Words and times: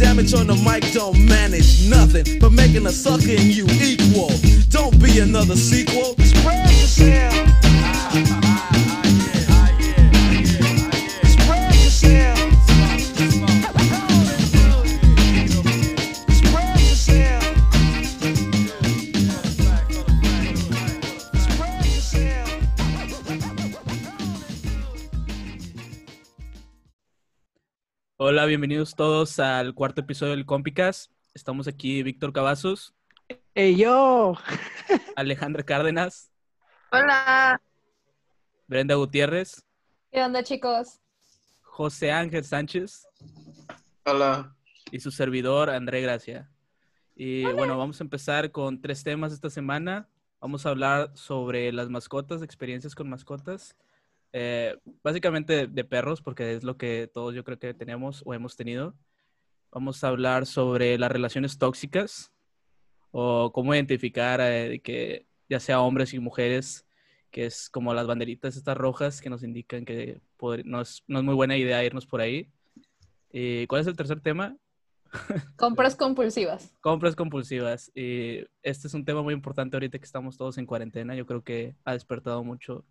damage 0.00 0.32
on 0.32 0.46
the 0.46 0.54
mic 0.54 0.82
don't 0.94 1.18
manage 1.26 1.86
nothing 1.86 2.38
but 2.38 2.50
making 2.52 2.86
a 2.86 2.90
sucker 2.90 3.32
in 3.32 3.50
you 3.50 3.66
equal. 3.82 4.30
Don't 4.70 4.98
be 4.98 5.18
another 5.18 5.56
sequel. 5.56 6.16
Spread 6.24 6.70
yourself. 6.70 7.29
Hola, 28.32 28.46
bienvenidos 28.46 28.94
todos 28.94 29.40
al 29.40 29.74
cuarto 29.74 30.02
episodio 30.02 30.36
del 30.36 30.46
Compicast. 30.46 31.10
Estamos 31.34 31.66
aquí 31.66 32.04
Víctor 32.04 32.32
Cavazos, 32.32 32.94
¡Ey, 33.56 33.74
yo! 33.74 34.34
Alejandra 35.16 35.64
Cárdenas, 35.64 36.30
Hola. 36.92 37.60
Brenda 38.68 38.94
Gutiérrez, 38.94 39.66
¿Qué 40.12 40.22
onda, 40.22 40.44
chicos? 40.44 41.00
José 41.62 42.12
Ángel 42.12 42.44
Sánchez 42.44 43.04
Hola. 44.04 44.54
y 44.92 45.00
su 45.00 45.10
servidor 45.10 45.68
André 45.68 46.00
Gracia. 46.00 46.48
Y 47.16 47.46
bueno, 47.46 47.76
vamos 47.78 48.00
a 48.00 48.04
empezar 48.04 48.52
con 48.52 48.80
tres 48.80 49.02
temas 49.02 49.32
esta 49.32 49.50
semana. 49.50 50.08
Vamos 50.40 50.66
a 50.66 50.68
hablar 50.68 51.10
sobre 51.14 51.72
las 51.72 51.88
mascotas, 51.88 52.42
experiencias 52.42 52.94
con 52.94 53.10
mascotas. 53.10 53.74
Eh, 54.32 54.76
básicamente 55.02 55.66
de, 55.66 55.84
perros, 55.84 56.22
porque 56.22 56.54
es 56.54 56.64
lo 56.64 56.76
que 56.76 57.10
todos 57.12 57.34
yo 57.34 57.42
creo 57.44 57.58
que 57.58 57.74
tenemos 57.74 58.22
o 58.24 58.34
hemos 58.34 58.56
tenido. 58.56 58.94
Vamos 59.72 60.02
a 60.02 60.08
hablar 60.08 60.46
sobre 60.46 60.98
las 60.98 61.10
relaciones 61.10 61.58
tóxicas 61.58 62.32
o 63.10 63.52
cómo 63.52 63.74
identificar 63.74 64.40
eh, 64.40 64.80
que 64.80 65.26
ya 65.48 65.58
sea 65.58 65.80
hombres 65.80 66.14
y 66.14 66.20
mujeres, 66.20 66.86
que 67.30 67.46
es 67.46 67.68
como 67.68 67.92
las 67.92 68.06
banderitas 68.06 68.56
estas 68.56 68.76
rojas 68.76 69.20
que 69.20 69.30
nos 69.30 69.42
indican 69.42 69.84
que 69.84 70.20
no, 70.64 70.80
es, 70.80 71.02
no 71.08 71.18
es 71.18 71.24
muy 71.24 71.34
buena 71.34 71.56
idea 71.56 71.84
irnos 71.84 72.06
por 72.06 72.20
ahí. 72.20 72.48
¿Y 73.32 73.66
¿Cuál 73.66 73.82
es 73.82 73.86
el 73.86 73.96
tercer 73.96 74.20
tema? 74.20 74.56
Compras 75.56 75.96
compulsivas. 75.96 76.72
Compras 76.80 77.16
compulsivas. 77.16 77.90
Y 77.94 78.44
este 78.62 78.86
es 78.86 78.94
un 78.94 79.04
tema 79.04 79.22
muy 79.22 79.34
importante 79.34 79.76
ahorita 79.76 79.98
que 79.98 80.04
estamos 80.04 80.36
todos 80.36 80.58
en 80.58 80.66
cuarentena. 80.66 81.14
Yo 81.16 81.26
creo 81.26 81.42
que 81.42 81.74
ha 81.84 81.92
despertado 81.92 82.44
mucho 82.44 82.84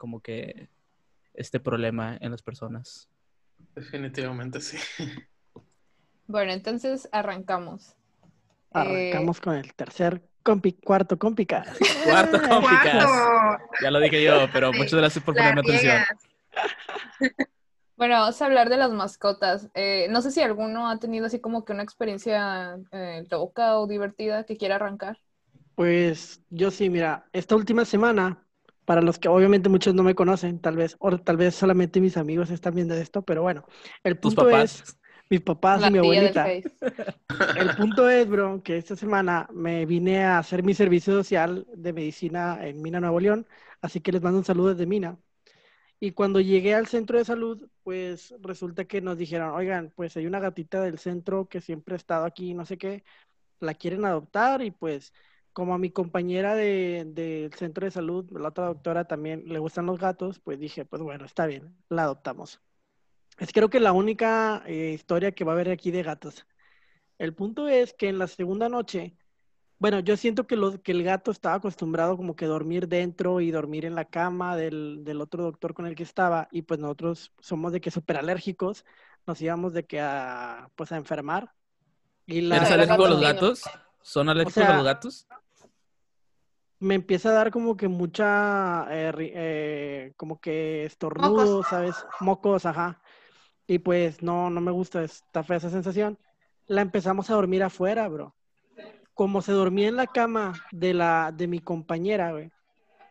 como 0.00 0.20
que 0.20 0.70
este 1.34 1.60
problema 1.60 2.16
en 2.22 2.30
las 2.30 2.40
personas. 2.40 3.06
Definitivamente 3.74 4.62
sí. 4.62 4.78
Bueno, 6.26 6.52
entonces 6.52 7.06
arrancamos. 7.12 7.94
Arrancamos 8.72 9.40
con 9.40 9.56
el 9.56 9.74
tercer 9.74 10.22
compi, 10.42 10.72
cuarto 10.72 11.18
compica. 11.18 11.66
Cuarto 12.04 12.38
complicas. 12.48 13.04
Cuarto. 13.04 13.64
Ya 13.82 13.90
lo 13.90 14.00
dije 14.00 14.24
yo, 14.24 14.48
pero 14.54 14.72
muchas 14.72 14.94
gracias 14.94 15.22
por 15.22 15.34
ponerme 15.34 15.60
atención. 15.60 15.98
Bueno, 17.96 18.14
vamos 18.14 18.40
a 18.40 18.46
hablar 18.46 18.70
de 18.70 18.78
las 18.78 18.90
mascotas. 18.92 19.68
Eh, 19.74 20.06
no 20.08 20.22
sé 20.22 20.30
si 20.30 20.40
alguno 20.40 20.88
ha 20.88 20.98
tenido 20.98 21.26
así 21.26 21.38
como 21.38 21.66
que 21.66 21.74
una 21.74 21.82
experiencia 21.82 22.78
eh, 22.92 23.26
loca 23.30 23.78
o 23.78 23.86
divertida 23.86 24.44
que 24.44 24.56
quiera 24.56 24.76
arrancar. 24.76 25.18
Pues 25.74 26.42
yo 26.48 26.70
sí, 26.70 26.88
mira, 26.88 27.28
esta 27.34 27.56
última 27.56 27.84
semana, 27.84 28.42
para 28.90 29.02
los 29.02 29.20
que 29.20 29.28
obviamente 29.28 29.68
muchos 29.68 29.94
no 29.94 30.02
me 30.02 30.16
conocen, 30.16 30.58
tal 30.58 30.74
vez, 30.74 30.96
o 30.98 31.16
tal 31.16 31.36
vez 31.36 31.54
solamente 31.54 32.00
mis 32.00 32.16
amigos 32.16 32.50
están 32.50 32.74
viendo 32.74 32.92
esto, 32.96 33.22
pero 33.22 33.40
bueno, 33.40 33.64
el 34.02 34.18
Tus 34.18 34.34
punto 34.34 34.50
papás. 34.50 34.82
es, 34.82 34.98
mis 35.30 35.42
papás 35.42 35.80
La 35.80 35.86
y 35.86 35.90
mi 35.92 35.98
abuelita. 35.98 36.50
El 36.50 37.76
punto 37.78 38.10
es, 38.10 38.28
bro, 38.28 38.64
que 38.64 38.78
esta 38.78 38.96
semana 38.96 39.48
me 39.52 39.86
vine 39.86 40.24
a 40.24 40.38
hacer 40.38 40.64
mi 40.64 40.74
servicio 40.74 41.12
social 41.12 41.68
de 41.72 41.92
medicina 41.92 42.66
en 42.66 42.82
Mina, 42.82 42.98
Nuevo 42.98 43.20
León, 43.20 43.46
así 43.80 44.00
que 44.00 44.10
les 44.10 44.22
mando 44.22 44.40
un 44.40 44.44
saludo 44.44 44.70
desde 44.70 44.86
Mina. 44.86 45.16
Y 46.00 46.10
cuando 46.10 46.40
llegué 46.40 46.74
al 46.74 46.88
centro 46.88 47.16
de 47.16 47.24
salud, 47.24 47.70
pues 47.84 48.34
resulta 48.40 48.86
que 48.86 49.00
nos 49.00 49.16
dijeron, 49.16 49.52
oigan, 49.52 49.92
pues 49.94 50.16
hay 50.16 50.26
una 50.26 50.40
gatita 50.40 50.82
del 50.82 50.98
centro 50.98 51.46
que 51.46 51.60
siempre 51.60 51.94
ha 51.94 51.96
estado 51.96 52.24
aquí, 52.24 52.54
no 52.54 52.66
sé 52.66 52.76
qué, 52.76 53.04
la 53.60 53.74
quieren 53.74 54.04
adoptar 54.04 54.62
y 54.62 54.72
pues 54.72 55.12
como 55.52 55.74
a 55.74 55.78
mi 55.78 55.90
compañera 55.90 56.54
de- 56.54 57.04
del 57.06 57.52
centro 57.54 57.84
de 57.84 57.90
salud, 57.90 58.30
la 58.32 58.48
otra 58.48 58.66
doctora 58.66 59.06
también 59.06 59.44
le 59.46 59.58
gustan 59.58 59.86
los 59.86 59.98
gatos, 59.98 60.38
pues 60.40 60.58
dije, 60.58 60.84
pues 60.84 61.02
bueno, 61.02 61.24
está 61.24 61.46
bien, 61.46 61.76
la 61.88 62.04
adoptamos. 62.04 62.60
Es 63.38 63.52
creo 63.52 63.70
que 63.70 63.80
la 63.80 63.92
única 63.92 64.62
eh, 64.66 64.92
historia 64.94 65.32
que 65.32 65.44
va 65.44 65.52
a 65.52 65.54
haber 65.54 65.70
aquí 65.70 65.90
de 65.90 66.02
gatos. 66.02 66.46
El 67.18 67.34
punto 67.34 67.68
es 67.68 67.94
que 67.94 68.08
en 68.08 68.18
la 68.18 68.26
segunda 68.26 68.68
noche, 68.68 69.14
bueno, 69.78 70.00
yo 70.00 70.16
siento 70.16 70.46
que, 70.46 70.56
los, 70.56 70.78
que 70.80 70.92
el 70.92 71.02
gato 71.02 71.30
estaba 71.30 71.56
acostumbrado 71.56 72.16
como 72.16 72.36
que 72.36 72.44
dormir 72.46 72.86
dentro 72.86 73.40
y 73.40 73.50
dormir 73.50 73.86
en 73.86 73.94
la 73.94 74.04
cama 74.04 74.56
del, 74.56 75.04
del 75.04 75.20
otro 75.22 75.42
doctor 75.42 75.72
con 75.72 75.86
el 75.86 75.94
que 75.94 76.02
estaba 76.02 76.48
y 76.50 76.62
pues 76.62 76.80
nosotros 76.80 77.32
somos 77.40 77.72
de 77.72 77.80
que 77.80 77.90
súper 77.90 78.18
alérgicos, 78.18 78.84
nos 79.26 79.40
íbamos 79.40 79.72
de 79.72 79.84
que 79.84 80.00
a, 80.00 80.70
pues 80.76 80.92
a 80.92 80.96
enfermar. 80.96 81.54
Y 82.26 82.42
la, 82.42 82.58
¿Eres 82.58 82.70
alérgico 82.70 83.06
a 83.06 83.08
los 83.10 83.20
gato 83.20 83.46
gatos? 83.46 83.62
¿Son 84.02 84.28
alérgicos 84.28 84.54
sea, 84.54 84.72
a 84.72 84.76
los 84.76 84.84
gatos? 84.84 85.26
me 86.80 86.94
empieza 86.94 87.28
a 87.28 87.34
dar 87.34 87.50
como 87.50 87.76
que 87.76 87.88
mucha, 87.88 88.86
eh, 88.90 89.12
eh, 89.18 90.12
como 90.16 90.40
que 90.40 90.86
estornudos, 90.86 91.66
¿sabes? 91.68 91.94
Mocos, 92.20 92.64
ajá. 92.64 93.00
Y 93.66 93.78
pues 93.78 94.22
no, 94.22 94.50
no 94.50 94.60
me 94.62 94.70
gusta, 94.72 95.04
está 95.04 95.44
fea 95.44 95.58
esa 95.58 95.70
sensación. 95.70 96.18
La 96.66 96.80
empezamos 96.80 97.28
a 97.28 97.34
dormir 97.34 97.62
afuera, 97.62 98.08
bro. 98.08 98.34
Como 99.12 99.42
se 99.42 99.52
dormía 99.52 99.88
en 99.88 99.96
la 99.96 100.06
cama 100.06 100.54
de 100.72 100.94
la, 100.94 101.32
de 101.36 101.46
mi 101.46 101.60
compañera, 101.60 102.32
güey. 102.32 102.50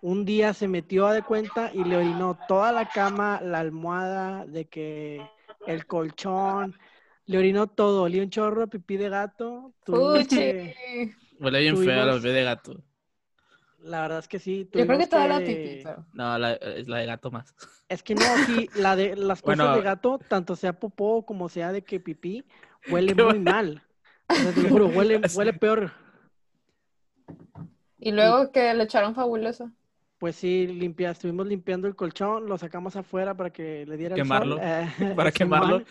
Un 0.02 0.26
día 0.26 0.54
se 0.54 0.68
metió 0.68 1.06
a 1.06 1.14
de 1.14 1.22
cuenta 1.22 1.72
y 1.72 1.84
le 1.84 1.98
orinó 1.98 2.40
toda 2.48 2.72
la 2.72 2.90
cama, 2.90 3.40
la 3.42 3.60
almohada, 3.60 4.46
de 4.48 4.66
que 4.66 5.30
el 5.68 5.86
colchón, 5.86 6.76
le 7.30 7.38
orinó 7.38 7.68
todo, 7.68 8.02
olía 8.04 8.24
un 8.24 8.30
chorro, 8.32 8.68
pipí 8.68 8.98
de 8.98 9.08
gato. 9.10 9.74
Fuchi. 9.86 10.74
Huele 11.40 11.60
bien 11.60 11.78
fea 11.78 12.06
la 12.06 12.14
bebé 12.16 12.32
de 12.34 12.44
gato. 12.44 12.82
la 13.82 14.02
verdad 14.02 14.20
es 14.20 14.28
que 14.28 14.40
sí. 14.40 14.68
Yo 14.74 14.86
creo 14.88 14.98
que 14.98 15.08
toda 15.08 15.28
la 15.28 15.38
pipí, 15.40 15.82
pero- 15.84 16.06
No, 16.14 16.38
la- 16.40 16.54
es 16.54 16.88
la 16.88 16.98
de 16.98 17.06
gato 17.06 17.30
más. 17.32 17.54
Es 17.88 18.02
que 18.04 18.16
no, 18.16 18.22
sí, 18.48 18.68
la 18.76 18.96
de 18.96 19.16
las 19.16 19.42
cosas 19.42 19.58
Bueno. 19.60 19.76
de 19.76 19.82
gato, 19.84 20.20
tanto 20.28 20.56
sea 20.56 20.74
popó 20.74 21.26
como 21.26 21.50
sea 21.50 21.72
de 21.72 21.84
que 21.84 22.00
pipí, 22.00 22.44
huele 22.90 23.14
muy 23.38 23.40
mal. 23.40 23.84
O 24.28 24.34
sea, 24.36 24.52
te 24.52 24.62
lo 24.64 24.70
juro, 24.70 24.88
huele, 24.88 25.22
huele 25.36 25.54
peor. 25.54 25.92
Y 28.00 28.12
luego 28.12 28.52
que 28.52 28.74
le 28.74 28.84
echaron 28.86 29.14
fabuloso. 29.14 29.72
Pues 30.18 30.36
sí, 30.36 30.68
limpia, 30.68 31.12
estuvimos 31.12 31.48
limpiando 31.48 31.88
el 31.88 31.96
colchón, 31.96 32.48
lo 32.48 32.58
sacamos 32.58 32.96
afuera 32.96 33.36
para 33.38 33.52
que 33.52 33.86
le 33.86 33.96
diera 33.98 34.16
Quemarlo, 34.16 34.60
el 34.60 34.88
sol. 34.90 35.08
eh, 35.08 35.14
para 35.16 35.32
quemarlo. 35.32 35.84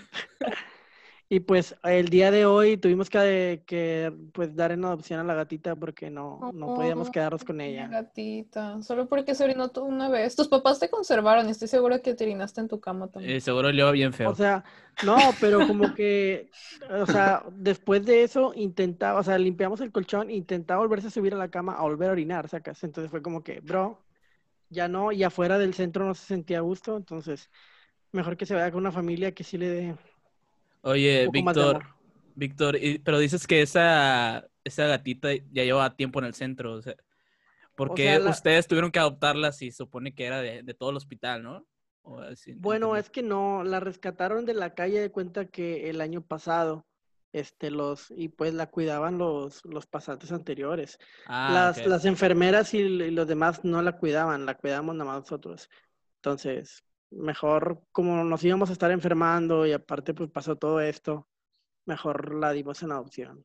Y 1.30 1.40
pues 1.40 1.76
el 1.84 2.08
día 2.08 2.30
de 2.30 2.46
hoy 2.46 2.78
tuvimos 2.78 3.10
que, 3.10 3.62
que, 3.66 4.10
pues 4.32 4.56
dar 4.56 4.72
en 4.72 4.82
adopción 4.82 5.20
a 5.20 5.24
la 5.24 5.34
gatita 5.34 5.76
porque 5.76 6.08
no, 6.08 6.52
no 6.54 6.74
podíamos 6.74 7.10
quedarnos 7.10 7.44
con 7.44 7.60
ella. 7.60 7.86
Gatita. 7.86 8.82
Solo 8.82 9.08
porque 9.10 9.34
se 9.34 9.44
orinó 9.44 9.70
una 9.82 10.08
vez. 10.08 10.34
Tus 10.34 10.48
papás 10.48 10.80
te 10.80 10.88
conservaron 10.88 11.46
y 11.46 11.50
estoy 11.50 11.68
segura 11.68 11.98
que 11.98 12.14
te 12.14 12.24
orinaste 12.24 12.62
en 12.62 12.68
tu 12.68 12.80
cama 12.80 13.08
también. 13.08 13.36
Eh, 13.36 13.40
seguro 13.42 13.68
olió 13.68 13.92
bien 13.92 14.14
feo. 14.14 14.30
O 14.30 14.34
sea, 14.34 14.64
no, 15.04 15.18
pero 15.38 15.66
como 15.66 15.92
que, 15.94 16.50
o 16.90 17.04
sea, 17.04 17.44
después 17.52 18.06
de 18.06 18.22
eso 18.22 18.52
intentaba, 18.54 19.20
o 19.20 19.22
sea, 19.22 19.36
limpiamos 19.36 19.82
el 19.82 19.92
colchón, 19.92 20.30
intentaba 20.30 20.80
volverse 20.80 21.08
a 21.08 21.10
subir 21.10 21.34
a 21.34 21.38
la 21.38 21.50
cama 21.50 21.74
a 21.74 21.82
volver 21.82 22.08
a 22.08 22.12
orinar, 22.12 22.48
sacas. 22.48 22.82
Entonces 22.84 23.10
fue 23.10 23.20
como 23.20 23.44
que, 23.44 23.60
bro, 23.60 24.02
ya 24.70 24.88
no, 24.88 25.12
y 25.12 25.24
afuera 25.24 25.58
del 25.58 25.74
centro 25.74 26.06
no 26.06 26.14
se 26.14 26.24
sentía 26.24 26.58
a 26.58 26.62
gusto, 26.62 26.96
entonces 26.96 27.50
mejor 28.12 28.38
que 28.38 28.46
se 28.46 28.54
vaya 28.54 28.70
con 28.70 28.80
una 28.80 28.92
familia 28.92 29.32
que 29.32 29.44
sí 29.44 29.58
le 29.58 29.68
dé 29.68 29.94
Oye, 30.82 31.28
Víctor. 31.32 31.82
Víctor, 32.34 32.78
pero 33.04 33.18
dices 33.18 33.46
que 33.48 33.62
esa, 33.62 34.46
esa 34.62 34.86
gatita 34.86 35.34
ya 35.50 35.64
lleva 35.64 35.96
tiempo 35.96 36.20
en 36.20 36.26
el 36.26 36.34
centro, 36.34 36.74
o 36.74 36.82
sea, 36.82 36.94
¿por 37.74 37.90
O 37.90 37.94
qué 37.94 38.04
sea, 38.04 38.18
la- 38.20 38.30
ustedes 38.30 38.68
tuvieron 38.68 38.92
que 38.92 39.00
adoptarla 39.00 39.50
si 39.50 39.72
supone 39.72 40.14
que 40.14 40.24
era 40.26 40.40
de, 40.40 40.62
de 40.62 40.74
todo 40.74 40.90
el 40.90 40.96
hospital, 40.96 41.42
no? 41.42 41.66
O 42.02 42.20
así, 42.20 42.54
Bueno, 42.56 42.96
es 42.96 43.10
que 43.10 43.22
no, 43.22 43.64
la 43.64 43.80
rescataron 43.80 44.44
de 44.44 44.54
la 44.54 44.74
calle 44.74 45.00
de 45.00 45.10
cuenta 45.10 45.46
que 45.46 45.90
el 45.90 46.00
año 46.00 46.22
pasado, 46.22 46.86
este, 47.32 47.72
los, 47.72 48.12
y 48.16 48.28
pues 48.28 48.54
la 48.54 48.70
cuidaban 48.70 49.18
los, 49.18 49.64
los 49.64 49.86
pasantes 49.86 50.30
anteriores. 50.30 50.96
Ah, 51.26 51.50
las, 51.52 51.84
las 51.86 52.04
enfermeras 52.04 52.72
y, 52.72 52.78
y 52.78 53.10
los 53.10 53.26
demás 53.26 53.64
no 53.64 53.82
la 53.82 53.98
cuidaban, 53.98 54.46
la 54.46 54.54
cuidamos 54.56 54.94
nada 54.94 55.10
más 55.10 55.20
nosotros. 55.22 55.68
Entonces, 56.18 56.84
mejor 57.10 57.82
como 57.92 58.22
nos 58.24 58.44
íbamos 58.44 58.70
a 58.70 58.72
estar 58.72 58.90
enfermando 58.90 59.66
y 59.66 59.72
aparte 59.72 60.14
pues 60.14 60.30
pasó 60.30 60.56
todo 60.56 60.80
esto, 60.80 61.28
mejor 61.86 62.34
la 62.34 62.52
dimos 62.52 62.82
en 62.82 62.92
adopción. 62.92 63.44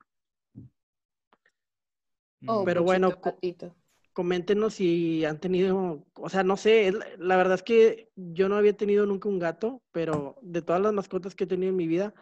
Oh, 2.47 2.63
pero 2.65 2.83
bueno, 2.83 3.09
gatito. 3.23 3.75
Coméntenos 4.13 4.75
si 4.75 5.25
han 5.25 5.39
tenido, 5.39 6.05
o 6.13 6.29
sea, 6.29 6.43
no 6.43 6.55
sé, 6.55 6.93
la 7.17 7.35
verdad 7.35 7.55
es 7.55 7.63
que 7.63 8.11
yo 8.15 8.47
no 8.47 8.57
había 8.57 8.77
tenido 8.77 9.07
nunca 9.07 9.27
un 9.27 9.39
gato, 9.39 9.81
pero 9.91 10.35
de 10.41 10.61
todas 10.61 10.81
las 10.81 10.93
mascotas 10.93 11.33
que 11.33 11.45
he 11.45 11.47
tenido 11.47 11.71
en 11.71 11.77
mi 11.77 11.87
vida, 11.87 12.13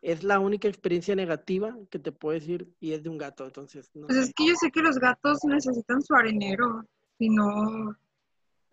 es 0.00 0.22
la 0.22 0.38
única 0.38 0.68
experiencia 0.68 1.16
negativa 1.16 1.76
que 1.90 1.98
te 1.98 2.12
puedo 2.12 2.38
decir 2.38 2.72
y 2.78 2.92
es 2.92 3.02
de 3.02 3.08
un 3.08 3.18
gato, 3.18 3.44
entonces 3.46 3.90
no 3.94 4.06
Pues 4.06 4.18
sé. 4.18 4.24
es 4.28 4.34
que 4.34 4.46
yo 4.46 4.54
sé 4.54 4.70
que 4.70 4.80
los 4.80 4.98
gatos 4.98 5.40
necesitan 5.44 6.00
su 6.02 6.14
arenero. 6.14 6.84
Si 7.18 7.28
no, 7.28 7.96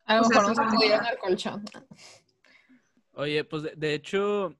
A 0.07 0.15
lo 0.15 0.21
O 0.21 0.24
sea, 0.25 0.38
mejor 0.42 0.44
no 0.48 0.51
eso 0.54 0.62
se 0.63 0.68
no- 0.68 0.75
pudieron 0.75 1.06
al 1.06 1.18
colchón. 1.18 1.63
Oye, 3.13 3.44
pues 3.44 3.63
de, 3.63 3.75
de 3.75 3.94
hecho, 3.94 4.56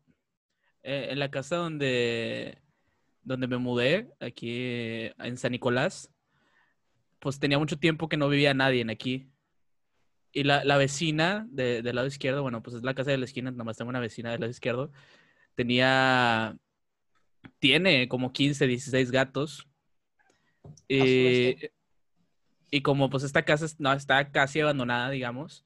eh, 0.84 1.08
en 1.12 1.20
la 1.20 1.30
casa 1.32 1.58
donde, 1.58 2.58
donde 3.22 3.48
me 3.48 3.58
mudé, 3.58 4.10
aquí 4.20 4.50
eh, 4.52 5.14
en 5.20 5.38
San 5.38 5.52
Nicolás, 5.52 6.12
pues 7.20 7.40
tenía 7.40 7.60
mucho 7.60 7.78
tiempo 7.78 8.10
que 8.10 8.18
no 8.18 8.30
vivía 8.30 8.54
nadie 8.54 8.82
en 8.82 8.90
aquí. 8.90 9.30
Y 10.32 10.44
la, 10.44 10.64
la 10.64 10.78
vecina 10.78 11.48
de- 11.50 11.82
del 11.82 11.96
lado 11.96 12.08
izquierdo, 12.08 12.42
bueno, 12.42 12.62
pues 12.62 12.76
es 12.76 12.84
la 12.84 12.94
casa 12.94 13.12
de 13.12 13.18
la 13.18 13.26
esquina, 13.26 13.52
nomás 13.52 13.78
tengo 13.78 13.90
una 13.90 14.00
vecina 14.00 14.32
del 14.32 14.42
lado 14.42 14.52
izquierdo, 14.52 14.92
tenía, 15.56 16.58
tiene 17.60 18.08
como 18.08 18.34
15, 18.34 18.68
16 18.68 19.12
gatos. 19.12 19.68
Y, 20.88 21.54
bestia. 21.54 21.70
Y 22.72 22.81
como 22.81 23.10
pues 23.10 23.24
esta 23.24 23.44
casa 23.44 23.66
no, 23.80 23.94
está 23.94 24.31
casi 24.31 24.60
abandonada, 24.60 25.10
digamos, 25.10 25.66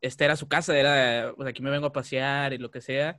esta 0.00 0.24
era 0.24 0.36
su 0.36 0.48
casa, 0.48 0.76
era, 0.78 1.32
pues 1.36 1.48
aquí 1.48 1.62
me 1.62 1.70
vengo 1.70 1.86
a 1.86 1.92
pasear 1.92 2.52
y 2.52 2.58
lo 2.58 2.70
que 2.70 2.80
sea. 2.80 3.18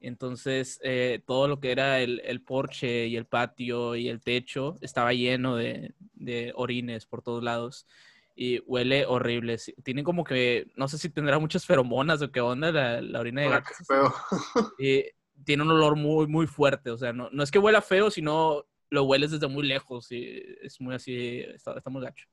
Entonces, 0.00 0.78
eh, 0.82 1.22
todo 1.26 1.48
lo 1.48 1.58
que 1.60 1.72
era 1.72 2.00
el, 2.00 2.20
el 2.24 2.42
porche 2.42 3.06
y 3.06 3.16
el 3.16 3.24
patio 3.24 3.96
y 3.96 4.08
el 4.08 4.20
techo 4.20 4.76
estaba 4.80 5.12
lleno 5.12 5.56
de, 5.56 5.94
de 6.14 6.52
orines 6.54 7.06
por 7.06 7.22
todos 7.22 7.42
lados 7.42 7.86
y 8.34 8.60
huele 8.66 9.06
horrible. 9.06 9.56
Tienen 9.82 10.04
como 10.04 10.22
que, 10.22 10.70
no 10.76 10.88
sé 10.88 10.98
si 10.98 11.08
tendrá 11.08 11.38
muchas 11.38 11.64
feromonas 11.64 12.20
o 12.20 12.30
qué 12.30 12.40
onda 12.40 12.70
la, 12.70 13.00
la 13.00 13.20
orina 13.20 13.42
de 13.42 13.48
gatos. 13.48 13.76
Y 14.78 15.04
tiene 15.44 15.62
un 15.62 15.70
olor 15.70 15.96
muy, 15.96 16.26
muy 16.26 16.46
fuerte. 16.46 16.90
O 16.90 16.98
sea, 16.98 17.12
no, 17.12 17.30
no 17.32 17.42
es 17.42 17.50
que 17.50 17.58
huela 17.58 17.80
feo, 17.80 18.10
sino 18.10 18.66
lo 18.90 19.04
hueles 19.04 19.30
desde 19.30 19.48
muy 19.48 19.66
lejos 19.66 20.12
y 20.12 20.42
es 20.60 20.80
muy 20.80 20.94
así, 20.94 21.40
está, 21.40 21.76
está 21.78 21.90
muy 21.90 22.02
gacho. 22.02 22.28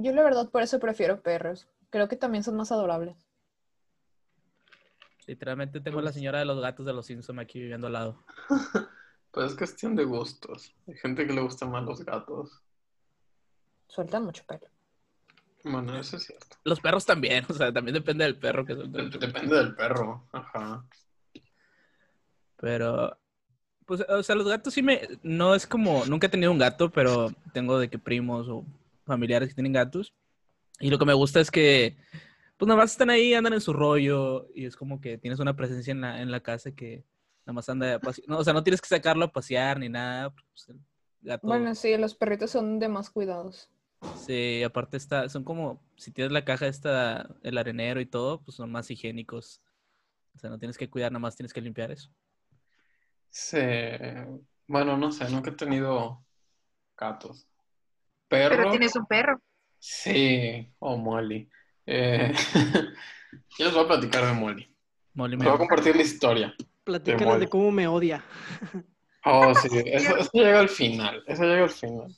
Yo 0.00 0.12
la 0.12 0.22
verdad 0.22 0.48
por 0.50 0.62
eso 0.62 0.78
prefiero 0.78 1.20
perros. 1.20 1.66
Creo 1.90 2.08
que 2.08 2.16
también 2.16 2.44
son 2.44 2.56
más 2.56 2.70
adorables. 2.72 3.16
Literalmente 5.26 5.80
tengo 5.80 5.98
a 5.98 6.02
la 6.02 6.12
señora 6.12 6.38
de 6.38 6.44
los 6.46 6.60
gatos 6.60 6.86
de 6.86 6.92
los 6.94 7.04
Simpson 7.04 7.38
aquí 7.38 7.60
viviendo 7.60 7.86
al 7.88 7.92
lado. 7.92 8.24
Pues 9.30 9.50
es 9.52 9.58
cuestión 9.58 9.94
de 9.94 10.04
gustos. 10.04 10.74
Hay 10.88 10.94
gente 10.96 11.26
que 11.26 11.34
le 11.34 11.42
gustan 11.42 11.70
más 11.70 11.84
los 11.84 12.02
gatos. 12.02 12.62
Sueltan 13.86 14.24
mucho 14.24 14.42
pelo. 14.46 14.66
Bueno, 15.64 15.98
eso 15.98 16.16
es 16.16 16.24
cierto. 16.24 16.56
Los 16.64 16.80
perros 16.80 17.04
también, 17.04 17.44
o 17.46 17.52
sea, 17.52 17.70
también 17.70 17.92
depende 17.94 18.24
del 18.24 18.38
perro 18.38 18.64
que 18.64 18.74
son. 18.74 18.90
Dep- 18.90 19.18
Depende 19.18 19.54
del 19.54 19.76
perro. 19.76 20.26
Ajá. 20.32 20.82
Pero, 22.56 23.18
pues, 23.84 24.00
o 24.08 24.22
sea, 24.22 24.34
los 24.34 24.48
gatos 24.48 24.72
sí 24.72 24.82
me, 24.82 25.06
no 25.22 25.54
es 25.54 25.66
como, 25.66 26.06
nunca 26.06 26.26
he 26.26 26.30
tenido 26.30 26.50
un 26.50 26.58
gato, 26.58 26.90
pero 26.90 27.30
tengo 27.52 27.78
de 27.78 27.90
que 27.90 27.98
primos 27.98 28.48
o 28.48 28.64
familiares 29.08 29.50
que 29.50 29.56
tienen 29.56 29.72
gatos. 29.74 30.14
Y 30.80 30.90
lo 30.90 30.98
que 30.98 31.06
me 31.06 31.14
gusta 31.14 31.40
es 31.40 31.50
que, 31.50 31.98
pues, 32.58 32.68
nada 32.68 32.80
más 32.80 32.92
están 32.92 33.10
ahí, 33.10 33.34
andan 33.34 33.54
en 33.54 33.60
su 33.62 33.72
rollo 33.72 34.48
y 34.54 34.66
es 34.66 34.76
como 34.76 35.00
que 35.00 35.18
tienes 35.18 35.40
una 35.40 35.56
presencia 35.56 35.92
en 35.92 36.00
la, 36.02 36.22
en 36.22 36.30
la 36.30 36.40
casa 36.42 36.72
que 36.72 37.04
nada 37.46 37.54
más 37.54 37.68
anda, 37.68 37.96
a 37.96 38.00
no, 38.28 38.38
o 38.38 38.44
sea, 38.44 38.52
no 38.54 38.62
tienes 38.64 38.80
que 38.82 38.88
sacarlo 38.88 39.24
a 39.26 39.32
pasear 39.32 39.80
ni 39.80 39.88
nada. 39.88 40.30
Pues, 40.34 40.68
el 40.68 40.80
gato, 41.22 41.46
Bueno, 41.46 41.74
sí, 41.74 41.96
los 41.96 42.14
perritos 42.14 42.50
son 42.52 42.78
de 42.78 42.88
más 42.88 43.10
cuidados. 43.10 43.70
sí, 44.14 44.62
aparte 44.62 44.96
está, 44.96 45.28
son 45.28 45.44
como, 45.44 45.82
si 45.96 46.12
tienes 46.12 46.32
la 46.32 46.44
caja 46.44 46.66
esta, 46.68 47.28
el 47.42 47.58
arenero 47.58 48.00
y 48.00 48.06
todo, 48.06 48.42
pues 48.42 48.56
son 48.56 48.70
más 48.72 48.90
higiénicos. 48.90 49.62
O 50.34 50.38
sea, 50.38 50.50
no 50.50 50.58
tienes 50.58 50.78
que 50.78 50.90
cuidar, 50.90 51.12
nada 51.12 51.20
más 51.20 51.36
tienes 51.36 51.52
que 51.52 51.60
limpiar 51.60 51.90
eso. 51.92 52.10
Sí. 53.30 53.58
Bueno, 54.66 54.96
no 54.96 55.12
sé, 55.12 55.28
nunca 55.30 55.50
he 55.50 55.54
tenido 55.54 56.24
gatos. 56.96 57.47
Pero 58.28 58.56
Perro. 58.56 58.70
tienes 58.70 58.94
un 58.96 59.06
perro. 59.06 59.40
Sí, 59.78 60.72
o 60.78 60.96
Molly. 60.96 61.48
Eh, 61.86 62.32
yo 63.58 63.64
les 63.64 63.74
voy 63.74 63.84
a 63.84 63.88
platicar 63.88 64.26
de 64.26 64.32
Molly. 64.32 64.76
Molly 65.14 65.36
me 65.36 65.46
voy 65.46 65.54
a 65.54 65.58
compartir 65.58 65.96
la 65.96 66.02
historia. 66.02 66.54
Platícanos 66.84 67.26
mole. 67.34 67.40
de 67.40 67.48
cómo 67.48 67.70
me 67.70 67.86
odia. 67.88 68.24
Oh, 69.24 69.54
sí, 69.54 69.68
eso, 69.86 70.16
eso 70.16 70.30
llega 70.32 70.60
al 70.60 70.68
final. 70.68 71.22
Eso 71.26 71.42
llega 71.44 71.64
al 71.64 71.70
final. 71.70 72.14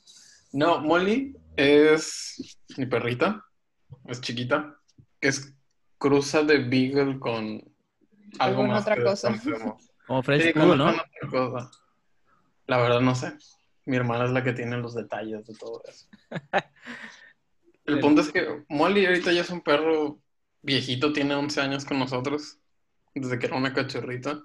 No, 0.53 0.79
Molly 0.81 1.35
es 1.55 2.57
mi 2.77 2.85
perrita. 2.85 3.43
Es 4.05 4.21
chiquita. 4.21 4.77
Que 5.19 5.29
es 5.29 5.53
cruza 5.97 6.43
de 6.43 6.59
Beagle 6.59 7.19
con 7.19 7.61
algo 8.39 8.61
Alguna 8.61 8.73
más 8.73 8.81
otra 8.83 9.01
cosa. 9.03 9.33
Como 10.07 10.23
French 10.23 10.43
Sí, 10.43 10.53
Poodle, 10.53 10.67
con 10.69 10.77
¿no? 10.77 10.87
alguna 10.87 11.03
otra 11.03 11.29
cosa. 11.29 11.71
La 12.67 12.77
verdad 12.77 13.01
no 13.01 13.15
sé. 13.15 13.33
Mi 13.85 13.97
hermana 13.97 14.25
es 14.25 14.31
la 14.31 14.43
que 14.43 14.53
tiene 14.53 14.77
los 14.77 14.95
detalles 14.95 15.45
de 15.45 15.53
todo 15.55 15.81
eso. 15.87 16.07
El 17.85 17.99
punto 17.99 18.21
es 18.21 18.31
que 18.31 18.63
Molly 18.69 19.05
ahorita 19.05 19.33
ya 19.33 19.41
es 19.41 19.49
un 19.49 19.61
perro 19.61 20.19
viejito, 20.61 21.11
tiene 21.13 21.35
11 21.35 21.61
años 21.61 21.85
con 21.85 21.99
nosotros, 21.99 22.59
desde 23.13 23.39
que 23.39 23.47
era 23.47 23.57
una 23.57 23.73
cachorrita. 23.73 24.41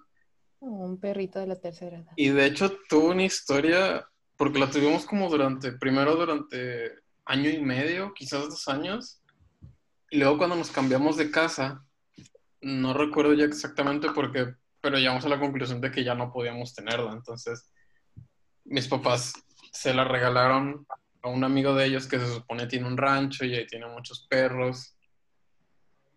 Un 0.61 0.99
perrito 0.99 1.39
de 1.39 1.47
la 1.47 1.57
tercera 1.57 1.99
edad. 1.99 2.13
Y 2.17 2.31
de 2.31 2.47
hecho 2.47 2.73
tuvo 2.89 3.11
una 3.11 3.25
historia, 3.25 4.09
porque 4.37 4.59
la 4.59 4.71
tuvimos 4.71 5.05
como 5.05 5.29
durante, 5.29 5.73
primero 5.73 6.17
durante 6.17 6.93
año 7.27 7.51
y 7.51 7.61
medio, 7.61 8.15
quizás 8.15 8.49
dos 8.49 8.67
años. 8.69 9.23
Y 10.11 10.19
luego 10.19 10.39
cuando 10.39 10.57
nos 10.57 10.71
cambiamos 10.71 11.17
de 11.17 11.31
casa, 11.31 11.85
no 12.61 12.95
recuerdo 12.95 13.35
ya 13.35 13.45
exactamente 13.45 14.11
por 14.13 14.33
qué, 14.33 14.55
pero 14.81 14.97
llegamos 14.97 15.25
a 15.27 15.29
la 15.29 15.39
conclusión 15.39 15.81
de 15.81 15.91
que 15.91 16.05
ya 16.05 16.15
no 16.15 16.33
podíamos 16.33 16.75
tenerla. 16.75 17.13
Entonces, 17.13 17.71
mis 18.67 18.89
papás 18.89 19.33
se 19.73 19.95
la 19.95 20.05
regalaron 20.05 20.87
a 21.23 21.29
un 21.29 21.45
amigo 21.45 21.75
de 21.75 21.87
ellos 21.87 22.07
que 22.07 22.19
se 22.19 22.33
supone 22.33 22.67
tiene 22.67 22.87
un 22.87 22.97
rancho 22.97 23.45
y 23.45 23.55
ahí 23.55 23.67
tiene 23.67 23.87
muchos 23.87 24.27
perros. 24.29 24.97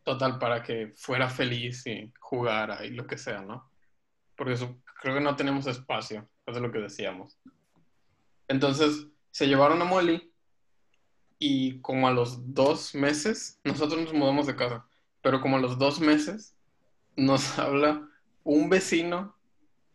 Total, 0.04 0.40
para 0.40 0.64
que 0.64 0.94
fuera 0.96 1.30
feliz 1.30 1.86
y 1.86 2.12
jugara 2.20 2.86
y 2.86 2.92
lo 2.92 3.06
que 3.06 3.18
sea, 3.18 3.42
¿no? 3.42 3.70
Porque 4.36 4.54
eso, 4.54 4.82
creo 5.02 5.16
que 5.16 5.22
no 5.22 5.36
tenemos 5.36 5.68
espacio, 5.68 6.28
eso 6.46 6.58
es 6.58 6.62
lo 6.62 6.72
que 6.72 6.80
decíamos. 6.80 7.38
Entonces, 8.48 9.08
se 9.32 9.48
llevaron 9.48 9.82
a 9.82 9.86
Molly 9.86 10.34
y 11.38 11.80
como 11.82 12.08
a 12.08 12.12
los 12.12 12.54
dos 12.54 12.96
meses, 12.96 13.60
nosotros 13.64 14.02
nos 14.02 14.14
mudamos 14.14 14.48
de 14.48 14.56
casa, 14.56 14.86
pero 15.22 15.42
como 15.42 15.58
a 15.58 15.60
los 15.60 15.78
dos 15.78 16.00
meses 16.00 16.56
nos 17.16 17.60
habla 17.60 18.08
un 18.44 18.70
vecino 18.70 19.39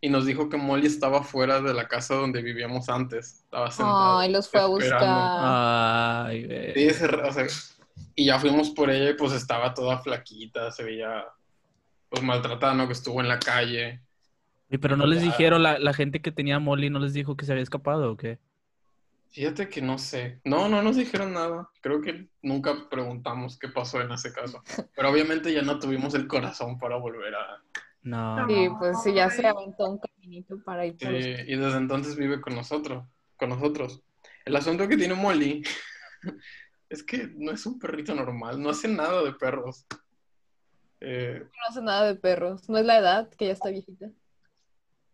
y 0.05 0.11
nos 0.11 0.27
dijo 0.27 0.51
que 0.51 0.59
Molly 0.59 0.87
estaba 0.87 1.23
fuera 1.23 1.63
de 1.63 1.73
la 1.73 1.89
casa 1.89 2.15
donde 2.15 2.43
vivíamos 2.43 2.91
antes. 2.91 3.41
Estaba 3.45 3.71
sentada. 3.71 4.21
Ay, 4.21 4.31
los 4.31 4.51
fue 4.51 4.61
a 4.61 4.67
buscar. 4.67 5.01
Ay, 5.03 6.45
ve. 6.45 6.73
Sí, 6.77 6.91
se 6.91 7.07
o 7.07 7.33
sea, 7.33 7.47
y 8.15 8.27
ya 8.27 8.39
fuimos 8.39 8.69
por 8.69 8.91
ella 8.91 9.09
y 9.09 9.15
pues 9.15 9.33
estaba 9.33 9.73
toda 9.73 10.01
flaquita, 10.01 10.71
se 10.73 10.85
veía 10.85 11.25
pues 12.11 12.23
maltratada, 12.23 12.75
¿no? 12.75 12.87
Que 12.87 12.93
estuvo 12.93 13.19
en 13.23 13.29
la 13.29 13.39
calle. 13.39 14.03
Y 14.69 14.77
pero 14.77 14.95
no 14.95 15.07
les 15.07 15.23
dijeron, 15.23 15.63
la, 15.63 15.79
la 15.79 15.95
gente 15.95 16.21
que 16.21 16.31
tenía 16.31 16.59
Molly 16.59 16.91
no 16.91 16.99
les 16.99 17.15
dijo 17.15 17.35
que 17.35 17.47
se 17.47 17.53
había 17.53 17.63
escapado 17.63 18.13
o 18.13 18.17
qué. 18.19 18.39
Fíjate 19.31 19.71
que 19.71 19.81
no 19.81 19.97
sé. 19.97 20.39
No, 20.45 20.69
no 20.69 20.83
nos 20.83 20.97
dijeron 20.97 21.33
nada. 21.33 21.71
Creo 21.81 22.03
que 22.03 22.29
nunca 22.43 22.91
preguntamos 22.91 23.59
qué 23.59 23.69
pasó 23.69 24.03
en 24.03 24.13
ese 24.13 24.35
caso. 24.35 24.63
Pero 24.95 25.11
obviamente 25.11 25.51
ya 25.51 25.63
no 25.63 25.79
tuvimos 25.79 26.15
el 26.15 26.27
corazón 26.27 26.79
para 26.79 26.97
volver 26.97 27.35
a... 27.35 27.63
No. 28.05 28.47
Sí, 28.47 28.69
pues 28.79 29.03
sí, 29.03 29.13
ya 29.15 29.29
se 29.31 29.47
aventó 29.47 29.91
un 29.91 29.99
caminito 29.99 30.63
para 30.63 30.87
ir 30.87 30.97
por 30.97 31.09
Sí, 31.09 31.29
y 31.47 31.57
desde 31.57 31.79
entonces 31.79 32.17
vive 32.17 32.41
con 32.41 32.55
nosotros. 32.55 33.05
Con 33.37 33.49
nosotros. 33.49 34.03
El 34.45 34.55
asunto 34.57 34.87
que 34.87 34.97
tiene 34.97 35.15
Molly 35.15 35.63
es 36.91 37.03
que 37.03 37.29
no 37.35 37.51
es 37.51 37.65
un 37.67 37.79
perrito 37.79 38.15
normal. 38.15 38.63
No 38.63 38.71
hace 38.71 38.89
nada 38.89 39.23
de 39.25 39.33
perros. 39.33 39.87
Eh, 41.01 41.43
No 41.43 41.69
hace 41.69 41.83
nada 41.83 42.07
de 42.07 42.15
perros. 42.15 42.69
No 42.69 42.79
es 42.79 42.85
la 42.85 42.99
edad, 42.99 43.31
que 43.31 43.47
ya 43.47 43.53
está 43.53 43.71
viejita. 43.71 44.11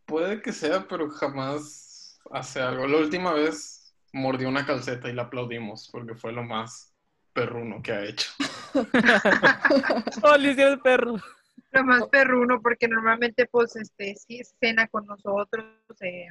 puede 0.04 0.42
que 0.42 0.52
sea, 0.52 0.86
pero 0.88 1.08
jamás 1.10 2.18
hace 2.32 2.60
algo. 2.60 2.86
La 2.88 2.98
última 2.98 3.32
vez 3.32 3.94
mordió 4.12 4.48
una 4.48 4.66
calceta 4.66 5.08
y 5.08 5.12
la 5.12 5.22
aplaudimos 5.22 5.88
porque 5.92 6.14
fue 6.16 6.32
lo 6.32 6.42
más 6.42 6.92
perruno 7.32 7.80
que 7.82 7.92
ha 7.92 8.04
hecho. 8.04 8.28
Molly, 10.22 10.54
sí 10.54 10.60
eres 10.60 10.78
perro. 10.82 11.14
Lo 11.72 11.84
más 11.84 12.08
perruno, 12.08 12.60
porque 12.60 12.88
normalmente, 12.88 13.46
pues, 13.46 13.76
este, 13.76 14.14
sí 14.16 14.40
cena 14.60 14.88
con 14.88 15.06
nosotros, 15.06 15.64
se 15.96 16.26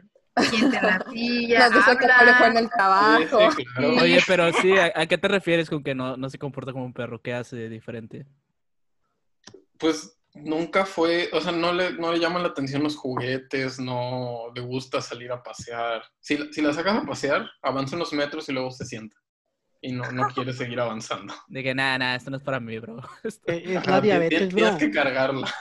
sienta 0.49 0.77
en 0.79 0.85
la 0.85 1.05
silla, 1.11 1.67
en 1.67 2.11
habla. 2.11 2.59
el 2.59 2.69
trabajo. 2.69 3.51
Sí, 3.51 3.57
sí, 3.57 3.65
claro. 3.73 3.95
Oye, 4.01 4.19
pero 4.27 4.51
sí, 4.53 4.77
¿a, 4.77 4.91
a 4.95 5.05
qué 5.07 5.17
te 5.17 5.27
refieres 5.29 5.69
con 5.69 5.81
que 5.83 5.95
no, 5.95 6.17
no 6.17 6.29
se 6.29 6.37
comporta 6.37 6.73
como 6.73 6.85
un 6.85 6.93
perro? 6.93 7.21
¿Qué 7.21 7.33
hace 7.33 7.55
de 7.55 7.69
diferente? 7.69 8.25
Pues 9.77 10.19
nunca 10.33 10.85
fue, 10.85 11.29
o 11.33 11.39
sea, 11.41 11.51
no 11.51 11.71
le, 11.71 11.93
no 11.93 12.11
le 12.11 12.19
llaman 12.19 12.43
la 12.43 12.49
atención 12.49 12.83
los 12.83 12.95
juguetes, 12.97 13.79
no 13.79 14.51
le 14.53 14.61
gusta 14.61 15.01
salir 15.01 15.31
a 15.31 15.41
pasear. 15.41 16.03
Si, 16.19 16.37
la- 16.37 16.51
si 16.51 16.61
la 16.61 16.73
sacas 16.73 16.97
a 16.97 17.05
pasear, 17.05 17.49
avanza 17.61 17.95
unos 17.95 18.11
metros 18.13 18.47
y 18.49 18.53
luego 18.53 18.71
se 18.71 18.85
sienta. 18.85 19.15
Y 19.81 19.93
no, 19.93 20.11
no 20.11 20.27
quiere 20.33 20.51
seguir 20.53 20.79
avanzando. 20.79 21.33
De 21.47 21.63
que 21.63 21.73
nada, 21.73 21.97
nada, 21.97 22.15
esto 22.15 22.29
no 22.31 22.37
es 22.37 22.43
para 22.43 22.59
mí, 22.59 22.77
bro. 22.79 22.97
Esto- 23.23 23.51
Eh, 23.51 23.63
Es 23.65 23.77
Ajá, 23.77 23.91
la 23.91 24.01
diabetes, 24.01 24.49
Tienes 24.49 24.69
bro. 24.71 24.77
que 24.77 24.91
cargarla. 24.91 25.53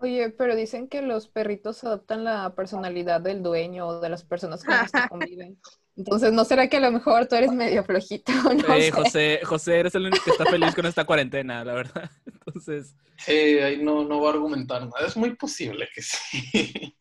Oye, 0.00 0.30
pero 0.30 0.54
dicen 0.54 0.88
que 0.88 1.02
los 1.02 1.28
perritos 1.28 1.82
adoptan 1.82 2.22
la 2.22 2.54
personalidad 2.54 3.20
del 3.20 3.42
dueño 3.42 3.88
o 3.88 4.00
de 4.00 4.08
las 4.08 4.24
personas 4.24 4.62
con 4.64 4.74
las 4.74 4.92
que 4.92 4.98
conviven. 5.08 5.60
Entonces, 5.96 6.32
¿no 6.32 6.44
será 6.44 6.68
que 6.68 6.76
a 6.76 6.80
lo 6.80 6.92
mejor 6.92 7.26
tú 7.26 7.34
eres 7.34 7.50
medio 7.50 7.82
flojito? 7.82 8.30
No 8.32 8.74
sé. 8.76 8.92
José, 8.92 9.40
José, 9.42 9.80
eres 9.80 9.94
el 9.96 10.06
único 10.06 10.22
que 10.24 10.30
está 10.30 10.44
feliz 10.46 10.72
con 10.72 10.86
esta 10.86 11.04
cuarentena, 11.04 11.64
la 11.64 11.74
verdad. 11.74 12.08
Entonces, 12.24 12.94
Sí, 13.18 13.32
ahí 13.32 13.82
no, 13.82 14.04
no 14.04 14.20
va 14.22 14.30
a 14.30 14.32
argumentar 14.34 14.82
nada. 14.82 15.04
Es 15.04 15.16
muy 15.16 15.34
posible 15.34 15.88
que 15.92 16.00
sí. 16.02 16.94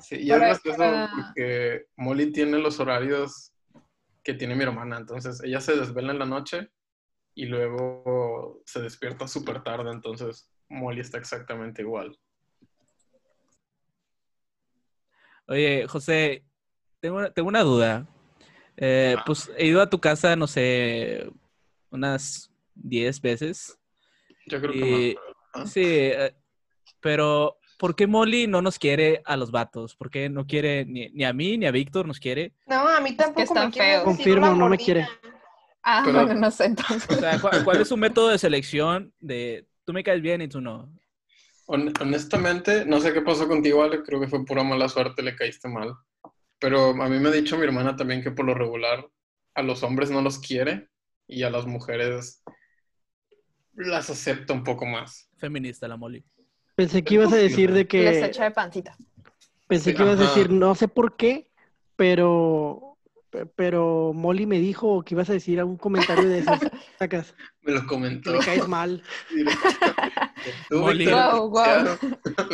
Sí, 0.00 0.16
y 0.20 0.30
es 0.32 0.38
gracioso 0.38 0.78
para- 0.78 1.10
porque 1.14 1.84
Molly 1.96 2.32
tiene 2.32 2.58
los 2.58 2.80
horarios 2.80 3.52
que 4.28 4.34
tiene 4.34 4.54
mi 4.54 4.62
hermana. 4.62 4.98
Entonces, 4.98 5.42
ella 5.42 5.58
se 5.58 5.74
desvela 5.74 6.12
en 6.12 6.18
la 6.18 6.26
noche 6.26 6.68
y 7.34 7.46
luego 7.46 8.60
se 8.66 8.82
despierta 8.82 9.26
súper 9.26 9.62
tarde. 9.62 9.90
Entonces, 9.90 10.52
Molly 10.68 11.00
está 11.00 11.16
exactamente 11.16 11.80
igual. 11.80 12.14
oye, 15.46 15.86
José, 15.88 16.44
tengo 17.00 17.16
una, 17.16 17.32
tengo 17.32 17.48
una 17.48 17.62
duda. 17.62 18.06
Eh, 18.76 19.14
Ah. 19.16 19.22
pues 19.24 19.50
he 19.56 19.64
ido 19.64 19.80
a 19.80 19.88
tu 19.88 19.98
casa, 19.98 20.36
no 20.36 20.46
sé, 20.46 21.32
unas 21.88 22.52
10 22.74 23.22
veces. 23.22 23.78
Yo 24.44 24.60
creo 24.60 24.74
que 24.74 25.14
más. 25.16 25.34
¿Ah? 25.54 25.66
Sí, 25.66 25.86
eh, 25.86 26.36
pero 27.00 27.57
¿por 27.78 27.96
qué 27.96 28.06
Molly 28.06 28.46
no 28.46 28.60
nos 28.60 28.78
quiere 28.78 29.22
a 29.24 29.36
los 29.38 29.50
vatos? 29.50 29.96
¿Por 29.96 30.10
qué 30.10 30.28
no 30.28 30.46
quiere 30.46 30.84
ni, 30.84 31.08
ni 31.10 31.24
a 31.24 31.32
mí 31.32 31.56
ni 31.56 31.64
a 31.66 31.70
Víctor 31.70 32.06
nos 32.06 32.20
quiere? 32.20 32.52
No, 32.66 32.86
a 32.86 33.00
mí 33.00 33.16
tampoco 33.16 33.42
están 33.42 33.66
me 33.68 33.72
quiere. 33.72 34.02
Confirmo, 34.02 34.52
no 34.54 34.68
me 34.68 34.76
quiere. 34.76 35.08
Ah, 35.82 36.02
Pero- 36.04 36.24
bueno, 36.26 36.40
no 36.40 36.50
sé 36.50 36.66
entonces. 36.66 37.08
O 37.10 37.20
sea, 37.20 37.40
¿cuál, 37.40 37.64
cuál 37.64 37.80
es 37.80 37.88
su 37.88 37.96
método 37.96 38.28
de 38.28 38.38
selección 38.38 39.14
de 39.20 39.66
tú 39.86 39.92
me 39.94 40.02
caes 40.04 40.20
bien 40.20 40.42
y 40.42 40.48
tú 40.48 40.60
no? 40.60 40.92
Hon- 41.66 41.92
honestamente, 42.00 42.84
no 42.84 43.00
sé 43.00 43.12
qué 43.14 43.22
pasó 43.22 43.46
contigo, 43.48 43.82
Ale. 43.82 44.02
Creo 44.02 44.20
que 44.20 44.28
fue 44.28 44.44
pura 44.44 44.62
mala 44.62 44.88
suerte, 44.88 45.22
le 45.22 45.34
caíste 45.36 45.68
mal. 45.68 45.94
Pero 46.58 46.90
a 46.90 47.08
mí 47.08 47.18
me 47.18 47.28
ha 47.28 47.32
dicho 47.32 47.56
mi 47.56 47.64
hermana 47.64 47.94
también 47.96 48.22
que 48.22 48.32
por 48.32 48.44
lo 48.44 48.54
regular 48.54 49.08
a 49.54 49.62
los 49.62 49.82
hombres 49.82 50.10
no 50.10 50.20
los 50.20 50.38
quiere 50.40 50.88
y 51.26 51.42
a 51.44 51.50
las 51.50 51.66
mujeres 51.66 52.42
las 53.74 54.10
acepta 54.10 54.52
un 54.52 54.64
poco 54.64 54.84
más. 54.86 55.30
Feminista 55.38 55.86
la 55.86 55.96
Molly. 55.96 56.24
Pensé 56.78 57.02
que 57.02 57.14
ibas 57.14 57.32
a 57.32 57.36
decir 57.36 57.72
de 57.72 57.80
Les 57.80 57.88
que 57.88 58.24
echa 58.26 58.44
de 58.44 58.52
pancita. 58.52 58.96
pensé 59.66 59.90
Sí, 59.90 59.96
que 59.96 60.02
ibas 60.04 60.20
a 60.20 60.22
decir 60.22 60.48
no 60.50 60.76
sé 60.76 60.86
por 60.86 61.16
qué, 61.16 61.50
pero 61.96 62.96
pe- 63.30 63.46
pero 63.46 64.12
Molly 64.14 64.46
me 64.46 64.60
dijo 64.60 65.02
que 65.02 65.14
ibas 65.16 65.28
a 65.28 65.32
decir 65.32 65.60
un 65.64 65.76
comentario 65.76 66.28
de 66.28 66.38
esos 66.38 66.60
sacas 67.00 67.34
Me 67.62 67.72
lo 67.72 67.80
que 67.80 67.86
comentó. 67.88 68.32
le 68.32 68.38
caes 68.38 68.68
mal. 68.68 69.02
Tú, 70.70 70.78
Molly. 70.78 71.06
Wow, 71.06 71.50
wow. 71.50 71.98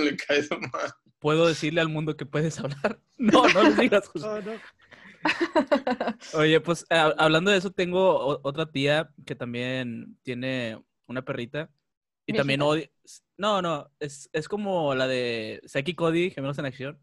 le 0.02 0.16
caes 0.16 0.48
mal. 0.50 0.90
¿Puedo 1.18 1.46
decirle 1.46 1.82
al 1.82 1.90
mundo 1.90 2.16
que 2.16 2.24
puedes 2.24 2.58
hablar? 2.58 2.98
No, 3.18 3.46
no 3.50 3.62
les 3.62 3.76
digas. 3.76 4.10
No, 4.14 4.40
no. 4.40 4.52
Oye, 6.32 6.60
pues 6.60 6.86
a- 6.90 7.12
hablando 7.18 7.50
de 7.50 7.58
eso, 7.58 7.70
tengo 7.70 8.16
o- 8.26 8.40
otra 8.42 8.64
tía 8.70 9.10
que 9.26 9.34
también 9.34 10.16
tiene 10.22 10.82
una 11.06 11.22
perrita 11.22 11.68
y 12.26 12.32
también 12.32 12.62
odia. 12.62 12.88
No, 13.36 13.60
no, 13.62 13.90
es, 13.98 14.30
es 14.32 14.48
como 14.48 14.94
la 14.94 15.06
de 15.08 15.60
Saki 15.66 15.94
Cody, 15.94 16.30
Gemelos 16.30 16.58
en 16.58 16.66
Acción. 16.66 16.98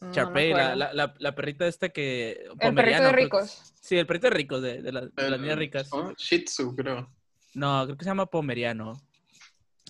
No 0.00 0.08
me 0.08 0.14
Charpey, 0.14 0.52
la, 0.52 0.76
la, 0.76 0.92
la, 0.94 1.14
la 1.18 1.34
perrita 1.34 1.66
esta 1.66 1.88
que... 1.88 2.44
El 2.60 2.74
perrito 2.74 3.02
de 3.02 3.08
creo- 3.10 3.12
ricos. 3.12 3.74
Sí, 3.80 3.96
el 3.98 4.06
perrito 4.06 4.28
de 4.28 4.34
ricos, 4.34 4.62
de, 4.62 4.80
de, 4.82 4.92
la- 4.92 5.00
de 5.02 5.10
las 5.16 5.32
El- 5.32 5.42
niñas 5.42 5.58
ricas. 5.58 5.90
Shih 6.16 6.44
Tzu, 6.44 6.74
creo. 6.76 7.10
No, 7.54 7.84
creo 7.84 7.96
que 7.96 8.04
se 8.04 8.10
llama 8.10 8.26
pomeriano. 8.26 8.92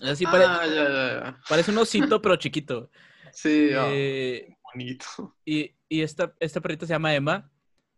Así 0.01 0.25
pare- 0.25 0.45
ah, 0.47 0.65
ya, 0.65 0.73
ya, 0.83 1.23
ya. 1.23 1.39
parece 1.47 1.71
un 1.71 1.77
osito, 1.77 2.21
pero 2.21 2.35
chiquito. 2.37 2.89
Sí, 3.31 3.69
ah, 3.77 3.85
Eh, 3.91 4.55
bonito. 4.73 5.35
y 5.45 5.75
y 5.87 6.01
esta, 6.01 6.33
esta 6.39 6.59
perrita 6.61 6.87
se 6.87 6.93
llama 6.93 7.13
Emma. 7.13 7.51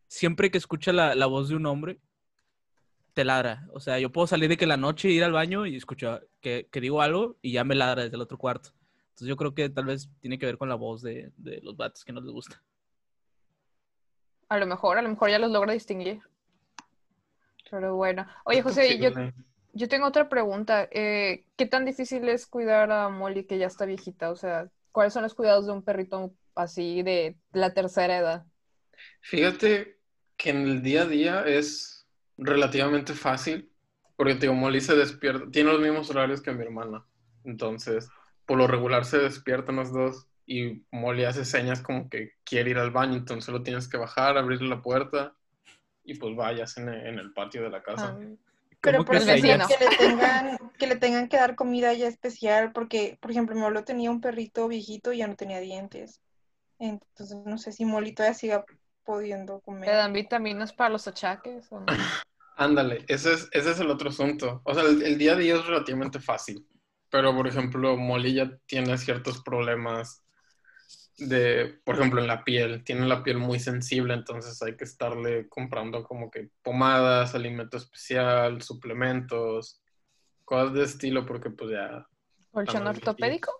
Siempre 0.07 0.51
que 0.51 0.57
escucha 0.57 0.91
la, 0.91 1.15
la 1.15 1.25
voz 1.25 1.47
de 1.47 1.55
un 1.55 1.65
hombre, 1.65 1.99
te 3.13 3.23
ladra. 3.23 3.65
O 3.73 3.79
sea, 3.79 3.97
yo 3.99 4.11
puedo 4.11 4.27
salir 4.27 4.49
de 4.49 4.57
que 4.57 4.67
la 4.67 4.75
noche 4.77 5.09
ir 5.09 5.23
al 5.23 5.31
baño 5.31 5.65
y 5.65 5.77
escuchar 5.77 6.27
que, 6.41 6.67
que 6.71 6.81
digo 6.81 7.01
algo 7.01 7.37
y 7.41 7.53
ya 7.53 7.63
me 7.63 7.75
ladra 7.75 8.03
desde 8.03 8.15
el 8.15 8.21
otro 8.21 8.37
cuarto. 8.37 8.71
Entonces 9.09 9.27
yo 9.27 9.37
creo 9.37 9.53
que 9.53 9.69
tal 9.69 9.85
vez 9.85 10.09
tiene 10.19 10.39
que 10.39 10.45
ver 10.45 10.57
con 10.57 10.69
la 10.69 10.75
voz 10.75 11.01
de, 11.01 11.31
de 11.37 11.61
los 11.61 11.77
vatos 11.77 12.03
que 12.03 12.11
no 12.11 12.21
les 12.21 12.31
gusta. 12.31 12.61
A 14.49 14.57
lo 14.57 14.65
mejor, 14.65 14.97
a 14.97 15.01
lo 15.01 15.09
mejor 15.09 15.29
ya 15.29 15.39
los 15.39 15.51
logra 15.51 15.73
distinguir. 15.73 16.21
Pero 17.69 17.95
bueno. 17.95 18.27
Oye, 18.43 18.61
José, 18.61 18.99
yo, 18.99 19.11
yo 19.71 19.87
tengo 19.87 20.05
otra 20.05 20.27
pregunta. 20.27 20.89
Eh, 20.91 21.45
¿qué 21.55 21.65
tan 21.65 21.85
difícil 21.85 22.27
es 22.27 22.45
cuidar 22.45 22.91
a 22.91 23.07
Molly 23.07 23.45
que 23.45 23.57
ya 23.57 23.67
está 23.67 23.85
viejita? 23.85 24.29
O 24.29 24.35
sea, 24.35 24.69
¿cuáles 24.91 25.13
son 25.13 25.23
los 25.23 25.33
cuidados 25.33 25.67
de 25.67 25.71
un 25.71 25.83
perrito 25.83 26.33
así 26.53 27.01
de 27.01 27.37
la 27.53 27.73
tercera 27.73 28.17
edad? 28.17 28.45
Fíjate 29.21 29.97
que 30.35 30.49
en 30.49 30.67
el 30.67 30.81
día 30.81 31.03
a 31.03 31.07
día 31.07 31.43
es 31.45 32.05
relativamente 32.37 33.13
fácil, 33.13 33.70
porque 34.21 34.49
Molly 34.51 34.81
se 34.81 34.95
despierta, 34.95 35.49
tiene 35.51 35.71
los 35.71 35.81
mismos 35.81 36.09
horarios 36.11 36.41
que 36.41 36.51
mi 36.51 36.63
hermana, 36.63 37.03
entonces 37.43 38.07
por 38.45 38.59
lo 38.59 38.67
regular 38.67 39.03
se 39.03 39.17
despiertan 39.17 39.77
los 39.77 39.91
dos 39.91 40.27
y 40.45 40.83
Molly 40.91 41.23
hace 41.23 41.43
señas 41.43 41.81
como 41.81 42.07
que 42.07 42.33
quiere 42.43 42.69
ir 42.69 42.77
al 42.77 42.91
baño, 42.91 43.15
entonces 43.15 43.45
solo 43.45 43.63
tienes 43.63 43.87
que 43.87 43.97
bajar, 43.97 44.37
abrirle 44.37 44.69
la 44.69 44.83
puerta 44.83 45.33
y 46.03 46.19
pues 46.19 46.35
vayas 46.35 46.77
en 46.77 46.89
el, 46.89 47.07
en 47.07 47.17
el 47.17 47.33
patio 47.33 47.63
de 47.63 47.71
la 47.71 47.81
casa. 47.81 48.15
Ah, 48.15 48.27
Pero 48.79 48.99
¿Cómo 48.99 49.07
por 49.07 49.19
que 49.19 49.25
le 49.25 49.41
tengan, 49.41 50.57
que 50.77 50.87
le 50.87 50.95
tengan 50.97 51.27
que 51.27 51.37
dar 51.37 51.55
comida 51.55 51.93
ya 51.93 52.07
especial, 52.07 52.73
porque, 52.73 53.17
por 53.21 53.31
ejemplo, 53.31 53.55
mi 53.55 53.61
abuelo 53.61 53.85
tenía 53.85 54.11
un 54.11 54.21
perrito 54.21 54.67
viejito 54.67 55.13
y 55.13 55.19
ya 55.19 55.27
no 55.27 55.35
tenía 55.35 55.59
dientes. 55.59 56.21
Entonces, 56.77 57.37
no 57.45 57.57
sé 57.57 57.71
si 57.71 57.85
Molly 57.85 58.13
todavía 58.13 58.33
siga 58.35 58.65
pudiendo 59.03 59.55
¿Le 59.55 59.61
comer. 59.61 59.89
dan 59.95 60.13
vitaminas 60.13 60.73
para 60.73 60.91
los 60.91 61.07
achaques? 61.07 61.71
o 61.71 61.79
no? 61.79 61.85
Ándale, 62.57 63.05
ese 63.07 63.33
es, 63.33 63.49
ese 63.51 63.71
es 63.71 63.79
el 63.79 63.89
otro 63.89 64.09
asunto. 64.09 64.61
O 64.65 64.73
sea, 64.73 64.83
el, 64.83 65.01
el 65.01 65.17
día 65.17 65.33
a 65.33 65.37
día 65.37 65.55
es 65.55 65.65
relativamente 65.65 66.19
fácil, 66.19 66.67
pero 67.09 67.35
por 67.35 67.47
ejemplo, 67.47 67.97
Molly 67.97 68.33
ya 68.33 68.51
tiene 68.65 68.97
ciertos 68.97 69.41
problemas 69.41 70.23
de, 71.17 71.79
por 71.83 71.95
ejemplo, 71.95 72.21
en 72.21 72.27
la 72.27 72.43
piel. 72.43 72.83
Tiene 72.83 73.07
la 73.07 73.23
piel 73.23 73.37
muy 73.37 73.59
sensible, 73.59 74.13
entonces 74.13 74.61
hay 74.61 74.75
que 74.75 74.83
estarle 74.83 75.47
comprando 75.49 76.03
como 76.03 76.29
que 76.29 76.49
pomadas, 76.61 77.35
alimento 77.35 77.77
especial, 77.77 78.61
suplementos, 78.61 79.81
cosas 80.45 80.73
de 80.73 80.83
estilo, 80.83 81.25
porque 81.25 81.49
pues 81.49 81.71
ya 81.71 82.05
¿Colchón 82.51 82.85
ortopédico? 82.87 83.53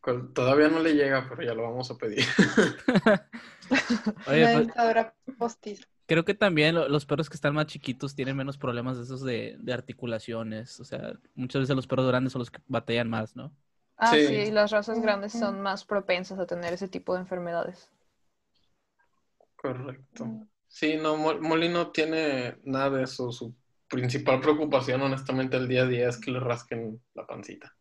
co- 0.00 0.28
todavía 0.34 0.68
no 0.68 0.80
le 0.80 0.94
llega, 0.94 1.26
pero 1.28 1.42
ya 1.42 1.54
lo 1.54 1.62
vamos 1.62 1.90
a 1.90 1.96
pedir. 1.96 2.24
Oye, 4.26 4.42
Una 4.42 4.52
pues, 4.52 4.66
dentadura 4.66 5.14
postiza. 5.38 5.86
Creo 6.10 6.24
que 6.24 6.34
también 6.34 6.74
lo- 6.74 6.88
los 6.88 7.06
perros 7.06 7.28
que 7.30 7.36
están 7.36 7.54
más 7.54 7.66
chiquitos 7.66 8.16
tienen 8.16 8.36
menos 8.36 8.58
problemas 8.58 8.96
de 8.96 9.04
esos 9.04 9.22
de, 9.22 9.56
de 9.60 9.72
articulaciones. 9.72 10.80
O 10.80 10.84
sea, 10.84 11.12
muchas 11.36 11.60
veces 11.60 11.76
los 11.76 11.86
perros 11.86 12.08
grandes 12.08 12.32
son 12.32 12.40
los 12.40 12.50
que 12.50 12.58
batallan 12.66 13.08
más, 13.08 13.36
¿no? 13.36 13.52
Ah, 13.96 14.16
Sí. 14.16 14.26
sí, 14.26 14.50
las 14.50 14.72
razas 14.72 15.00
grandes 15.00 15.30
son 15.30 15.60
más 15.60 15.84
propensas 15.84 16.40
a 16.40 16.46
tener 16.46 16.72
ese 16.72 16.88
tipo 16.88 17.14
de 17.14 17.20
enfermedades. 17.20 17.88
Correcto. 19.54 20.48
Sí, 20.66 20.96
no, 20.96 21.16
Mo- 21.16 21.38
Molly 21.40 21.68
no 21.68 21.92
tiene 21.92 22.56
nada 22.64 22.90
de 22.90 23.04
eso. 23.04 23.30
Su 23.30 23.54
principal 23.88 24.40
preocupación, 24.40 25.02
honestamente, 25.02 25.58
el 25.58 25.68
día 25.68 25.82
a 25.82 25.86
día 25.86 26.08
es 26.08 26.18
que 26.18 26.32
le 26.32 26.40
rasquen 26.40 27.00
la 27.14 27.24
pancita. 27.24 27.76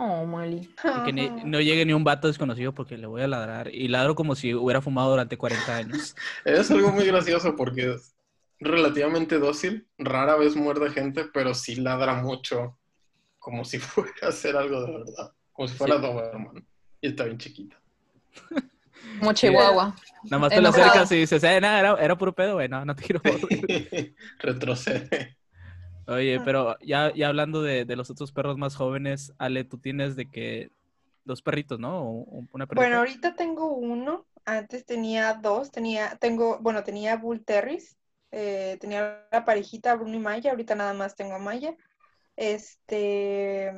Oh, 0.00 0.24
Molly. 0.24 0.60
Y 1.00 1.04
que 1.04 1.12
ni- 1.12 1.28
no 1.44 1.60
llegue 1.60 1.84
ni 1.84 1.92
un 1.92 2.04
vato 2.04 2.28
desconocido 2.28 2.72
porque 2.72 2.96
le 2.96 3.08
voy 3.08 3.20
a 3.22 3.26
ladrar. 3.26 3.74
Y 3.74 3.88
ladro 3.88 4.14
como 4.14 4.36
si 4.36 4.54
hubiera 4.54 4.80
fumado 4.80 5.10
durante 5.10 5.36
40 5.36 5.76
años. 5.76 6.14
Es 6.44 6.70
algo 6.70 6.92
muy 6.92 7.04
gracioso 7.04 7.56
porque 7.56 7.94
es 7.94 8.14
relativamente 8.60 9.38
dócil, 9.40 9.88
rara 9.98 10.36
vez 10.36 10.54
muerde 10.54 10.90
gente, 10.90 11.24
pero 11.34 11.52
sí 11.52 11.74
ladra 11.76 12.14
mucho, 12.14 12.78
como 13.40 13.64
si 13.64 13.78
fuera 13.80 14.12
a 14.22 14.28
hacer 14.28 14.56
algo 14.56 14.82
de 14.84 14.92
verdad, 14.98 15.32
como 15.52 15.66
si 15.68 15.74
fuera 15.76 15.96
Sí. 15.96 16.02
Doberman. 16.02 16.66
Y 17.00 17.08
está 17.08 17.24
bien 17.24 17.38
chiquita. 17.38 17.80
Como 19.20 19.32
Chihuahua. 19.32 19.96
Nada 20.24 20.38
más 20.38 20.50
te 20.50 20.60
lo 20.60 20.68
acercas 20.68 21.10
y 21.12 21.16
dices, 21.16 21.42
eh, 21.42 21.60
nada, 21.60 21.78
era, 21.80 21.94
era 22.04 22.18
puro 22.18 22.32
pedo, 22.34 22.54
güey. 22.54 22.68
No, 22.68 22.84
no 22.84 22.94
te 22.94 23.02
quiero 23.04 23.20
morder". 23.24 24.14
Retrocede. 24.38 25.37
Oye, 26.08 26.40
pero 26.40 26.78
ya, 26.80 27.12
ya 27.14 27.28
hablando 27.28 27.60
de, 27.60 27.84
de 27.84 27.96
los 27.96 28.08
otros 28.08 28.32
perros 28.32 28.56
más 28.56 28.74
jóvenes, 28.74 29.34
Ale, 29.36 29.64
tú 29.64 29.76
tienes 29.76 30.16
de 30.16 30.30
que 30.30 30.70
dos 31.24 31.42
perritos, 31.42 31.78
¿no? 31.78 32.00
O, 32.00 32.46
una 32.52 32.66
perrita. 32.66 32.82
Bueno, 32.82 32.96
ahorita 32.96 33.36
tengo 33.36 33.74
uno. 33.74 34.26
Antes 34.46 34.86
tenía 34.86 35.34
dos. 35.34 35.70
Tenía, 35.70 36.16
tengo, 36.18 36.58
bueno, 36.60 36.82
tenía 36.82 37.16
Bull 37.16 37.44
Terriers. 37.44 37.96
eh, 38.30 38.78
tenía 38.80 39.28
la 39.30 39.44
parejita 39.44 39.96
Bruno 39.96 40.16
y 40.16 40.18
Maya. 40.18 40.50
Ahorita 40.50 40.74
nada 40.74 40.94
más 40.94 41.14
tengo 41.14 41.34
a 41.34 41.38
Maya. 41.38 41.76
Este, 42.36 43.70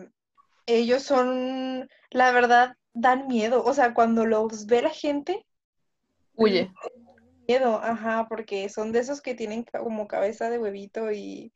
ellos 0.67 1.03
son, 1.03 1.89
la 2.11 2.31
verdad, 2.31 2.77
dan 2.93 3.27
miedo. 3.27 3.65
O 3.65 3.75
sea, 3.75 3.93
cuando 3.93 4.25
los 4.25 4.67
ve 4.67 4.83
la 4.83 4.91
gente, 4.91 5.45
Huye. 6.37 6.71
miedo, 7.49 7.81
ajá, 7.83 8.27
porque 8.29 8.69
son 8.69 8.93
de 8.93 9.01
esos 9.01 9.21
que 9.21 9.35
tienen 9.35 9.65
como 9.65 10.07
cabeza 10.07 10.49
de 10.49 10.59
huevito 10.59 11.11
y, 11.11 11.53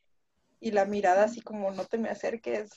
y 0.64 0.70
la 0.72 0.84
mirada 0.86 1.24
así 1.24 1.40
como 1.42 1.70
no 1.70 1.84
te 1.84 1.98
me 1.98 2.08
acerques. 2.08 2.70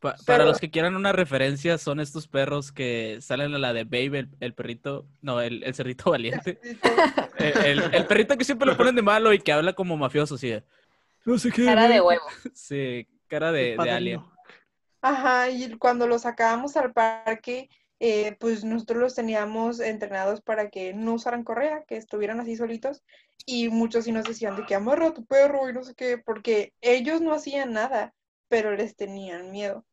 Pa- 0.00 0.12
Pero- 0.12 0.24
para 0.26 0.44
los 0.44 0.58
que 0.60 0.70
quieran 0.70 0.96
una 0.96 1.12
referencia, 1.12 1.78
son 1.78 1.98
estos 1.98 2.28
perros 2.28 2.72
que 2.72 3.18
salen 3.20 3.54
a 3.54 3.58
la 3.58 3.72
de 3.72 3.84
Babe, 3.84 4.18
el, 4.20 4.28
el 4.40 4.54
perrito, 4.54 5.06
no, 5.22 5.40
el, 5.40 5.62
el 5.64 5.74
cerdito 5.74 6.10
valiente. 6.10 6.58
El, 7.38 7.64
el- 7.80 7.94
el 7.94 8.06
perrito 8.06 8.38
que 8.38 8.44
siempre 8.44 8.66
lo 8.66 8.76
ponen 8.76 8.94
de 8.94 9.02
malo 9.02 9.32
y 9.32 9.40
que 9.40 9.52
habla 9.52 9.72
como 9.72 9.96
mafioso, 9.96 10.38
sí. 10.38 10.50
de, 10.50 10.62
No 11.24 11.36
sé 11.38 11.50
qué. 11.50 11.64
Cara 11.64 11.88
de 11.88 11.98
güey". 12.00 12.18
huevo. 12.18 12.30
Sí, 12.54 13.08
cara 13.26 13.50
de, 13.50 13.76
de 13.76 13.90
alien. 13.90 14.22
Ajá, 15.02 15.50
y 15.50 15.76
cuando 15.76 16.06
los 16.06 16.22
sacábamos 16.22 16.76
al 16.76 16.92
parque, 16.92 17.68
eh, 18.00 18.36
pues 18.40 18.64
nosotros 18.64 18.98
los 19.00 19.14
teníamos 19.14 19.80
entrenados 19.80 20.40
para 20.42 20.68
que 20.70 20.94
no 20.94 21.14
usaran 21.14 21.44
correa, 21.44 21.84
que 21.86 21.96
estuvieran 21.96 22.40
así 22.40 22.56
solitos, 22.56 23.02
y 23.46 23.68
muchos 23.68 24.04
sí 24.04 24.12
nos 24.12 24.24
decían 24.24 24.56
de 24.56 24.64
que 24.66 24.74
amarra 24.74 25.08
a 25.08 25.14
tu 25.14 25.24
perro 25.24 25.68
y 25.68 25.72
no 25.72 25.82
sé 25.84 25.94
qué, 25.94 26.18
porque 26.18 26.72
ellos 26.80 27.20
no 27.20 27.32
hacían 27.34 27.72
nada, 27.72 28.14
pero 28.48 28.74
les 28.76 28.96
tenían 28.96 29.50
miedo. 29.50 29.84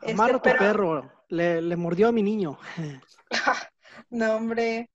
Este, 0.00 0.12
Amarra 0.12 0.36
a 0.36 0.38
tu 0.38 0.42
pero- 0.42 0.58
perro. 0.58 1.12
Le, 1.28 1.60
le 1.62 1.76
mordió 1.76 2.08
a 2.08 2.12
mi 2.12 2.22
niño. 2.22 2.58
No, 4.10 4.36
hombre. 4.36 4.90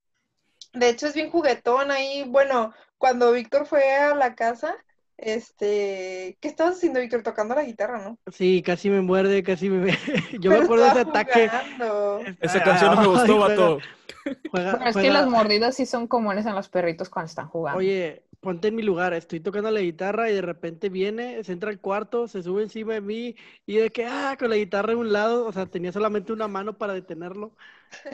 De 0.73 0.89
hecho, 0.89 1.07
es 1.07 1.13
bien 1.13 1.29
juguetón 1.31 1.89
ahí. 1.91 2.23
Bueno, 2.27 2.73
cuando 2.97 3.31
Víctor 3.31 3.65
fue 3.65 3.91
a 3.95 4.13
la 4.13 4.35
casa, 4.35 4.75
este, 5.21 6.37
¿qué 6.41 6.47
estabas 6.47 6.75
haciendo, 6.77 6.99
Víctor? 6.99 7.23
Tocando 7.23 7.55
la 7.55 7.63
guitarra, 7.63 8.01
¿no? 8.03 8.17
Sí, 8.31 8.61
casi 8.65 8.89
me 8.89 9.01
muerde, 9.01 9.43
casi 9.43 9.69
me... 9.69 9.97
Yo 10.39 10.51
me 10.51 10.57
acuerdo 10.57 10.85
de 10.85 10.89
ese 10.91 10.99
ataque. 11.01 11.49
jugando. 11.49 12.21
Esa 12.39 12.63
canción 12.63 12.95
no 12.95 13.01
me 13.01 13.07
gustó, 13.19 13.37
vato. 13.39 13.79
juega- 14.51 14.71
Bueno, 14.77 14.87
es 14.89 14.95
que 14.95 15.09
las 15.11 15.27
mordidas 15.27 15.75
sí 15.75 15.85
son 15.85 16.07
comunes 16.07 16.45
en 16.45 16.55
los 16.55 16.69
perritos 16.69 17.09
cuando 17.09 17.27
están 17.29 17.47
jugando. 17.47 17.79
Oye, 17.79 18.23
ponte 18.39 18.69
en 18.69 18.75
mi 18.75 18.83
lugar, 18.83 19.13
estoy 19.13 19.39
tocando 19.39 19.71
la 19.71 19.81
guitarra 19.81 20.29
y 20.29 20.33
de 20.35 20.41
repente 20.41 20.89
viene, 20.89 21.43
se 21.43 21.51
entra 21.53 21.69
al 21.69 21.79
cuarto, 21.81 22.27
se 22.27 22.43
sube 22.43 22.63
encima 22.63 22.93
de 22.93 23.01
mí 23.01 23.35
y 23.65 23.77
de 23.77 23.91
que, 23.91 24.05
ah, 24.05 24.35
con 24.39 24.49
la 24.49 24.55
guitarra 24.57 24.93
en 24.93 24.99
un 24.99 25.11
lado, 25.13 25.45
o 25.47 25.51
sea, 25.53 25.65
tenía 25.67 25.91
solamente 25.91 26.33
una 26.33 26.47
mano 26.47 26.77
para 26.77 26.93
detenerlo. 26.93 27.55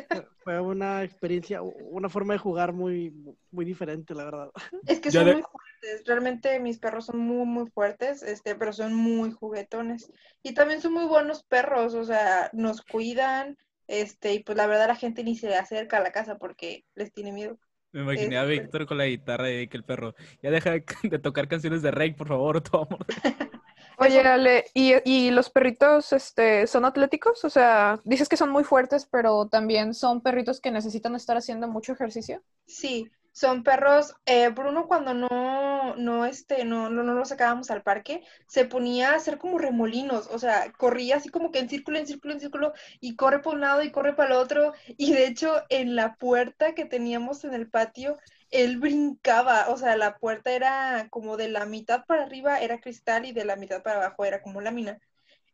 Fue- 0.10 0.28
una 0.62 1.04
experiencia, 1.04 1.62
una 1.62 2.10
forma 2.10 2.34
de 2.34 2.40
jugar 2.40 2.74
muy, 2.74 3.14
muy 3.52 3.66
diferente, 3.66 4.14
la 4.16 4.26
verdad. 4.26 4.52
Es 4.86 5.00
que 5.00 5.12
son 5.12 5.26
de- 5.26 5.32
muy 5.32 5.42
fuertes. 5.44 6.06
Realmente 6.06 6.60
mis 6.60 6.80
perros 6.80 7.06
son 7.08 7.20
muy, 7.20 7.46
muy 7.46 7.70
fuertes, 7.72 8.24
este, 8.24 8.56
pero 8.56 8.74
son 8.74 8.94
muy 8.94 9.32
juguetones. 9.32 10.12
Y 10.44 10.54
también 10.54 10.82
son 10.82 10.94
muy 10.94 11.06
buenos 11.06 11.44
perros, 11.44 11.94
o 11.96 12.04
sea, 12.04 12.50
nos 12.54 12.82
cuidan, 12.84 13.58
este, 13.88 14.34
y 14.34 14.44
pues 14.44 14.58
la 14.58 14.68
verdad 14.68 14.88
la 14.88 14.96
gente 14.96 15.24
ni 15.24 15.36
se 15.36 15.48
le 15.50 15.56
acerca 15.58 15.98
a 15.98 16.02
la 16.02 16.12
casa 16.12 16.38
porque 16.38 16.86
les 16.96 17.12
tiene 17.14 17.32
miedo. 17.32 17.60
Me 17.96 18.02
imaginé 18.02 18.38
a 18.38 18.42
Este- 18.44 18.60
Víctor 18.60 18.86
con 18.86 18.98
la 18.98 19.06
guitarra 19.06 19.50
y 19.50 19.68
que 19.70 19.78
el 19.78 19.84
perro, 19.84 20.16
ya 20.42 20.52
deja 20.52 20.72
de, 20.72 20.82
tocar 21.24 21.48
canciones 21.48 21.82
de 21.82 21.92
Rey, 21.92 22.14
por 22.14 22.28
favor, 22.28 22.58
o 22.58 22.62
te 22.62 22.70
va 22.76 22.84
a 22.84 22.88
morder". 22.90 23.52
Oye, 23.98 24.20
Ale, 24.20 24.66
¿y, 24.74 24.96
y 25.06 25.32
los 25.32 25.50
perritos 25.50 26.12
este, 26.12 26.68
son 26.68 26.84
atléticos? 26.84 27.46
O 27.46 27.50
sea, 27.50 27.98
dices 28.04 28.28
que 28.28 28.36
son 28.36 28.50
muy 28.50 28.66
fuertes, 28.66 29.08
pero 29.10 29.48
también 29.48 29.94
son 29.94 30.20
perritos 30.20 30.60
que 30.60 30.72
necesitan 30.72 31.16
estar 31.16 31.38
haciendo 31.38 31.70
mucho 31.70 31.94
ejercicio. 31.94 32.44
Sí, 32.66 33.10
son 33.36 33.64
perros. 33.64 34.16
eh, 34.26 34.48
Bruno 34.50 34.88
cuando 34.88 35.14
no, 35.14 35.96
no, 35.98 36.26
este, 36.26 36.64
no, 36.64 36.90
no, 36.90 37.04
no 37.04 37.14
lo 37.14 37.26
sacábamos 37.26 37.70
al 37.70 37.84
parque, 37.84 38.24
se 38.48 38.64
ponía 38.66 39.12
a 39.12 39.16
hacer 39.16 39.38
como 39.38 39.58
remolinos, 39.58 40.28
o 40.32 40.40
sea, 40.40 40.72
corría 40.78 41.18
así 41.18 41.28
como 41.30 41.52
que 41.52 41.60
en 41.60 41.68
círculo, 41.70 42.00
en 42.00 42.08
círculo, 42.08 42.34
en 42.34 42.40
círculo, 42.40 42.74
y 43.02 43.16
corre 43.18 43.40
por 43.42 43.56
un 43.56 43.62
lado 43.62 43.84
y 43.84 43.92
corre 43.92 44.16
para 44.16 44.30
el 44.30 44.38
otro. 44.38 44.74
Y 44.88 45.12
de 45.14 45.28
hecho, 45.28 45.64
en 45.70 45.96
la 45.96 46.16
puerta 46.16 46.74
que 46.76 46.86
teníamos 46.86 47.44
en 47.44 47.54
el 47.54 47.70
patio, 47.70 48.18
él 48.52 48.78
brincaba, 48.80 49.68
o 49.70 49.78
sea, 49.78 49.98
la 49.98 50.18
puerta 50.18 50.52
era 50.52 51.08
como 51.10 51.36
de 51.36 51.50
la 51.50 51.66
mitad 51.66 52.06
para 52.06 52.24
arriba 52.24 52.62
era 52.62 52.80
cristal 52.80 53.26
y 53.26 53.34
de 53.34 53.44
la 53.46 53.58
mitad 53.58 53.84
para 53.84 53.98
abajo 53.98 54.24
era 54.24 54.42
como 54.42 54.62
lámina. 54.62 54.98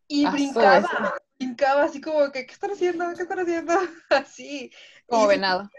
Y 0.08 0.28
Ah, 0.28 0.32
brincaba, 0.32 0.88
brincaba 1.40 1.84
así 1.86 2.00
como 2.00 2.32
que, 2.32 2.46
¿qué 2.46 2.54
están 2.54 2.72
haciendo? 2.72 3.06
¿Qué 3.16 3.24
están 3.24 3.40
haciendo? 3.40 3.74
Así. 4.10 4.72
Como 5.08 5.26
Y 5.26 5.28
venado. 5.30 5.70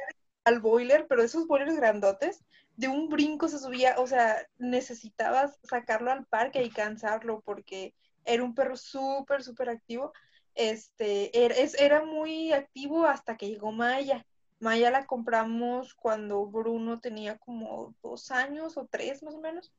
Al 0.44 0.60
boiler, 0.60 1.06
pero 1.08 1.22
esos 1.22 1.46
boilers 1.46 1.76
grandotes, 1.76 2.44
de 2.76 2.88
un 2.88 3.08
brinco 3.08 3.48
se 3.48 3.58
subía, 3.58 3.96
o 3.98 4.06
sea, 4.06 4.36
necesitabas 4.58 5.58
sacarlo 5.62 6.10
al 6.10 6.26
parque 6.26 6.62
y 6.62 6.70
cansarlo 6.70 7.40
porque 7.42 7.94
era 8.24 8.42
un 8.44 8.54
perro 8.54 8.76
súper, 8.76 9.42
súper 9.42 9.68
activo. 9.70 10.12
Este, 10.54 11.44
era, 11.44 11.54
es- 11.54 11.74
era 11.80 12.04
muy 12.04 12.52
activo 12.52 13.06
hasta 13.06 13.36
que 13.36 13.48
llegó 13.48 13.72
Maya. 13.72 14.24
Maya 14.60 14.90
la 14.90 15.06
compramos 15.06 15.94
cuando 15.94 16.46
Bruno 16.46 17.00
tenía 17.00 17.38
como 17.38 17.94
dos 18.02 18.30
años 18.30 18.76
o 18.76 18.86
tres 18.86 19.22
más 19.22 19.34
o 19.34 19.40
menos. 19.40 19.72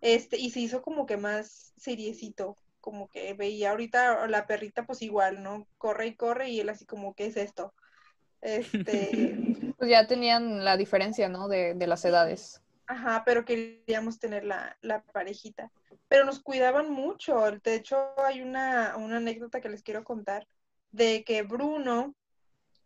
Este, 0.00 0.38
y 0.38 0.50
se 0.50 0.60
hizo 0.60 0.82
como 0.82 1.06
que 1.06 1.16
más 1.16 1.72
seriecito, 1.76 2.56
como 2.80 3.08
que 3.08 3.32
veía 3.34 3.70
ahorita 3.70 4.26
la 4.28 4.46
perrita 4.46 4.86
pues 4.86 5.02
igual, 5.02 5.42
¿no? 5.42 5.66
Corre 5.78 6.08
y 6.08 6.16
corre 6.16 6.50
y 6.50 6.60
él 6.60 6.68
así 6.68 6.84
como, 6.86 7.14
¿qué 7.14 7.26
es 7.26 7.36
esto? 7.36 7.74
Este, 8.44 9.36
Pues 9.78 9.90
ya 9.90 10.06
tenían 10.06 10.64
la 10.64 10.76
diferencia, 10.76 11.28
¿no? 11.28 11.48
De, 11.48 11.74
de 11.74 11.86
las 11.86 12.04
edades. 12.04 12.62
Ajá, 12.86 13.22
pero 13.24 13.44
queríamos 13.44 14.18
tener 14.18 14.44
la, 14.44 14.76
la 14.82 15.02
parejita. 15.02 15.72
Pero 16.08 16.24
nos 16.24 16.40
cuidaban 16.40 16.90
mucho. 16.90 17.40
De 17.62 17.74
hecho, 17.74 17.96
hay 18.20 18.42
una, 18.42 18.96
una 18.96 19.16
anécdota 19.16 19.60
que 19.60 19.70
les 19.70 19.82
quiero 19.82 20.04
contar 20.04 20.46
de 20.92 21.24
que 21.24 21.42
Bruno, 21.42 22.14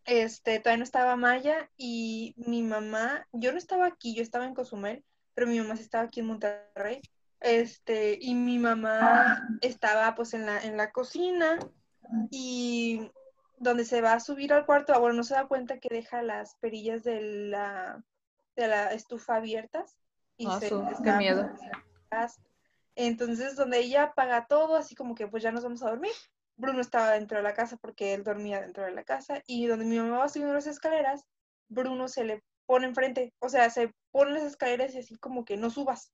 este, 0.05 0.59
todavía 0.59 0.77
no 0.77 0.83
estaba 0.83 1.15
Maya 1.15 1.69
y 1.77 2.33
mi 2.37 2.63
mamá, 2.63 3.27
yo 3.31 3.51
no 3.51 3.57
estaba 3.57 3.85
aquí, 3.85 4.15
yo 4.15 4.23
estaba 4.23 4.45
en 4.45 4.55
Cozumel, 4.55 5.03
pero 5.35 5.45
mi 5.45 5.59
mamá 5.59 5.75
estaba 5.75 6.05
aquí 6.05 6.21
en 6.21 6.27
Monterrey. 6.27 7.01
Este, 7.41 8.17
y 8.19 8.33
mi 8.35 8.57
mamá 8.57 9.47
estaba 9.61 10.15
pues 10.15 10.33
en 10.33 10.45
la, 10.45 10.59
en 10.63 10.75
la 10.75 10.91
cocina 10.91 11.59
y 12.31 13.09
donde 13.59 13.85
se 13.85 14.01
va 14.01 14.13
a 14.13 14.19
subir 14.19 14.53
al 14.53 14.65
cuarto, 14.65 14.93
ah, 14.93 14.99
bueno, 14.99 15.15
no 15.15 15.23
se 15.23 15.35
da 15.35 15.47
cuenta 15.47 15.79
que 15.79 15.89
deja 15.89 16.23
las 16.23 16.55
perillas 16.55 17.03
de 17.03 17.21
la, 17.21 18.03
de 18.55 18.67
la 18.67 18.93
estufa 18.93 19.35
abiertas 19.35 19.97
y 20.37 20.47
Ah, 20.47 20.59
se 20.59 20.69
qué 21.03 21.11
miedo. 21.13 21.49
Entonces, 22.95 23.55
donde 23.55 23.79
ella 23.79 24.03
apaga 24.03 24.45
todo, 24.47 24.75
así 24.75 24.95
como 24.95 25.15
que 25.15 25.27
pues 25.27 25.43
ya 25.43 25.51
nos 25.51 25.63
vamos 25.63 25.83
a 25.83 25.89
dormir. 25.89 26.11
Bruno 26.57 26.81
estaba 26.81 27.11
dentro 27.11 27.37
de 27.37 27.43
la 27.43 27.53
casa 27.53 27.77
porque 27.77 28.13
él 28.13 28.23
dormía 28.23 28.59
dentro 28.59 28.83
de 28.83 28.91
la 28.91 29.03
casa 29.03 29.41
y 29.47 29.67
donde 29.67 29.85
mi 29.85 29.97
mamá 29.97 30.17
va 30.19 30.29
subiendo 30.29 30.53
las 30.53 30.67
escaleras, 30.67 31.25
Bruno 31.69 32.07
se 32.09 32.25
le 32.25 32.43
pone 32.65 32.87
enfrente, 32.87 33.33
o 33.39 33.47
sea, 33.47 33.69
se 33.69 33.93
pone 34.11 34.31
las 34.31 34.43
escaleras 34.43 34.93
y 34.93 34.99
así 34.99 35.17
como 35.17 35.45
que 35.45 35.55
no 35.55 35.69
subas. 35.69 36.11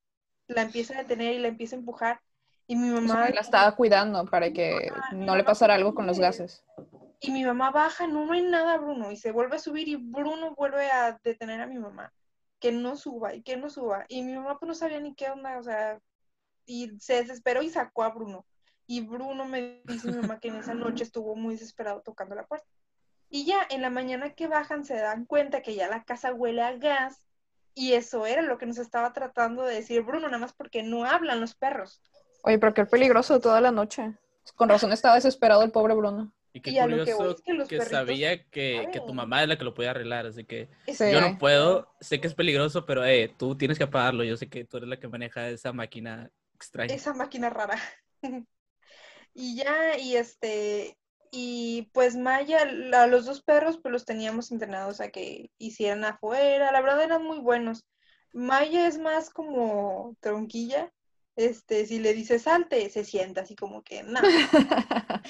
La 0.47 0.61
empieza 0.61 0.93
a 0.93 1.01
detener 1.01 1.33
y 1.33 1.39
la 1.39 1.47
empieza 1.47 1.75
a 1.75 1.79
empujar 1.79 2.19
y 2.67 2.75
mi 2.75 2.89
O 2.91 2.95
mamá 2.95 3.25
sea, 3.25 3.35
la 3.35 3.41
estaba 3.41 3.75
cuidando 3.75 4.25
para 4.25 4.51
que 4.51 4.91
no 5.13 5.35
le 5.35 5.43
pasara 5.43 5.75
algo 5.75 5.93
con 5.93 6.07
los 6.07 6.19
gases. 6.19 6.63
Y 7.19 7.31
mi 7.31 7.43
mamá 7.43 7.71
baja, 7.71 8.07
no, 8.07 8.31
hay 8.31 8.43
nada, 8.43 8.77
Bruno, 8.77 9.11
y 9.11 9.17
se 9.17 9.31
vuelve 9.31 9.55
a 9.55 9.59
subir 9.59 9.87
y 9.87 9.95
Bruno 9.95 10.53
vuelve 10.55 10.89
a 10.91 11.19
detener 11.23 11.61
a 11.61 11.67
mi 11.67 11.77
mamá, 11.77 12.13
que 12.59 12.71
no 12.71 12.95
suba 12.95 13.33
y 13.33 13.41
que 13.41 13.57
no 13.57 13.69
suba. 13.69 14.05
Y 14.09 14.23
mi 14.23 14.33
mamá 14.33 14.59
pues 14.59 14.67
no 14.67 14.75
sabía 14.75 14.99
ni 14.99 15.15
qué 15.15 15.29
onda, 15.29 15.57
o 15.57 15.63
sea, 15.63 15.99
y 16.65 16.91
se 16.99 17.15
desesperó 17.15 17.61
y 17.61 17.69
sacó 17.69 18.03
a 18.03 18.09
Bruno. 18.09 18.45
Y 18.87 19.01
Bruno 19.01 19.45
me 19.45 19.81
dice 19.85 20.11
mi 20.11 20.17
mamá 20.17 20.39
que 20.39 20.49
en 20.49 20.57
esa 20.57 20.73
noche 20.73 21.03
estuvo 21.03 21.35
muy 21.35 21.55
desesperado 21.55 22.01
tocando 22.01 22.35
la 22.35 22.45
puerta. 22.45 22.67
Y 23.29 23.45
ya 23.45 23.65
en 23.69 23.81
la 23.81 23.89
mañana 23.89 24.33
que 24.33 24.47
bajan 24.47 24.85
se 24.85 24.95
dan 24.95 25.25
cuenta 25.25 25.61
que 25.61 25.75
ya 25.75 25.87
la 25.87 26.03
casa 26.03 26.33
huele 26.33 26.61
a 26.61 26.77
gas 26.77 27.25
y 27.73 27.93
eso 27.93 28.25
era 28.25 28.41
lo 28.41 28.57
que 28.57 28.65
nos 28.65 28.77
estaba 28.77 29.11
tratando 29.11 29.63
de 29.63 29.75
decir 29.75 30.03
Bruno, 30.03 30.27
nada 30.27 30.37
más 30.37 30.53
porque 30.53 30.83
no 30.83 31.05
hablan 31.05 31.41
los 31.41 31.55
perros. 31.55 32.01
Oye, 32.43 32.59
pero 32.59 32.73
qué 32.73 32.85
peligroso 32.85 33.39
toda 33.39 33.59
la 33.59 33.71
noche. 33.71 34.15
Con 34.55 34.69
razón 34.69 34.91
estaba 34.91 35.15
desesperado 35.15 35.63
el 35.63 35.71
pobre 35.71 35.95
Bruno. 35.95 36.31
Y 36.55 36.61
qué 36.61 36.71
Y 36.71 36.75
lo 36.75 37.03
que 37.03 37.13
voy 37.13 37.15
curioso 37.15 37.29
es 37.35 37.41
que 37.41 37.53
los 37.53 37.67
perritos 37.67 37.89
sabía 37.89 38.45
que, 38.45 38.87
que 38.93 39.01
tu 39.01 39.13
mamá 39.13 39.43
es 39.43 39.49
la 39.49 39.57
que 39.57 39.65
lo 39.65 39.73
podía 39.73 39.91
arreglar, 39.91 40.25
así 40.25 40.45
que 40.45 40.69
Sí. 40.87 41.11
yo 41.11 41.19
no 41.19 41.37
puedo, 41.37 41.93
sé 41.99 42.21
que 42.21 42.27
es 42.27 42.33
peligroso, 42.33 42.85
pero 42.85 43.03
eh, 43.05 43.29
tú 43.37 43.57
tienes 43.57 43.77
que 43.77 43.83
apagarlo, 43.83 44.23
yo 44.23 44.37
sé 44.37 44.47
que 44.47 44.63
tú 44.63 44.77
eres 44.77 44.87
la 44.87 44.97
que 44.97 45.09
maneja 45.09 45.49
esa 45.49 45.73
máquina 45.73 46.31
extraña. 46.53 46.95
esa 46.95 47.13
máquina 47.13 47.49
rara. 47.49 47.77
y 49.33 49.57
ya, 49.57 49.97
y 49.99 50.15
este, 50.15 50.97
y 51.29 51.89
pues 51.91 52.15
Maya, 52.15 52.61
a 52.93 53.07
los 53.07 53.25
dos 53.25 53.43
perros, 53.43 53.77
pues 53.81 53.91
los 53.91 54.05
teníamos 54.05 54.49
entrenados 54.49 55.01
a 55.01 55.09
que 55.09 55.51
hicieran 55.57 56.05
afuera, 56.05 56.71
la 56.71 56.79
verdad 56.79 57.03
eran 57.03 57.21
muy 57.25 57.39
buenos. 57.39 57.83
Maya 58.31 58.87
es 58.87 58.97
más 58.97 59.29
como 59.29 60.15
tronquilla, 60.21 60.89
este, 61.35 61.85
si 61.85 61.99
le 61.99 62.13
dices 62.13 62.43
salte, 62.43 62.89
se 62.89 63.03
sienta 63.03 63.41
así 63.41 63.57
como 63.57 63.83
que, 63.83 64.03
no, 64.03 64.21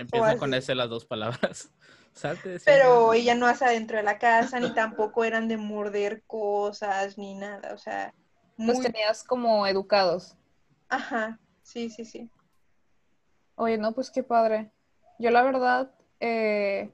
Empieza 0.00 0.36
con 0.36 0.54
ese 0.54 0.74
las 0.74 0.88
dos 0.88 1.04
palabras. 1.04 1.70
Salte, 2.14 2.58
pero 2.64 3.12
ella 3.12 3.34
no 3.34 3.46
hace 3.46 3.64
adentro 3.64 3.96
de 3.98 4.02
la 4.02 4.18
casa, 4.18 4.58
ni 4.58 4.68
tampoco 4.74 5.24
eran 5.24 5.46
de 5.46 5.56
morder 5.56 6.22
cosas, 6.26 7.18
ni 7.18 7.34
nada, 7.34 7.72
o 7.74 7.78
sea, 7.78 8.14
Los 8.56 8.76
muy, 8.76 8.86
tenías 8.86 9.22
como 9.22 9.66
educados. 9.66 10.36
ajá, 10.88 11.38
sí, 11.62 11.90
sí, 11.90 12.04
sí. 12.04 12.30
Oye, 13.56 13.78
no, 13.78 13.92
pues 13.92 14.10
qué 14.10 14.22
padre. 14.22 14.72
Yo 15.18 15.30
la 15.30 15.42
verdad, 15.42 15.92
eh, 16.18 16.90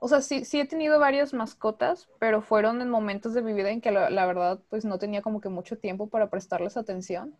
o 0.00 0.08
sea, 0.08 0.22
sí, 0.22 0.44
sí 0.44 0.60
he 0.60 0.64
tenido 0.66 0.98
varias 0.98 1.34
mascotas, 1.34 2.08
pero 2.18 2.40
fueron 2.40 2.80
en 2.80 2.88
momentos 2.88 3.34
de 3.34 3.42
mi 3.42 3.52
vida 3.52 3.70
en 3.70 3.80
que 3.82 3.90
la, 3.90 4.08
la 4.10 4.26
verdad, 4.26 4.60
pues 4.70 4.84
no 4.84 4.98
tenía 4.98 5.20
como 5.22 5.40
que 5.40 5.50
mucho 5.50 5.78
tiempo 5.78 6.08
para 6.08 6.30
prestarles 6.30 6.76
atención. 6.76 7.36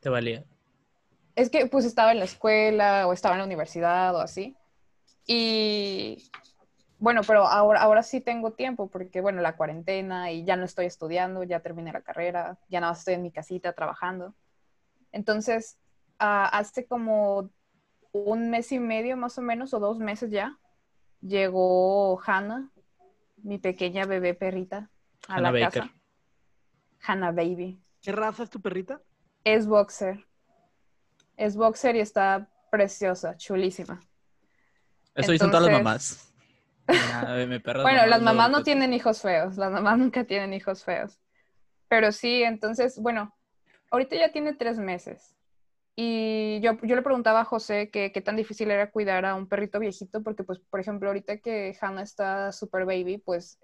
Te 0.00 0.08
valía. 0.08 0.44
Es 1.34 1.50
que 1.50 1.66
pues 1.66 1.84
estaba 1.84 2.12
en 2.12 2.18
la 2.18 2.24
escuela 2.24 3.06
o 3.06 3.12
estaba 3.12 3.34
en 3.34 3.40
la 3.40 3.44
universidad 3.46 4.14
o 4.14 4.20
así. 4.20 4.56
Y 5.26 6.30
bueno, 6.98 7.22
pero 7.26 7.46
ahora, 7.46 7.82
ahora 7.82 8.02
sí 8.02 8.20
tengo 8.20 8.52
tiempo 8.52 8.88
porque, 8.88 9.20
bueno, 9.20 9.42
la 9.42 9.56
cuarentena 9.56 10.30
y 10.30 10.44
ya 10.44 10.56
no 10.56 10.64
estoy 10.64 10.86
estudiando, 10.86 11.42
ya 11.42 11.60
terminé 11.60 11.92
la 11.92 12.02
carrera, 12.02 12.58
ya 12.68 12.80
nada 12.80 12.92
más 12.92 13.00
estoy 13.00 13.14
en 13.14 13.22
mi 13.22 13.30
casita 13.30 13.72
trabajando. 13.72 14.34
Entonces, 15.12 15.78
ah, 16.18 16.46
hace 16.46 16.86
como 16.86 17.50
un 18.12 18.50
mes 18.50 18.70
y 18.72 18.78
medio 18.78 19.16
más 19.16 19.38
o 19.38 19.42
menos, 19.42 19.74
o 19.74 19.80
dos 19.80 19.98
meses 19.98 20.30
ya, 20.30 20.58
llegó 21.20 22.20
Hannah, 22.24 22.70
mi 23.36 23.58
pequeña 23.58 24.06
bebé 24.06 24.34
perrita, 24.34 24.90
a 25.28 25.34
Hannah 25.34 25.52
la 25.52 25.66
Baker. 25.66 25.82
casa. 25.82 25.94
Hannah 27.06 27.32
Baby. 27.32 27.80
¿Qué 28.00 28.12
raza 28.12 28.44
es 28.44 28.50
tu 28.50 28.60
perrita? 28.60 29.00
Es 29.42 29.66
boxer. 29.66 30.24
Es 31.36 31.56
boxer 31.56 31.96
y 31.96 32.00
está 32.00 32.48
preciosa, 32.70 33.36
chulísima. 33.36 34.00
Eso 35.14 35.32
dicen 35.32 35.50
todas 35.50 35.64
las 35.64 35.72
mamás. 35.72 36.34
Nada, 36.86 37.60
perra 37.60 37.80
es 37.80 37.82
Bueno, 37.82 38.06
las 38.06 38.20
mamá, 38.20 38.42
mamás 38.42 38.50
no 38.50 38.62
tienen 38.62 38.92
hijos 38.92 39.22
feos, 39.22 39.56
las 39.56 39.70
mamás 39.70 39.98
nunca 40.04 40.24
tienen 40.24 40.52
hijos 40.52 40.84
feos. 40.84 41.20
Pero 41.88 42.12
sí, 42.12 42.42
entonces, 42.42 42.98
bueno, 42.98 43.34
ahorita 43.90 44.16
ya 44.16 44.32
tiene 44.32 44.54
tres 44.54 44.78
meses. 44.78 45.36
Y 45.96 46.60
yo, 46.60 46.76
yo 46.82 46.96
le 46.96 47.02
preguntaba 47.02 47.42
a 47.42 47.44
José 47.44 47.90
que 47.90 48.10
qué 48.10 48.20
tan 48.20 48.34
difícil 48.34 48.70
era 48.70 48.90
cuidar 48.90 49.24
a 49.24 49.36
un 49.36 49.48
perrito 49.48 49.78
viejito, 49.78 50.22
porque 50.22 50.42
pues, 50.42 50.58
por 50.58 50.80
ejemplo, 50.80 51.08
ahorita 51.08 51.38
que 51.38 51.76
Hannah 51.80 52.02
está 52.02 52.50
super 52.50 52.84
baby, 52.84 53.18
pues, 53.18 53.60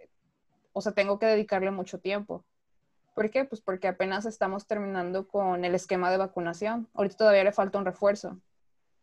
o 0.73 0.81
sea, 0.81 0.93
tengo 0.93 1.19
que 1.19 1.27
dedicarle 1.27 1.73
mucho 1.73 1.99
tiempo. 1.99 2.45
¿Por 3.15 3.31
qué? 3.31 3.45
Pues 3.45 3.61
porque 3.61 3.89
apenas 3.89 4.25
estamos 4.25 4.67
terminando 4.67 5.29
con 5.29 5.65
el 5.65 5.75
esquema 5.75 6.11
de 6.11 6.17
vacunación. 6.17 6.89
Ahorita 6.95 7.17
todavía 7.17 7.45
le 7.45 7.53
falta 7.53 7.79
un 7.79 7.85
refuerzo. 7.85 8.39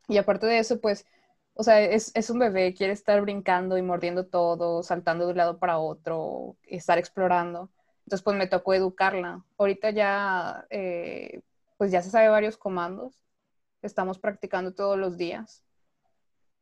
Y 0.08 0.18
aparte 0.18 0.48
de 0.48 0.60
eso, 0.60 0.80
pues, 0.80 1.06
o 1.54 1.64
sea, 1.64 1.82
es, 1.82 2.12
es 2.16 2.30
un 2.30 2.40
bebé, 2.40 2.74
quiere 2.74 2.94
estar 2.94 3.22
brincando 3.22 3.78
y 3.78 3.82
mordiendo 3.82 4.26
todo, 4.26 4.84
saltando 4.84 5.26
de 5.26 5.32
un 5.32 5.38
lado 5.38 5.60
para 5.60 5.80
otro, 5.80 6.56
estar 6.64 6.98
explorando. 6.98 7.70
Entonces, 8.06 8.24
pues 8.24 8.38
me 8.38 8.48
tocó 8.48 8.74
educarla. 8.74 9.44
Ahorita 9.58 9.90
ya, 9.90 10.66
eh, 10.70 11.42
pues 11.78 11.92
ya 11.92 12.02
se 12.02 12.10
sabe 12.10 12.30
varios 12.30 12.56
comandos. 12.56 13.22
Estamos 13.82 14.18
practicando 14.18 14.74
todos 14.74 14.98
los 14.98 15.18
días. 15.18 15.66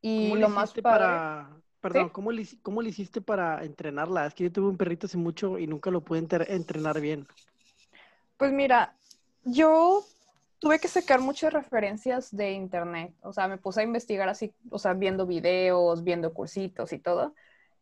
Y 0.00 0.24
¿Cómo 0.24 0.34
le 0.36 0.40
lo 0.42 0.48
más 0.48 0.72
padre, 0.72 0.82
para... 0.82 1.50
Perdón, 1.86 2.06
¿Sí? 2.06 2.12
¿cómo, 2.12 2.32
le, 2.32 2.46
¿cómo 2.62 2.82
le 2.82 2.88
hiciste 2.88 3.20
para 3.20 3.62
entrenarla? 3.62 4.26
Es 4.26 4.34
que 4.34 4.44
yo 4.44 4.52
tuve 4.52 4.68
un 4.68 4.76
perrito 4.76 5.06
hace 5.06 5.18
mucho 5.18 5.56
y 5.56 5.68
nunca 5.68 5.92
lo 5.92 6.00
pude 6.00 6.18
entrenar 6.18 7.00
bien. 7.00 7.28
Pues 8.36 8.52
mira, 8.52 8.96
yo 9.44 10.04
tuve 10.58 10.80
que 10.80 10.88
sacar 10.88 11.20
muchas 11.20 11.52
referencias 11.52 12.34
de 12.34 12.50
internet. 12.50 13.14
O 13.22 13.32
sea, 13.32 13.46
me 13.46 13.56
puse 13.56 13.82
a 13.82 13.84
investigar 13.84 14.28
así, 14.28 14.52
o 14.68 14.80
sea, 14.80 14.94
viendo 14.94 15.26
videos, 15.26 16.02
viendo 16.02 16.34
cursitos 16.34 16.92
y 16.92 16.98
todo. 16.98 17.34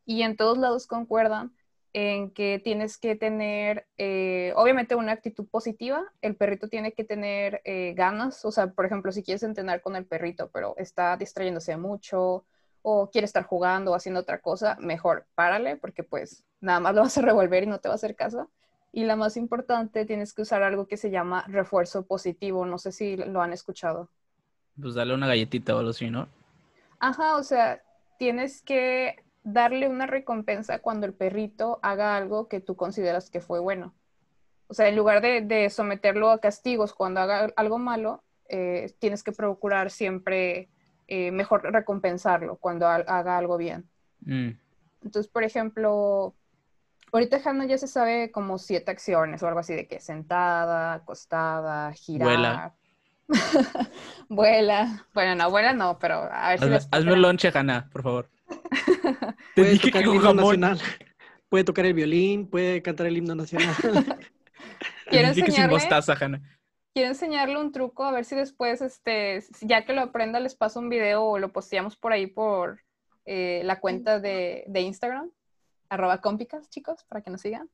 Y 0.04 0.20
en 0.20 0.36
todos 0.36 0.58
lados 0.58 0.86
concuerdan 0.86 1.54
en 1.94 2.30
que 2.30 2.60
tienes 2.62 2.98
que 2.98 3.16
tener, 3.16 3.86
eh, 3.96 4.52
obviamente, 4.56 4.96
una 4.96 5.12
actitud 5.12 5.46
positiva. 5.46 6.04
El 6.20 6.36
perrito 6.36 6.68
tiene 6.68 6.92
que 6.92 7.04
tener 7.04 7.62
eh, 7.64 7.94
ganas. 7.96 8.44
O 8.44 8.52
sea, 8.52 8.66
por 8.66 8.84
ejemplo, 8.84 9.12
si 9.12 9.22
quieres 9.22 9.44
entrenar 9.44 9.80
con 9.80 9.96
el 9.96 10.04
perrito, 10.04 10.50
pero 10.52 10.74
está 10.76 11.16
distrayéndose 11.16 11.78
mucho 11.78 12.44
o 12.86 13.08
quiere 13.10 13.24
estar 13.24 13.44
jugando 13.44 13.92
o 13.92 13.94
haciendo 13.94 14.20
otra 14.20 14.42
cosa, 14.42 14.76
mejor 14.78 15.24
párale, 15.34 15.76
porque 15.76 16.04
pues 16.04 16.44
nada 16.60 16.80
más 16.80 16.94
lo 16.94 17.00
vas 17.00 17.16
a 17.16 17.22
revolver 17.22 17.62
y 17.62 17.66
no 17.66 17.78
te 17.78 17.88
va 17.88 17.94
a 17.94 17.96
hacer 17.96 18.14
caso. 18.14 18.50
Y 18.92 19.04
la 19.04 19.16
más 19.16 19.38
importante, 19.38 20.04
tienes 20.04 20.34
que 20.34 20.42
usar 20.42 20.62
algo 20.62 20.86
que 20.86 20.98
se 20.98 21.10
llama 21.10 21.46
refuerzo 21.48 22.04
positivo. 22.04 22.66
No 22.66 22.76
sé 22.76 22.92
si 22.92 23.16
lo 23.16 23.40
han 23.40 23.54
escuchado. 23.54 24.10
Pues 24.78 24.94
dale 24.94 25.14
una 25.14 25.26
galletita 25.26 25.74
o 25.74 25.78
algo 25.78 25.90
así, 25.90 26.10
¿no? 26.10 26.28
Ajá, 27.00 27.36
o 27.36 27.42
sea, 27.42 27.82
tienes 28.18 28.60
que 28.60 29.16
darle 29.44 29.88
una 29.88 30.06
recompensa 30.06 30.80
cuando 30.80 31.06
el 31.06 31.14
perrito 31.14 31.80
haga 31.82 32.18
algo 32.18 32.48
que 32.48 32.60
tú 32.60 32.76
consideras 32.76 33.30
que 33.30 33.40
fue 33.40 33.60
bueno. 33.60 33.94
O 34.68 34.74
sea, 34.74 34.88
en 34.88 34.96
lugar 34.96 35.22
de, 35.22 35.40
de 35.40 35.70
someterlo 35.70 36.30
a 36.30 36.38
castigos 36.38 36.92
cuando 36.92 37.20
haga 37.20 37.50
algo 37.56 37.78
malo, 37.78 38.22
eh, 38.50 38.94
tienes 38.98 39.22
que 39.22 39.32
procurar 39.32 39.90
siempre 39.90 40.68
eh, 41.08 41.30
mejor 41.30 41.62
recompensarlo 41.72 42.56
cuando 42.56 42.86
ha- 42.86 43.04
haga 43.06 43.38
algo 43.38 43.56
bien. 43.56 43.88
Mm. 44.20 44.50
Entonces, 45.02 45.30
por 45.30 45.44
ejemplo, 45.44 46.34
ahorita 47.12 47.40
Hannah 47.44 47.66
ya 47.66 47.78
se 47.78 47.86
sabe 47.88 48.30
como 48.30 48.58
siete 48.58 48.90
acciones 48.90 49.42
o 49.42 49.48
algo 49.48 49.60
así 49.60 49.74
de 49.74 49.86
que 49.86 50.00
sentada, 50.00 50.94
acostada, 50.94 51.92
girar. 51.92 52.26
Vuela. 52.28 52.74
vuela. 54.28 55.06
Bueno, 55.14 55.34
no, 55.34 55.50
vuela 55.50 55.72
no, 55.72 55.98
pero 55.98 56.28
a 56.32 56.50
ver 56.50 56.58
si 56.58 56.64
Hazme, 56.64 56.76
les 56.76 56.88
hazme 56.90 57.12
un 57.12 57.22
lonche, 57.22 57.50
Hanna, 57.54 57.88
por 57.92 58.02
favor. 58.02 58.30
Te 59.54 59.62
Puede 59.62 59.70
dije 59.72 59.88
tocar 59.88 60.02
que 60.02 60.08
el 60.08 60.14
con 60.16 60.24
jamón. 60.24 60.60
nacional. 60.60 60.80
Puede 61.48 61.64
tocar 61.64 61.86
el 61.86 61.94
violín, 61.94 62.48
puede 62.48 62.82
cantar 62.82 63.06
el 63.06 63.16
himno 63.16 63.34
nacional. 63.34 63.74
Te 63.76 65.10
Quiero 65.10 65.28
que 65.28 65.34
sin 65.34 65.44
enseñarle- 65.46 65.70
mostaza, 65.74 66.14
Hanna. 66.20 66.40
Quiero 66.94 67.08
enseñarle 67.08 67.58
un 67.58 67.72
truco, 67.72 68.04
a 68.04 68.12
ver 68.12 68.24
si 68.24 68.36
después, 68.36 68.80
este, 68.80 69.42
ya 69.62 69.84
que 69.84 69.92
lo 69.92 70.00
aprenda, 70.00 70.38
les 70.38 70.54
paso 70.54 70.78
un 70.78 70.88
video 70.88 71.24
o 71.24 71.38
lo 71.40 71.52
posteamos 71.52 71.96
por 71.96 72.12
ahí 72.12 72.28
por 72.28 72.82
eh, 73.24 73.62
la 73.64 73.80
cuenta 73.80 74.20
de, 74.20 74.62
de 74.68 74.80
Instagram, 74.82 75.28
arroba 75.88 76.20
compicas, 76.20 76.70
chicos, 76.70 77.02
para 77.08 77.20
que 77.20 77.32
nos 77.32 77.40
sigan. 77.40 77.68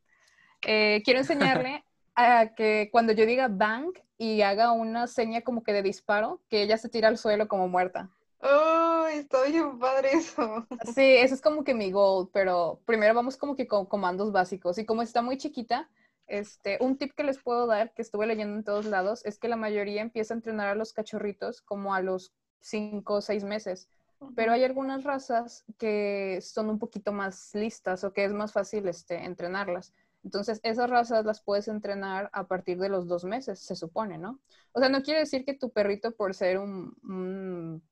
Eh, 0.63 1.03
quiero 1.05 1.21
enseñarle 1.21 1.85
a 2.15 2.55
que 2.55 2.89
cuando 2.91 3.13
yo 3.13 3.27
diga 3.27 3.49
bang 3.49 3.93
y 4.17 4.41
haga 4.41 4.73
una 4.73 5.07
seña 5.07 5.43
como 5.43 5.63
que 5.63 5.75
de 5.75 5.83
disparo, 5.83 6.41
que 6.49 6.63
ella 6.63 6.79
se 6.79 6.89
tira 6.89 7.09
al 7.09 7.19
suelo 7.19 7.47
como 7.47 7.69
muerta. 7.69 8.09
Oh, 8.43 9.07
está 9.13 9.43
bien 9.45 9.79
padre 9.79 10.13
eso. 10.15 10.67
Sí, 10.95 11.17
ese 11.17 11.35
es 11.35 11.43
como 11.43 11.63
que 11.63 11.75
mi 11.75 11.91
goal, 11.91 12.31
pero 12.33 12.81
primero 12.87 13.13
vamos 13.13 13.37
como 13.37 13.55
que 13.55 13.69
con 13.69 13.85
comandos 13.85 14.33
básicos. 14.33 14.79
Y 14.79 14.87
como 14.87 15.03
está 15.03 15.21
muy 15.21 15.37
chiquita, 15.37 15.91
este, 16.31 16.79
un 16.81 16.97
tip 16.97 17.13
que 17.15 17.25
les 17.25 17.39
puedo 17.43 17.67
dar, 17.67 17.93
que 17.93 18.03
estuve 18.03 18.27
leyendo 18.27 18.57
en 18.57 18.65
todos 18.65 18.87
lados, 18.87 19.25
es 19.27 19.39
que 19.39 19.49
la 19.49 19.57
mayoría 19.57 20.01
empieza 20.01 20.33
a 20.33 20.37
entrenar 20.37 20.69
a 20.69 20.75
los 20.75 20.93
cachorritos 20.93 21.61
como 21.61 21.95
a 21.95 22.01
los 22.01 22.33
5 22.61 23.15
o 23.15 23.21
6 23.21 23.45
meses. 23.45 23.89
Pero 24.37 24.53
hay 24.53 24.65
algunas 24.65 25.03
razas 25.05 25.65
que 25.79 26.39
son 26.43 26.69
un 26.69 26.79
poquito 26.79 27.11
más 27.13 27.51
listas 27.55 28.05
o 28.05 28.13
que 28.13 28.25
es 28.25 28.33
más 28.33 28.53
fácil 28.53 28.87
este, 28.87 29.25
entrenarlas. 29.25 29.95
Entonces, 30.23 30.61
esas 30.63 30.91
razas 30.91 31.25
las 31.25 31.41
puedes 31.43 31.67
entrenar 31.69 32.29
a 32.35 32.47
partir 32.47 32.79
de 32.79 32.91
los 32.91 33.09
dos 33.09 33.25
meses, 33.25 33.59
se 33.61 33.75
supone, 33.75 34.19
¿no? 34.19 34.39
O 34.73 34.81
sea, 34.81 34.91
no 34.91 35.03
quiere 35.03 35.21
decir 35.21 35.47
que 35.47 35.55
tu 35.55 35.71
perrito, 35.71 36.13
por 36.13 36.35
ser 36.35 36.59
un, 36.59 36.95
un- 37.03 37.83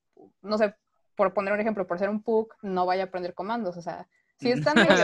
no 0.43 0.59
sé, 0.59 0.75
por 1.17 1.33
poner 1.33 1.55
un 1.55 1.61
ejemplo, 1.61 1.87
por 1.87 1.99
ser 1.99 2.11
un 2.11 2.23
pug, 2.23 2.49
no 2.63 2.85
vaya 2.85 3.05
a 3.05 3.07
aprender 3.07 3.33
comandos. 3.35 3.79
O 3.79 3.83
sea, 3.83 4.07
sí 4.37 4.51
están 4.53 4.77
medio. 4.77 4.95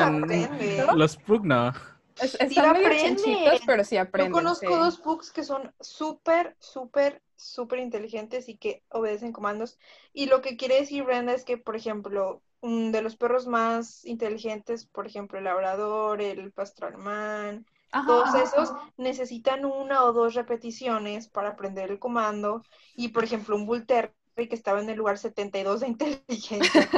Los 0.94 1.16
Pug 1.16 1.46
no. 1.46 1.72
Es- 2.18 2.38
Sí 2.48 2.62
medio 2.62 2.94
chanchitos, 2.94 3.62
pero 3.66 3.85
sí 3.85 3.96
Yo 4.12 4.31
aprenden. 4.31 4.31
conozco 4.31 4.77
sí. 4.77 4.79
dos 4.79 4.98
pugs 4.98 5.33
que 5.33 5.42
son 5.44 5.74
súper, 5.81 6.57
súper, 6.61 7.22
súper 7.37 7.81
inteligentes 7.81 8.48
y 8.48 8.57
que 8.59 8.85
obedecen 8.90 9.33
comandos. 9.33 9.79
Y 10.12 10.27
lo 10.27 10.40
que 10.40 10.57
quiere 10.57 10.77
decir 10.81 11.03
Brenda 11.05 11.35
es 11.35 11.44
que, 11.44 11.59
por 11.59 11.77
ejemplo, 11.77 12.42
un 12.61 12.92
de 12.92 13.03
los 13.03 13.16
perros 13.16 13.46
más 13.46 14.05
inteligentes, 14.05 14.87
por 14.87 15.07
ejemplo, 15.07 15.38
el 15.38 15.44
labrador, 15.44 16.22
el 16.22 16.53
pastor 16.53 16.87
alemán, 16.94 17.66
Ajá, 17.92 18.05
todos 18.05 18.35
esos 18.35 18.72
necesitan 18.96 19.64
una 19.64 20.05
o 20.05 20.12
dos 20.12 20.35
repeticiones 20.35 21.29
para 21.29 21.50
aprender 21.50 21.90
el 21.90 21.98
comando. 21.98 22.62
Y, 22.94 23.09
por 23.09 23.24
ejemplo, 23.24 23.57
un 23.57 23.66
bull 23.66 23.87
terrier 23.87 24.14
que 24.34 24.54
estaba 24.54 24.80
en 24.80 24.90
el 24.90 24.96
lugar 24.96 25.18
72 25.18 25.80
de 25.80 25.86
inteligencia, 25.88 26.88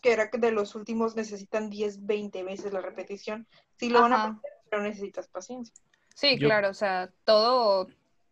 que 0.00 0.12
era 0.12 0.30
de 0.32 0.52
los 0.52 0.74
últimos 0.74 1.16
necesitan 1.16 1.70
10, 1.70 2.06
20 2.06 2.42
veces 2.44 2.72
la 2.72 2.80
repetición. 2.80 3.46
Sí 3.78 3.90
lo 3.90 4.02
van 4.02 4.12
a 4.12 4.22
aprender, 4.22 4.52
pero 4.70 4.82
necesitas 4.82 5.28
paciencia. 5.28 5.74
Sí, 6.14 6.38
Yo- 6.38 6.48
claro, 6.48 6.70
o 6.70 6.74
sea, 6.74 7.10
todo 7.24 7.88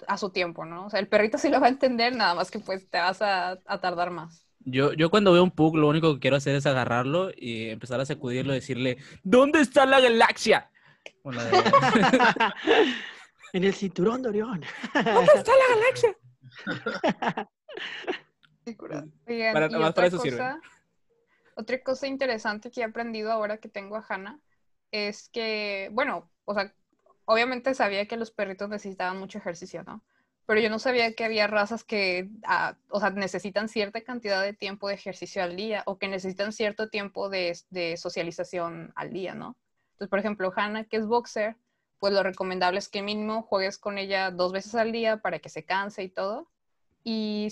a 0.06 0.18
su 0.18 0.30
tiempo, 0.30 0.64
¿no? 0.64 0.86
O 0.86 0.90
sea, 0.90 1.00
el 1.00 1.08
perrito 1.08 1.38
sí 1.38 1.48
lo 1.48 1.60
va 1.60 1.66
a 1.66 1.70
entender, 1.70 2.14
nada 2.14 2.34
más 2.34 2.50
que 2.50 2.58
pues 2.58 2.88
te 2.88 2.98
vas 2.98 3.22
a, 3.22 3.58
a 3.64 3.80
tardar 3.80 4.10
más. 4.10 4.46
Yo, 4.60 4.92
yo 4.92 5.10
cuando 5.10 5.32
veo 5.32 5.44
un 5.44 5.52
Pug, 5.52 5.76
lo 5.76 5.88
único 5.88 6.12
que 6.14 6.20
quiero 6.20 6.36
hacer 6.36 6.56
es 6.56 6.66
agarrarlo 6.66 7.30
y 7.36 7.70
empezar 7.70 8.00
a 8.00 8.04
sacudirlo 8.04 8.52
y 8.52 8.56
decirle, 8.56 8.98
¿dónde 9.22 9.60
está 9.60 9.86
la 9.86 10.00
galaxia? 10.00 10.70
O 11.22 11.30
la 11.30 11.44
de, 11.44 11.52
en 13.52 13.64
el 13.64 13.74
cinturón 13.74 14.22
de 14.22 14.28
Orión. 14.30 14.60
¿Dónde 14.92 15.32
está 15.34 15.52
la 15.52 15.76
galaxia? 15.76 16.16
Para- 19.52 19.66
y 19.68 19.72
para 19.72 19.88
otra 19.88 20.06
eso 20.06 20.16
cosa, 20.18 20.60
otra 21.54 21.82
cosa 21.82 22.06
interesante 22.06 22.70
que 22.70 22.80
he 22.80 22.84
aprendido 22.84 23.32
ahora 23.32 23.58
que 23.58 23.68
tengo 23.68 23.96
a 23.96 24.04
Hannah 24.08 24.40
es 24.90 25.28
que, 25.30 25.88
bueno, 25.92 26.30
o 26.44 26.54
sea, 26.54 26.74
obviamente 27.24 27.74
sabía 27.74 28.06
que 28.06 28.16
los 28.16 28.30
perritos 28.30 28.68
necesitaban 28.68 29.18
mucho 29.18 29.38
ejercicio, 29.38 29.82
¿no? 29.84 30.04
Pero 30.46 30.60
yo 30.60 30.70
no 30.70 30.78
sabía 30.78 31.12
que 31.14 31.24
había 31.24 31.48
razas 31.48 31.82
que, 31.82 32.30
ah, 32.44 32.76
o 32.88 33.00
sea, 33.00 33.10
necesitan 33.10 33.68
cierta 33.68 34.00
cantidad 34.02 34.42
de 34.42 34.52
tiempo 34.52 34.88
de 34.88 34.94
ejercicio 34.94 35.42
al 35.42 35.56
día 35.56 35.82
o 35.86 35.98
que 35.98 36.06
necesitan 36.08 36.52
cierto 36.52 36.88
tiempo 36.88 37.28
de, 37.28 37.58
de 37.70 37.96
socialización 37.96 38.92
al 38.94 39.12
día, 39.12 39.34
¿no? 39.34 39.56
Entonces, 39.92 40.08
por 40.08 40.18
ejemplo, 40.20 40.52
Hannah, 40.54 40.84
que 40.84 40.98
es 40.98 41.06
boxer, 41.06 41.56
pues 41.98 42.12
lo 42.12 42.22
recomendable 42.22 42.78
es 42.78 42.88
que 42.88 43.02
mínimo 43.02 43.42
juegues 43.42 43.78
con 43.78 43.98
ella 43.98 44.30
dos 44.30 44.52
veces 44.52 44.74
al 44.74 44.92
día 44.92 45.18
para 45.18 45.38
que 45.38 45.48
se 45.48 45.64
canse 45.64 46.02
y 46.02 46.09
todo. 46.09 46.48
y 47.04 47.48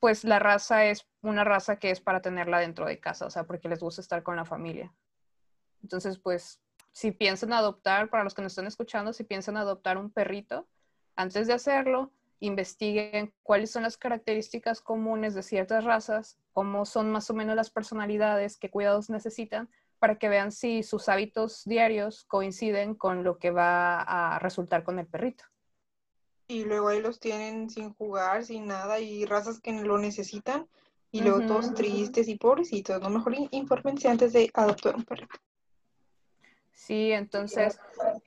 pues 0.00 0.24
la 0.24 0.38
raza 0.38 0.84
es 0.84 1.06
una 1.22 1.44
raza 1.44 1.78
que 1.78 1.90
es 1.90 2.00
para 2.00 2.22
tenerla 2.22 2.60
dentro 2.60 2.86
de 2.86 3.00
casa, 3.00 3.26
o 3.26 3.30
sea, 3.30 3.44
porque 3.44 3.68
les 3.68 3.80
gusta 3.80 4.00
estar 4.00 4.22
con 4.22 4.36
la 4.36 4.44
familia. 4.44 4.94
Entonces, 5.82 6.18
pues, 6.18 6.60
si 6.92 7.12
piensan 7.12 7.52
adoptar, 7.52 8.08
para 8.10 8.24
los 8.24 8.34
que 8.34 8.42
nos 8.42 8.52
están 8.52 8.66
escuchando, 8.66 9.12
si 9.12 9.24
piensan 9.24 9.56
adoptar 9.56 9.98
un 9.98 10.10
perrito, 10.10 10.68
antes 11.16 11.46
de 11.46 11.52
hacerlo, 11.52 12.12
investiguen 12.40 13.34
cuáles 13.42 13.70
son 13.72 13.82
las 13.82 13.96
características 13.96 14.80
comunes 14.80 15.34
de 15.34 15.42
ciertas 15.42 15.84
razas, 15.84 16.38
cómo 16.52 16.84
son 16.86 17.10
más 17.10 17.28
o 17.30 17.34
menos 17.34 17.56
las 17.56 17.70
personalidades, 17.70 18.56
qué 18.56 18.70
cuidados 18.70 19.10
necesitan, 19.10 19.68
para 19.98 20.16
que 20.18 20.28
vean 20.28 20.52
si 20.52 20.82
sus 20.82 21.08
hábitos 21.08 21.64
diarios 21.64 22.24
coinciden 22.24 22.94
con 22.94 23.24
lo 23.24 23.38
que 23.38 23.50
va 23.50 24.00
a 24.00 24.38
resultar 24.38 24.84
con 24.84 24.98
el 24.98 25.06
perrito. 25.06 25.44
Y 26.48 26.64
luego 26.64 26.88
ahí 26.88 27.02
los 27.02 27.20
tienen 27.20 27.68
sin 27.68 27.92
jugar, 27.94 28.44
sin 28.44 28.66
nada, 28.66 29.00
y 29.00 29.24
razas 29.26 29.60
que 29.60 29.72
lo 29.72 29.98
necesitan, 29.98 30.66
y 31.10 31.20
luego 31.20 31.46
todos 31.46 31.74
tristes 31.74 32.28
y 32.28 32.36
pobrecitos. 32.36 33.02
No 33.02 33.10
mejor 33.10 33.34
in- 33.34 33.48
infórmense 33.50 34.08
antes 34.08 34.32
de 34.32 34.50
adoptar 34.54 34.96
un 34.96 35.04
perrito. 35.04 35.36
Sí, 36.72 37.12
entonces, 37.12 37.78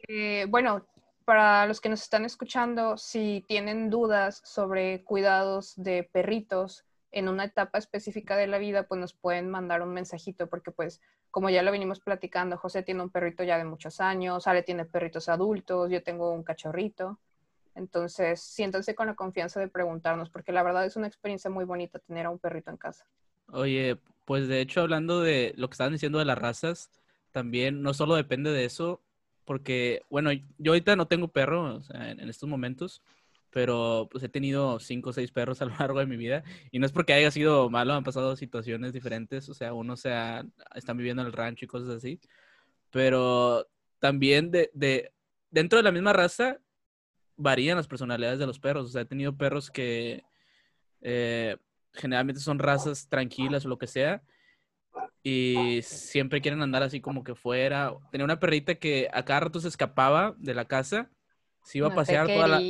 eh, 0.07 0.45
bueno, 0.49 0.85
para 1.25 1.65
los 1.65 1.79
que 1.79 1.89
nos 1.89 2.01
están 2.01 2.25
escuchando, 2.25 2.97
si 2.97 3.43
tienen 3.47 3.89
dudas 3.89 4.41
sobre 4.43 5.03
cuidados 5.03 5.73
de 5.77 6.03
perritos 6.03 6.85
en 7.11 7.27
una 7.27 7.45
etapa 7.45 7.77
específica 7.77 8.37
de 8.37 8.47
la 8.47 8.57
vida, 8.57 8.83
pues 8.83 8.99
nos 8.99 9.13
pueden 9.13 9.49
mandar 9.49 9.81
un 9.81 9.93
mensajito, 9.93 10.47
porque 10.47 10.71
pues 10.71 11.01
como 11.29 11.49
ya 11.49 11.61
lo 11.61 11.71
venimos 11.71 11.99
platicando, 11.99 12.57
José 12.57 12.83
tiene 12.83 13.03
un 13.03 13.09
perrito 13.09 13.43
ya 13.43 13.57
de 13.57 13.65
muchos 13.65 13.99
años, 13.99 14.47
Ale 14.47 14.63
tiene 14.63 14.85
perritos 14.85 15.29
adultos, 15.29 15.89
yo 15.91 16.03
tengo 16.03 16.31
un 16.31 16.43
cachorrito. 16.43 17.19
Entonces, 17.75 18.41
siéntanse 18.41 18.95
con 18.95 19.07
la 19.07 19.15
confianza 19.15 19.59
de 19.59 19.67
preguntarnos, 19.67 20.29
porque 20.29 20.51
la 20.51 20.63
verdad 20.63 20.85
es 20.85 20.95
una 20.97 21.07
experiencia 21.07 21.49
muy 21.49 21.65
bonita 21.65 21.99
tener 21.99 22.25
a 22.25 22.29
un 22.29 22.39
perrito 22.39 22.69
en 22.69 22.77
casa. 22.77 23.05
Oye, 23.47 23.97
pues 24.25 24.47
de 24.47 24.61
hecho, 24.61 24.81
hablando 24.81 25.21
de 25.21 25.53
lo 25.57 25.69
que 25.69 25.73
estaban 25.73 25.93
diciendo 25.93 26.19
de 26.19 26.25
las 26.25 26.37
razas, 26.37 26.89
también 27.31 27.81
no 27.81 27.93
solo 27.93 28.15
depende 28.15 28.51
de 28.51 28.65
eso, 28.65 29.01
porque, 29.45 30.01
bueno, 30.09 30.31
yo 30.57 30.71
ahorita 30.71 30.95
no 30.95 31.07
tengo 31.07 31.29
perro, 31.29 31.77
o 31.77 31.81
en 31.93 32.29
estos 32.29 32.47
momentos, 32.47 33.01
pero 33.51 34.07
pues 34.11 34.23
he 34.23 34.29
tenido 34.29 34.79
cinco 34.79 35.11
o 35.11 35.13
seis 35.13 35.31
perros 35.31 35.61
a 35.61 35.65
lo 35.65 35.75
largo 35.77 35.99
de 35.99 36.05
mi 36.07 36.17
vida, 36.17 36.43
y 36.71 36.79
no 36.79 36.85
es 36.85 36.91
porque 36.91 37.13
haya 37.13 37.29
sido 37.31 37.69
malo, 37.69 37.93
han 37.93 38.03
pasado 38.03 38.35
situaciones 38.35 38.93
diferentes, 38.93 39.47
o 39.49 39.53
sea, 39.53 39.73
uno 39.73 39.95
se 39.97 40.11
ha- 40.13 40.45
están 40.75 40.97
viviendo 40.97 41.21
en 41.21 41.27
el 41.27 41.33
rancho 41.33 41.65
y 41.65 41.67
cosas 41.67 41.89
así, 41.89 42.19
pero 42.89 43.67
también 43.99 44.51
de, 44.51 44.71
de, 44.73 45.13
dentro 45.49 45.77
de 45.77 45.83
la 45.83 45.91
misma 45.91 46.13
raza 46.13 46.57
varían 47.37 47.77
las 47.77 47.87
personalidades 47.87 48.39
de 48.39 48.47
los 48.47 48.59
perros, 48.59 48.85
o 48.87 48.89
sea, 48.89 49.01
he 49.01 49.05
tenido 49.05 49.35
perros 49.37 49.69
que... 49.69 50.23
eh, 51.01 51.57
generalmente 51.93 52.39
son 52.39 52.57
razas 52.57 53.09
tranquilas 53.09 53.65
o 53.65 53.67
lo 53.67 53.77
que 53.77 53.85
sea. 53.85 54.23
Y 55.23 55.81
siempre 55.83 56.39
quieren 56.39 56.61
andar 56.61 56.83
así 56.83 57.01
como 57.01 57.21
que 57.21 57.35
fuera. 57.35 57.93
Tenía 58.11 58.23
una 58.23 58.39
perrita 58.39 58.75
que 58.75 59.09
a 59.13 59.25
cada 59.25 59.41
rato 59.41 59.59
se 59.59 59.67
escapaba 59.67 60.33
de 60.37 60.53
la 60.53 60.63
casa. 60.63 61.09
Se 61.63 61.79
iba 61.79 61.87
a 61.87 61.95
pasear 61.95 62.27
toda 62.27 62.47
la... 62.47 62.61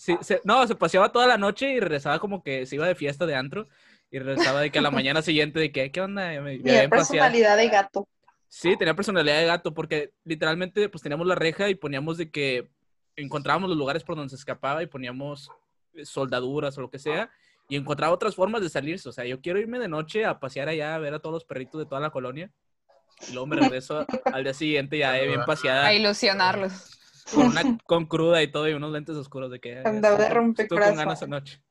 Sí, 0.00 0.16
se- 0.22 0.40
No, 0.44 0.66
se 0.66 0.74
paseaba 0.74 1.12
toda 1.12 1.26
la 1.26 1.36
noche 1.36 1.70
y 1.74 1.78
regresaba 1.78 2.18
como 2.20 2.42
que 2.42 2.64
se 2.64 2.76
iba 2.76 2.86
de 2.86 2.94
fiesta 2.94 3.26
de 3.26 3.34
antro. 3.34 3.68
Y 4.10 4.18
regresaba 4.18 4.62
de 4.62 4.70
que 4.70 4.78
a 4.78 4.82
la 4.82 4.90
mañana 5.04 5.20
siguiente 5.20 5.60
de 5.60 5.70
que, 5.72 5.92
¿qué 5.92 6.00
onda? 6.00 6.32
Ya 6.32 6.40
me, 6.40 6.52
me 6.52 6.56
Tenía 6.58 6.72
habían 6.78 6.90
paseado". 6.90 7.26
personalidad 7.28 7.56
de 7.58 7.68
gato. 7.68 8.08
Sí, 8.48 8.78
tenía 8.78 8.94
personalidad 8.94 9.38
de 9.40 9.44
gato 9.46 9.74
porque 9.74 10.14
literalmente 10.24 10.88
pues 10.88 11.02
teníamos 11.02 11.26
la 11.26 11.34
reja 11.34 11.68
y 11.68 11.74
poníamos 11.74 12.16
de 12.16 12.30
que 12.30 12.70
encontrábamos 13.14 13.68
los 13.68 13.76
lugares 13.78 14.02
por 14.02 14.16
donde 14.16 14.30
se 14.30 14.36
escapaba 14.36 14.82
y 14.82 14.86
poníamos 14.86 15.50
eh, 15.92 16.06
soldaduras 16.06 16.78
o 16.78 16.80
lo 16.80 16.90
que 16.90 16.98
sea 16.98 17.30
y 17.68 17.76
encontraba 17.76 18.14
otras 18.14 18.34
formas 18.34 18.62
de 18.62 18.70
salirse. 18.70 19.06
O 19.06 19.12
sea, 19.12 19.26
yo 19.26 19.42
quiero 19.42 19.60
irme 19.60 19.78
de 19.78 19.88
noche 19.88 20.24
a 20.24 20.40
pasear 20.40 20.68
allá 20.70 20.94
a 20.94 20.98
ver 20.98 21.12
a 21.12 21.18
todos 21.18 21.34
los 21.34 21.44
perritos 21.44 21.78
de 21.78 21.84
toda 21.84 22.00
la 22.00 22.08
colonia 22.10 22.50
y 23.28 23.32
luego 23.32 23.46
me 23.46 23.56
regreso 23.56 24.06
al 24.32 24.44
día 24.44 24.54
siguiente 24.54 24.96
ya 24.96 25.18
eh, 25.20 25.26
bien 25.28 25.44
paseada 25.46 25.88
A 25.88 25.92
ilusionarlos. 25.94 26.96
Con, 27.24 27.46
una, 27.46 27.78
con 27.86 28.06
cruda 28.06 28.42
y 28.42 28.50
todo 28.50 28.68
y 28.68 28.72
unos 28.74 28.92
lentes 28.92 29.16
oscuros 29.16 29.50
de 29.50 29.60
que 29.60 29.78
Andaba 29.78 30.16
de 30.16 30.24
estuvo- 30.24 30.24
estuvo 30.24 30.34
rompecorazón. 30.34 30.94
con 30.96 31.04
ganas 31.04 31.22
anoche. 31.22 31.62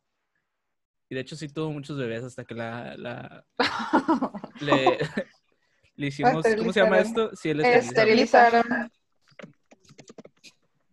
Y 1.09 1.15
de 1.15 1.21
hecho 1.21 1.35
sí 1.35 1.49
tuvo 1.49 1.71
muchos 1.71 1.97
bebés 1.97 2.23
hasta 2.23 2.43
que 2.45 2.53
la, 2.55 2.95
la 2.97 3.45
le, 4.61 4.97
le 5.95 6.07
hicimos, 6.07 6.45
¿cómo 6.57 6.71
se 6.73 6.81
llama 6.81 6.99
Esterilizaron. 6.99 7.05
esto? 7.29 7.35
Sí, 7.35 7.49
el 7.49 7.59
esterilizar. 7.61 8.53
Esterilizaron. 8.55 8.91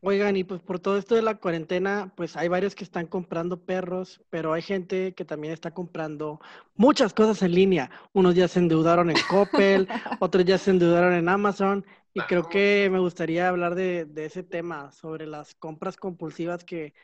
Oigan, 0.02 0.36
y 0.36 0.44
pues 0.44 0.62
por 0.62 0.78
todo 0.78 0.98
esto 0.98 1.16
de 1.16 1.22
la 1.22 1.34
cuarentena, 1.34 2.12
pues 2.16 2.36
hay 2.36 2.46
varios 2.46 2.76
que 2.76 2.84
están 2.84 3.06
comprando 3.06 3.58
perros, 3.64 4.20
pero 4.30 4.52
hay 4.52 4.62
gente 4.62 5.14
que 5.14 5.24
también 5.24 5.52
está 5.52 5.72
comprando 5.72 6.40
muchas 6.76 7.12
cosas 7.12 7.42
en 7.42 7.52
línea. 7.52 7.90
Unos 8.12 8.36
ya 8.36 8.46
se 8.46 8.60
endeudaron 8.60 9.10
en 9.10 9.16
Coppel, 9.28 9.88
otros 10.20 10.44
ya 10.44 10.58
se 10.58 10.70
endeudaron 10.70 11.12
en 11.14 11.28
Amazon, 11.28 11.84
y 12.16 12.20
creo 12.22 12.48
que 12.48 12.88
me 12.90 12.98
gustaría 12.98 13.46
hablar 13.46 13.74
de, 13.74 14.06
de 14.06 14.24
ese 14.24 14.42
tema, 14.42 14.90
sobre 14.90 15.26
las 15.26 15.54
compras 15.54 15.98
compulsivas 15.98 16.64
que, 16.64 16.94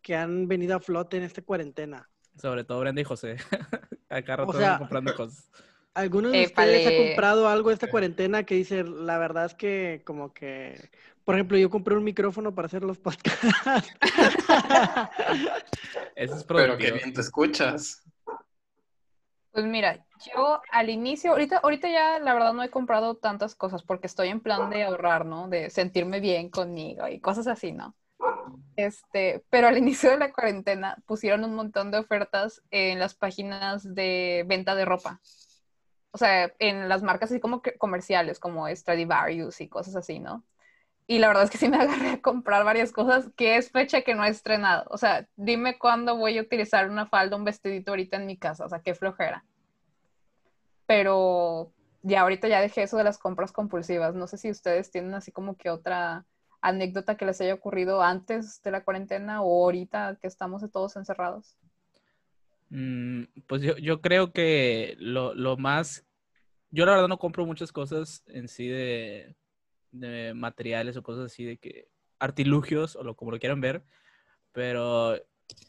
que 0.00 0.16
han 0.16 0.48
venido 0.48 0.74
a 0.74 0.80
flote 0.80 1.18
en 1.18 1.24
esta 1.24 1.42
cuarentena. 1.42 2.08
Sobre 2.40 2.64
todo 2.64 2.80
Brenda 2.80 3.02
y 3.02 3.04
José. 3.04 3.36
Acá 4.08 4.36
rato 4.36 4.50
O 4.50 4.54
sea, 4.54 4.78
comprando 4.78 5.14
cosas. 5.14 5.50
¿Alguno 5.92 6.30
de 6.30 6.46
ustedes 6.46 6.86
ha 6.86 6.96
comprado 6.96 7.48
algo 7.48 7.70
esta 7.70 7.90
cuarentena 7.90 8.44
que 8.44 8.54
dice, 8.54 8.82
la 8.82 9.18
verdad 9.18 9.44
es 9.44 9.54
que 9.54 10.00
como 10.06 10.32
que, 10.32 10.88
por 11.22 11.34
ejemplo, 11.34 11.58
yo 11.58 11.68
compré 11.68 11.94
un 11.94 12.04
micrófono 12.04 12.54
para 12.54 12.64
hacer 12.64 12.82
los 12.82 12.96
podcasts? 12.96 13.94
Eso 16.16 16.36
es 16.36 16.44
Pero 16.44 16.46
productivo. 16.46 16.78
qué 16.78 16.92
bien 16.92 17.12
te 17.12 17.20
escuchas. 17.20 18.02
Pues 19.50 19.66
mira, 19.66 20.02
yo 20.24 20.60
al 20.70 20.90
inicio, 20.90 21.32
ahorita, 21.32 21.58
ahorita 21.58 21.88
ya 21.88 22.18
la 22.18 22.34
verdad 22.34 22.52
no 22.52 22.62
he 22.62 22.70
comprado 22.70 23.16
tantas 23.16 23.54
cosas 23.54 23.82
porque 23.82 24.06
estoy 24.06 24.28
en 24.28 24.40
plan 24.40 24.70
de 24.70 24.84
ahorrar, 24.84 25.26
¿no? 25.26 25.48
De 25.48 25.70
sentirme 25.70 26.20
bien 26.20 26.50
conmigo 26.50 27.08
y 27.08 27.20
cosas 27.20 27.46
así, 27.46 27.72
¿no? 27.72 27.96
Este, 28.76 29.44
pero 29.50 29.68
al 29.68 29.78
inicio 29.78 30.10
de 30.10 30.18
la 30.18 30.32
cuarentena 30.32 30.96
pusieron 31.06 31.44
un 31.44 31.54
montón 31.54 31.90
de 31.90 31.98
ofertas 31.98 32.62
en 32.70 32.98
las 32.98 33.14
páginas 33.14 33.94
de 33.94 34.44
venta 34.46 34.74
de 34.74 34.84
ropa. 34.84 35.20
O 36.12 36.18
sea, 36.18 36.52
en 36.58 36.88
las 36.88 37.02
marcas 37.02 37.30
así 37.30 37.40
como 37.40 37.62
comerciales, 37.78 38.38
como 38.38 38.68
Stradivarius 38.68 39.60
y 39.60 39.68
cosas 39.68 39.96
así, 39.96 40.18
¿no? 40.20 40.44
Y 41.06 41.18
la 41.18 41.28
verdad 41.28 41.44
es 41.44 41.50
que 41.50 41.58
sí 41.58 41.68
me 41.68 41.76
agarré 41.80 42.10
a 42.10 42.22
comprar 42.22 42.64
varias 42.64 42.92
cosas 42.92 43.30
que 43.36 43.56
es 43.56 43.70
fecha 43.70 44.02
que 44.02 44.14
no 44.14 44.24
he 44.24 44.28
estrenado. 44.28 44.84
O 44.90 44.98
sea, 44.98 45.26
dime 45.36 45.78
cuándo 45.78 46.16
voy 46.16 46.38
a 46.38 46.42
utilizar 46.42 46.88
una 46.90 47.06
falda, 47.06 47.36
un 47.36 47.44
vestidito 47.44 47.92
ahorita 47.92 48.16
en 48.16 48.26
mi 48.26 48.36
casa. 48.38 48.64
O 48.64 48.68
sea, 48.68 48.80
qué 48.80 48.94
flojera. 48.94 49.44
Pero 50.92 51.72
ya 52.02 52.20
ahorita 52.20 52.48
ya 52.48 52.60
dejé 52.60 52.82
eso 52.82 52.98
de 52.98 53.04
las 53.04 53.16
compras 53.16 53.50
compulsivas. 53.50 54.14
No 54.14 54.26
sé 54.26 54.36
si 54.36 54.50
ustedes 54.50 54.90
tienen 54.90 55.14
así 55.14 55.32
como 55.32 55.56
que 55.56 55.70
otra 55.70 56.26
anécdota 56.60 57.16
que 57.16 57.24
les 57.24 57.40
haya 57.40 57.54
ocurrido 57.54 58.02
antes 58.02 58.60
de 58.60 58.72
la 58.72 58.84
cuarentena 58.84 59.40
o 59.40 59.64
ahorita 59.64 60.18
que 60.20 60.26
estamos 60.26 60.62
todos 60.70 60.96
encerrados. 60.96 61.56
Mm, 62.68 63.22
pues 63.46 63.62
yo, 63.62 63.78
yo 63.78 64.02
creo 64.02 64.34
que 64.34 64.94
lo, 64.98 65.32
lo 65.32 65.56
más... 65.56 66.04
Yo 66.70 66.84
la 66.84 66.92
verdad 66.92 67.08
no 67.08 67.18
compro 67.18 67.46
muchas 67.46 67.72
cosas 67.72 68.22
en 68.26 68.46
sí 68.46 68.68
de, 68.68 69.34
de 69.92 70.34
materiales 70.34 70.98
o 70.98 71.02
cosas 71.02 71.32
así 71.32 71.46
de 71.46 71.56
que... 71.56 71.88
Artilugios 72.18 72.96
o 72.96 73.02
lo, 73.02 73.16
como 73.16 73.30
lo 73.30 73.38
quieran 73.38 73.62
ver. 73.62 73.82
Pero 74.52 75.16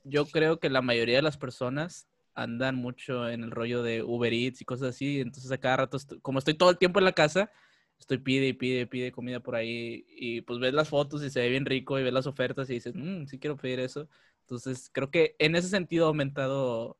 yo 0.03 0.25
creo 0.25 0.59
que 0.59 0.69
la 0.69 0.81
mayoría 0.81 1.15
de 1.15 1.21
las 1.21 1.37
personas 1.37 2.09
andan 2.35 2.75
mucho 2.75 3.29
en 3.29 3.43
el 3.43 3.51
rollo 3.51 3.83
de 3.83 4.03
Uber 4.03 4.33
Eats 4.33 4.61
y 4.61 4.65
cosas 4.65 4.89
así. 4.89 5.19
Entonces 5.21 5.51
a 5.51 5.57
cada 5.59 5.77
rato, 5.77 5.97
estoy- 5.97 6.19
como 6.21 6.39
estoy 6.39 6.55
todo 6.55 6.69
el 6.71 6.77
tiempo 6.77 6.99
en 6.99 7.05
la 7.05 7.13
casa, 7.13 7.51
estoy 7.99 8.17
pide 8.19 8.47
y 8.49 8.53
pide 8.53 8.81
y 8.81 8.85
pide 8.85 9.11
comida 9.11 9.39
por 9.41 9.55
ahí. 9.55 10.05
Y 10.09 10.41
pues 10.41 10.59
ves 10.59 10.73
las 10.73 10.89
fotos 10.89 11.23
y 11.23 11.29
se 11.29 11.41
ve 11.41 11.49
bien 11.49 11.65
rico 11.65 11.99
y 11.99 12.03
ves 12.03 12.13
las 12.13 12.27
ofertas 12.27 12.69
y 12.69 12.73
dices, 12.75 12.93
mmm, 12.95 13.25
sí 13.27 13.39
quiero 13.39 13.57
pedir 13.57 13.79
eso. 13.79 14.07
Entonces, 14.41 14.89
creo 14.93 15.09
que 15.11 15.35
en 15.39 15.55
ese 15.55 15.69
sentido 15.69 16.05
ha 16.05 16.07
aumentado 16.09 16.97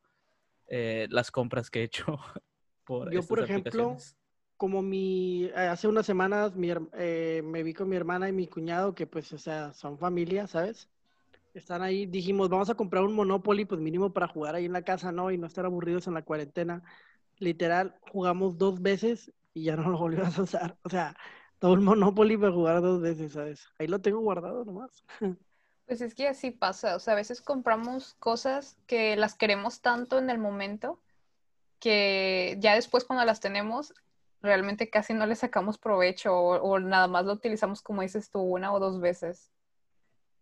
eh, 0.67 1.08
las 1.12 1.32
compras 1.32 1.69
que 1.69 1.82
he 1.82 1.84
hecho 1.86 2.06
por 2.86 3.12
Yo, 3.12 3.15
estas 3.15 3.28
por 3.28 3.39
ejemplo. 3.39 4.06
Como 4.58 4.82
mi, 4.82 5.46
eh, 5.46 5.54
hace 5.56 5.88
unas 5.88 6.06
semanas 6.06 6.56
mi 6.56 6.69
eh, 6.93 7.41
me 7.43 7.63
vi 7.63 7.74
con 7.74 7.89
mi 7.89 7.96
hermana 7.98 8.30
y 8.30 8.34
mi 8.34 8.48
cuñado, 8.48 8.96
que 8.96 9.08
pues, 9.08 9.34
o 9.34 9.38
sea, 9.38 9.74
son 9.74 9.98
familia, 10.00 10.48
¿sabes? 10.48 10.89
Están 11.53 11.83
ahí, 11.83 12.05
dijimos, 12.05 12.49
vamos 12.49 12.69
a 12.69 12.75
comprar 12.75 13.03
un 13.03 13.13
Monopoly, 13.13 13.65
pues 13.65 13.79
mínimo 13.79 14.11
para 14.11 14.27
jugar 14.27 14.55
ahí 14.55 14.65
en 14.65 14.73
la 14.73 14.81
casa, 14.81 15.11
¿no? 15.11 15.29
Y 15.31 15.37
no 15.37 15.47
estar 15.47 15.65
aburridos 15.65 16.07
en 16.07 16.15
la 16.15 16.23
cuarentena. 16.23 16.83
Literal, 17.37 17.95
jugamos 18.11 18.57
dos 18.57 18.81
veces 18.81 19.31
y 19.53 19.63
ya 19.65 19.75
no 19.75 19.89
lo 19.89 19.97
volvimos 19.99 20.37
a 20.39 20.41
usar. 20.43 20.77
O 20.83 20.89
sea, 20.89 21.15
todo 21.59 21.75
el 21.75 21.81
Monopoly 21.81 22.37
para 22.37 22.51
jugar 22.51 22.81
dos 22.81 23.01
veces, 23.01 23.33
¿sabes? 23.33 23.67
Ahí 23.77 23.87
lo 23.87 24.01
tengo 24.01 24.19
guardado 24.19 24.65
nomás. 24.65 25.03
Pues 25.85 26.01
es 26.01 26.15
que 26.15 26.27
así 26.27 26.49
pasa, 26.49 26.95
o 26.95 26.99
sea, 26.99 27.13
a 27.13 27.17
veces 27.17 27.41
compramos 27.41 28.15
cosas 28.15 28.77
que 28.87 29.15
las 29.15 29.35
queremos 29.35 29.81
tanto 29.81 30.17
en 30.17 30.29
el 30.29 30.39
momento 30.39 30.99
que 31.79 32.55
ya 32.59 32.73
después 32.75 33.03
cuando 33.03 33.25
las 33.25 33.41
tenemos 33.41 33.93
realmente 34.41 34.89
casi 34.89 35.13
no 35.13 35.25
le 35.25 35.35
sacamos 35.35 35.77
provecho 35.77 36.33
o, 36.33 36.55
o 36.55 36.79
nada 36.79 37.07
más 37.07 37.25
lo 37.25 37.33
utilizamos 37.33 37.81
como 37.81 38.01
dices 38.01 38.29
tú 38.29 38.39
una 38.39 38.73
o 38.73 38.79
dos 38.79 39.01
veces. 39.01 39.51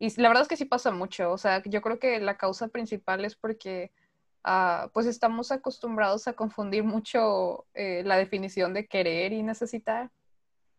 Y 0.01 0.09
la 0.19 0.29
verdad 0.29 0.41
es 0.41 0.47
que 0.47 0.57
sí 0.57 0.65
pasa 0.65 0.89
mucho. 0.89 1.31
O 1.31 1.37
sea, 1.37 1.61
yo 1.63 1.79
creo 1.83 1.99
que 1.99 2.19
la 2.19 2.35
causa 2.35 2.69
principal 2.69 3.23
es 3.23 3.35
porque 3.35 3.91
ah, 4.43 4.89
pues 4.95 5.05
estamos 5.05 5.51
acostumbrados 5.51 6.27
a 6.27 6.33
confundir 6.33 6.83
mucho 6.83 7.67
eh, 7.75 8.01
la 8.03 8.17
definición 8.17 8.73
de 8.73 8.87
querer 8.87 9.31
y 9.31 9.43
necesitar. 9.43 10.09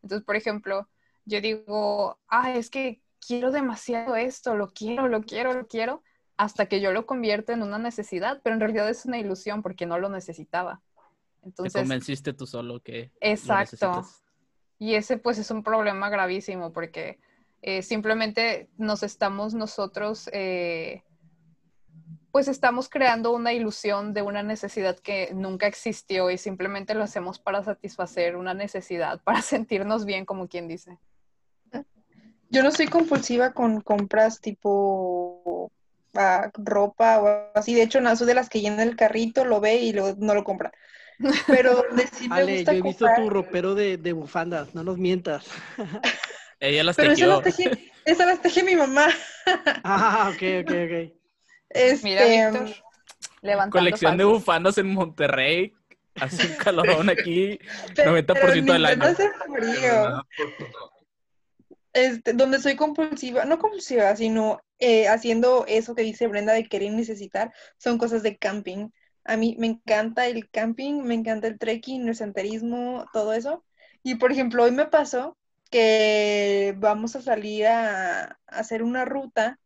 Entonces, 0.02 0.26
por 0.26 0.34
ejemplo, 0.34 0.88
yo 1.24 1.40
digo, 1.40 2.18
ah, 2.26 2.52
es 2.52 2.68
que 2.68 3.00
quiero 3.24 3.52
demasiado 3.52 4.16
esto, 4.16 4.56
lo 4.56 4.72
quiero, 4.72 5.06
lo 5.06 5.22
quiero, 5.22 5.54
lo 5.54 5.68
quiero, 5.68 6.02
hasta 6.36 6.66
que 6.66 6.80
yo 6.80 6.90
lo 6.90 7.06
convierto 7.06 7.52
en 7.52 7.62
una 7.62 7.78
necesidad, 7.78 8.40
pero 8.42 8.54
en 8.54 8.60
realidad 8.60 8.90
es 8.90 9.06
una 9.06 9.20
ilusión 9.20 9.62
porque 9.62 9.86
no 9.86 10.00
lo 10.00 10.08
necesitaba. 10.08 10.82
Entonces, 11.44 11.74
Te 11.74 11.78
convenciste 11.78 12.32
tú 12.32 12.44
solo 12.48 12.80
que. 12.80 13.12
Exacto. 13.20 14.04
Y 14.80 14.96
ese 14.96 15.16
pues 15.16 15.38
es 15.38 15.52
un 15.52 15.62
problema 15.62 16.10
gravísimo 16.10 16.72
porque 16.72 17.20
eh, 17.62 17.82
simplemente 17.82 18.68
nos 18.76 19.04
estamos 19.04 19.54
nosotros, 19.54 20.28
eh, 20.32 21.04
pues 22.32 22.48
estamos 22.48 22.88
creando 22.88 23.30
una 23.32 23.52
ilusión 23.52 24.12
de 24.14 24.22
una 24.22 24.42
necesidad 24.42 24.98
que 24.98 25.30
nunca 25.32 25.68
existió 25.68 26.28
y 26.30 26.38
simplemente 26.38 26.94
lo 26.94 27.04
hacemos 27.04 27.38
para 27.38 27.62
satisfacer 27.62 28.36
una 28.36 28.52
necesidad, 28.52 29.20
para 29.24 29.42
sentirnos 29.42 30.04
bien, 30.04 30.24
como 30.24 30.48
quien 30.48 30.66
dice. 30.66 30.98
Yo 32.50 32.62
no 32.62 32.70
soy 32.72 32.86
compulsiva 32.88 33.52
con 33.52 33.80
compras 33.80 34.40
tipo 34.40 35.70
ah, 36.14 36.50
ropa 36.52 37.22
o 37.22 37.58
así. 37.58 37.74
De 37.74 37.82
hecho, 37.82 38.00
no 38.00 38.14
soy 38.14 38.26
de 38.26 38.34
las 38.34 38.50
que 38.50 38.60
llena 38.60 38.82
el 38.82 38.96
carrito, 38.96 39.44
lo 39.44 39.60
ve 39.60 39.76
y 39.76 39.92
no 39.92 40.34
lo 40.34 40.44
compra. 40.44 40.72
Pero 41.46 41.76
donde 41.76 42.08
sí 42.08 42.28
me 42.28 42.34
Ale, 42.34 42.56
gusta 42.56 42.72
yo 42.72 42.78
he 42.78 42.82
visto 42.82 43.06
tu 43.16 43.30
ropero 43.30 43.74
de, 43.74 43.96
de 43.96 44.12
bufandas, 44.12 44.74
no 44.74 44.82
nos 44.82 44.98
mientas. 44.98 45.46
Ella 46.62 46.84
las 46.84 46.94
Pero 46.94 47.10
tejió. 47.10 47.26
las 47.26 47.42
teje, 47.42 47.92
esas 48.04 48.24
las 48.26 48.40
teje 48.40 48.62
mi 48.62 48.76
mamá. 48.76 49.08
Ah, 49.82 50.30
ok, 50.32 50.42
ok, 50.62 50.70
ok. 50.70 51.12
Este, 51.70 52.04
Mira, 52.04 52.24
Víctor, 52.24 52.76
levantando 53.42 53.70
Colección 53.72 54.16
de 54.16 54.24
bufandas 54.24 54.78
en 54.78 54.94
Monterrey. 54.94 55.72
Hace 56.20 56.46
un 56.46 56.54
calorón 56.54 57.10
aquí. 57.10 57.58
pe- 57.96 58.04
90% 58.06 58.34
pero 58.34 58.52
del 58.74 58.84
año. 58.84 59.02
hace 59.04 59.28
frío. 59.52 60.24
Este, 61.92 62.32
donde 62.34 62.60
soy 62.60 62.76
compulsiva, 62.76 63.44
no 63.44 63.58
compulsiva, 63.58 64.14
sino 64.14 64.60
eh, 64.78 65.08
haciendo 65.08 65.64
eso 65.66 65.96
que 65.96 66.02
dice 66.02 66.28
Brenda 66.28 66.52
de 66.52 66.68
querer 66.68 66.92
necesitar, 66.92 67.52
son 67.78 67.98
cosas 67.98 68.22
de 68.22 68.38
camping. 68.38 68.90
A 69.24 69.36
mí 69.36 69.56
me 69.58 69.66
encanta 69.66 70.26
el 70.28 70.48
camping, 70.50 71.02
me 71.02 71.14
encanta 71.14 71.48
el 71.48 71.58
trekking, 71.58 72.06
el 72.08 72.14
senderismo, 72.14 73.04
todo 73.12 73.32
eso. 73.32 73.64
Y 74.04 74.14
por 74.14 74.30
ejemplo, 74.30 74.62
hoy 74.62 74.70
me 74.70 74.86
pasó 74.86 75.36
que 75.72 76.74
vamos 76.78 77.16
a 77.16 77.22
salir 77.22 77.66
a, 77.66 78.38
hacer 78.46 78.84
una 78.84 79.04
ruta 79.06 79.58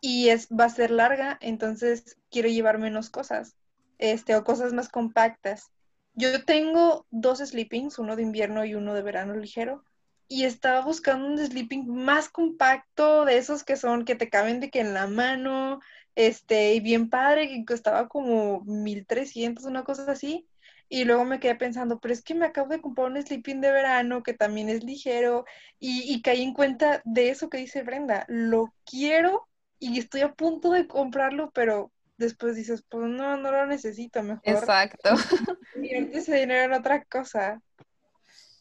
y 0.00 0.28
es, 0.28 0.48
va 0.48 0.64
a 0.64 0.70
ser 0.70 0.90
larga, 0.90 1.38
entonces 1.40 2.18
quiero 2.30 2.48
llevar 2.48 2.78
menos 2.78 3.08
cosas, 3.08 3.54
este, 3.98 4.34
o 4.36 4.44
cosas 4.44 4.72
más 4.72 4.88
compactas. 4.88 5.70
Yo 6.14 6.44
tengo 6.44 7.06
dos 7.10 7.38
sleepings, 7.38 7.98
uno 8.00 8.16
de 8.16 8.22
invierno 8.22 8.64
y 8.64 8.74
uno 8.74 8.92
de 8.92 9.02
verano 9.02 9.36
ligero, 9.36 9.84
y 10.26 10.44
estaba 10.44 10.80
buscando 10.80 11.26
un 11.26 11.38
sleeping 11.38 11.86
más 11.86 12.28
compacto, 12.28 13.24
de 13.24 13.38
esos 13.38 13.62
que 13.62 13.76
son, 13.76 14.04
que 14.04 14.16
te 14.16 14.28
caben 14.28 14.58
de 14.58 14.70
que 14.70 14.80
en 14.80 14.94
la 14.94 15.06
mano, 15.06 15.80
este, 16.16 16.74
y 16.74 16.80
bien 16.80 17.08
padre, 17.08 17.48
que 17.48 17.64
costaba 17.64 18.08
como 18.08 18.62
1300, 18.64 19.64
una 19.64 19.84
cosa 19.84 20.10
así. 20.10 20.48
Y 20.92 21.06
luego 21.06 21.24
me 21.24 21.40
quedé 21.40 21.54
pensando, 21.54 22.00
pero 22.00 22.12
es 22.12 22.22
que 22.22 22.34
me 22.34 22.44
acabo 22.44 22.68
de 22.68 22.82
comprar 22.82 23.10
un 23.10 23.16
sleeping 23.16 23.62
de 23.62 23.72
verano 23.72 24.22
que 24.22 24.34
también 24.34 24.68
es 24.68 24.84
ligero, 24.84 25.46
y, 25.78 26.02
y 26.12 26.20
caí 26.20 26.42
en 26.42 26.52
cuenta 26.52 27.00
de 27.06 27.30
eso 27.30 27.48
que 27.48 27.56
dice 27.56 27.82
Brenda, 27.82 28.26
lo 28.28 28.74
quiero 28.84 29.48
y 29.78 29.98
estoy 29.98 30.20
a 30.20 30.34
punto 30.34 30.70
de 30.70 30.86
comprarlo, 30.86 31.50
pero 31.52 31.90
después 32.18 32.56
dices, 32.56 32.84
pues 32.90 33.08
no, 33.08 33.38
no 33.38 33.50
lo 33.50 33.66
necesito, 33.66 34.22
mejor 34.22 34.42
Exacto. 34.42 35.14
invierte 35.76 36.18
ese 36.18 36.36
dinero 36.36 36.64
en 36.64 36.78
otra 36.78 37.02
cosa. 37.04 37.62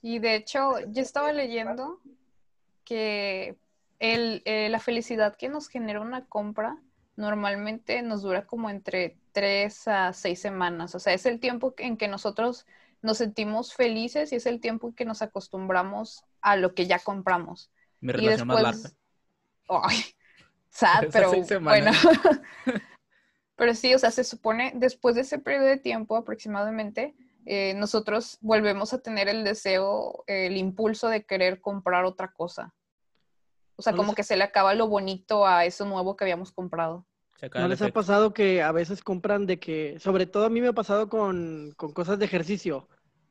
Y 0.01 0.19
de 0.19 0.35
hecho, 0.35 0.79
yo 0.87 1.01
estaba 1.01 1.33
leyendo 1.33 1.99
que 2.85 3.57
el, 3.99 4.41
eh, 4.45 4.69
la 4.69 4.79
felicidad 4.79 5.35
que 5.35 5.49
nos 5.49 5.67
genera 5.67 5.99
una 5.99 6.23
compra 6.27 6.81
normalmente 7.17 8.01
nos 8.03 8.21
dura 8.21 8.45
como 8.45 8.69
entre 8.69 9.17
tres 9.31 9.87
a 9.87 10.13
seis 10.13 10.39
semanas. 10.39 10.95
O 10.95 10.99
sea, 10.99 11.13
es 11.13 11.25
el 11.25 11.39
tiempo 11.39 11.73
en 11.77 11.97
que 11.97 12.07
nosotros 12.07 12.65
nos 13.01 13.17
sentimos 13.17 13.73
felices 13.73 14.31
y 14.31 14.35
es 14.35 14.45
el 14.45 14.59
tiempo 14.59 14.87
en 14.87 14.93
que 14.93 15.05
nos 15.05 15.21
acostumbramos 15.21 16.23
a 16.41 16.55
lo 16.55 16.73
que 16.73 16.87
ya 16.87 16.99
compramos. 16.99 17.71
Mi 17.99 18.11
Y 18.11 18.15
relación 18.15 18.47
más 18.47 18.61
larga. 18.61 18.89
Ay, 19.69 20.03
sad, 20.69 21.05
pero 21.11 21.31
bueno. 21.61 21.91
pero 23.55 23.73
sí, 23.75 23.93
o 23.93 23.99
sea, 23.99 24.11
se 24.11 24.23
supone 24.23 24.73
después 24.75 25.15
de 25.15 25.21
ese 25.21 25.39
periodo 25.39 25.65
de 25.65 25.77
tiempo 25.77 26.15
aproximadamente, 26.15 27.15
eh, 27.45 27.73
nosotros 27.75 28.37
volvemos 28.41 28.93
a 28.93 29.01
tener 29.01 29.27
el 29.27 29.43
deseo, 29.43 30.23
el 30.27 30.57
impulso 30.57 31.09
de 31.09 31.25
querer 31.25 31.59
comprar 31.59 32.05
otra 32.05 32.31
cosa. 32.31 32.73
O 33.75 33.81
sea, 33.81 33.93
¿No 33.93 33.97
como 33.97 34.13
que 34.13 34.23
se 34.23 34.37
le 34.37 34.43
acaba 34.43 34.75
lo 34.75 34.87
bonito 34.87 35.47
a 35.47 35.65
eso 35.65 35.85
nuevo 35.85 36.15
que 36.15 36.23
habíamos 36.23 36.51
comprado. 36.51 37.07
¿No 37.55 37.67
les 37.67 37.81
ha 37.81 37.89
pasado 37.89 38.33
que 38.33 38.61
a 38.61 38.71
veces 38.71 39.01
compran 39.01 39.47
de 39.47 39.59
que, 39.59 39.97
sobre 39.99 40.27
todo 40.27 40.45
a 40.45 40.49
mí 40.49 40.61
me 40.61 40.67
ha 40.67 40.73
pasado 40.73 41.09
con, 41.09 41.73
con 41.75 41.91
cosas 41.91 42.19
de 42.19 42.25
ejercicio, 42.25 42.87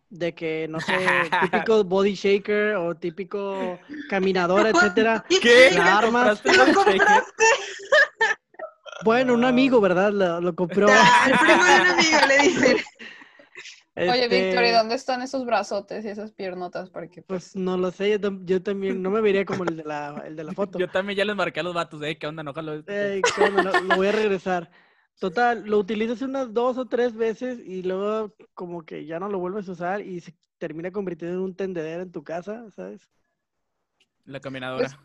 de 0.09 0.35
que, 0.35 0.67
no 0.69 0.81
sé, 0.81 0.93
típico 1.43 1.85
body 1.85 2.15
shaker 2.15 2.75
o 2.77 2.97
típico 2.97 3.79
caminadora, 4.09 4.71
etcétera. 4.75 5.25
¿Qué? 5.29 5.71
La 5.75 5.99
armas. 5.99 6.43
¿Compraste? 6.43 7.45
Bueno, 9.05 9.35
un 9.35 9.45
amigo, 9.45 9.81
¿verdad? 9.81 10.13
Lo, 10.13 10.41
lo 10.41 10.55
compró. 10.55 10.89
Ah, 10.91 11.27
el 11.27 11.39
primo 11.39 11.65
de 11.65 11.81
un 11.81 11.87
amigo 11.87 12.19
le 12.27 12.39
dicen. 12.39 12.77
Oye, 14.07 14.23
Este, 14.25 14.29
Víctor, 14.29 14.65
¿y 14.65 14.71
dónde 14.73 14.95
están 14.95 15.23
esos 15.23 15.45
brazotes 15.47 16.05
y 16.05 16.09
esas 16.09 16.33
piernotas? 16.33 16.91
Porque 16.91 17.23
Pues 17.27 17.55
no 17.55 17.77
lo 17.77 17.91
sé, 17.93 18.11
yo, 18.11 18.19
tam- 18.21 18.45
yo 18.45 18.63
también 18.63 19.03
no 19.03 19.11
me 19.11 19.21
vería 19.21 19.45
como 19.47 19.63
el 19.65 19.77
de 19.77 19.85
la, 19.85 20.23
el 20.27 20.35
de 20.37 20.45
la 20.45 20.53
foto. 20.53 20.79
Yo 20.79 20.91
también 20.91 21.17
ya 21.17 21.25
les 21.25 21.37
marqué 21.37 21.61
a 21.61 21.63
los 21.63 21.75
vatos, 21.75 22.03
eh, 22.03 22.19
¿qué 22.19 22.27
onda? 22.27 22.43
No, 22.43 22.53
jalo 22.53 22.75
esto. 22.75 22.93
Ey, 22.93 23.31
¿qué 23.31 23.43
onda? 23.43 23.61
No, 23.63 23.75
lo 23.75 23.95
voy 23.95 24.09
a 24.09 24.13
regresar. 24.13 24.71
Total, 25.19 25.65
lo 25.65 25.79
utilizas 25.79 26.23
unas 26.23 26.53
dos 26.53 26.79
o 26.79 26.89
tres 26.89 27.15
veces 27.15 27.61
y 27.61 27.83
luego 27.83 28.35
como 28.55 28.85
que 28.85 29.05
ya 29.07 29.21
no 29.21 29.29
lo 29.29 29.39
vuelves 29.39 29.69
a 29.69 29.73
usar 29.73 30.01
y 30.01 30.21
se 30.21 30.35
termina 30.59 30.91
convirtiendo 30.91 31.37
en 31.39 31.45
un 31.45 31.57
tendedero 31.57 32.03
en 32.03 32.13
tu 32.13 32.25
casa, 32.25 32.71
¿sabes? 32.71 33.09
La 34.25 34.41
caminadora. 34.41 34.99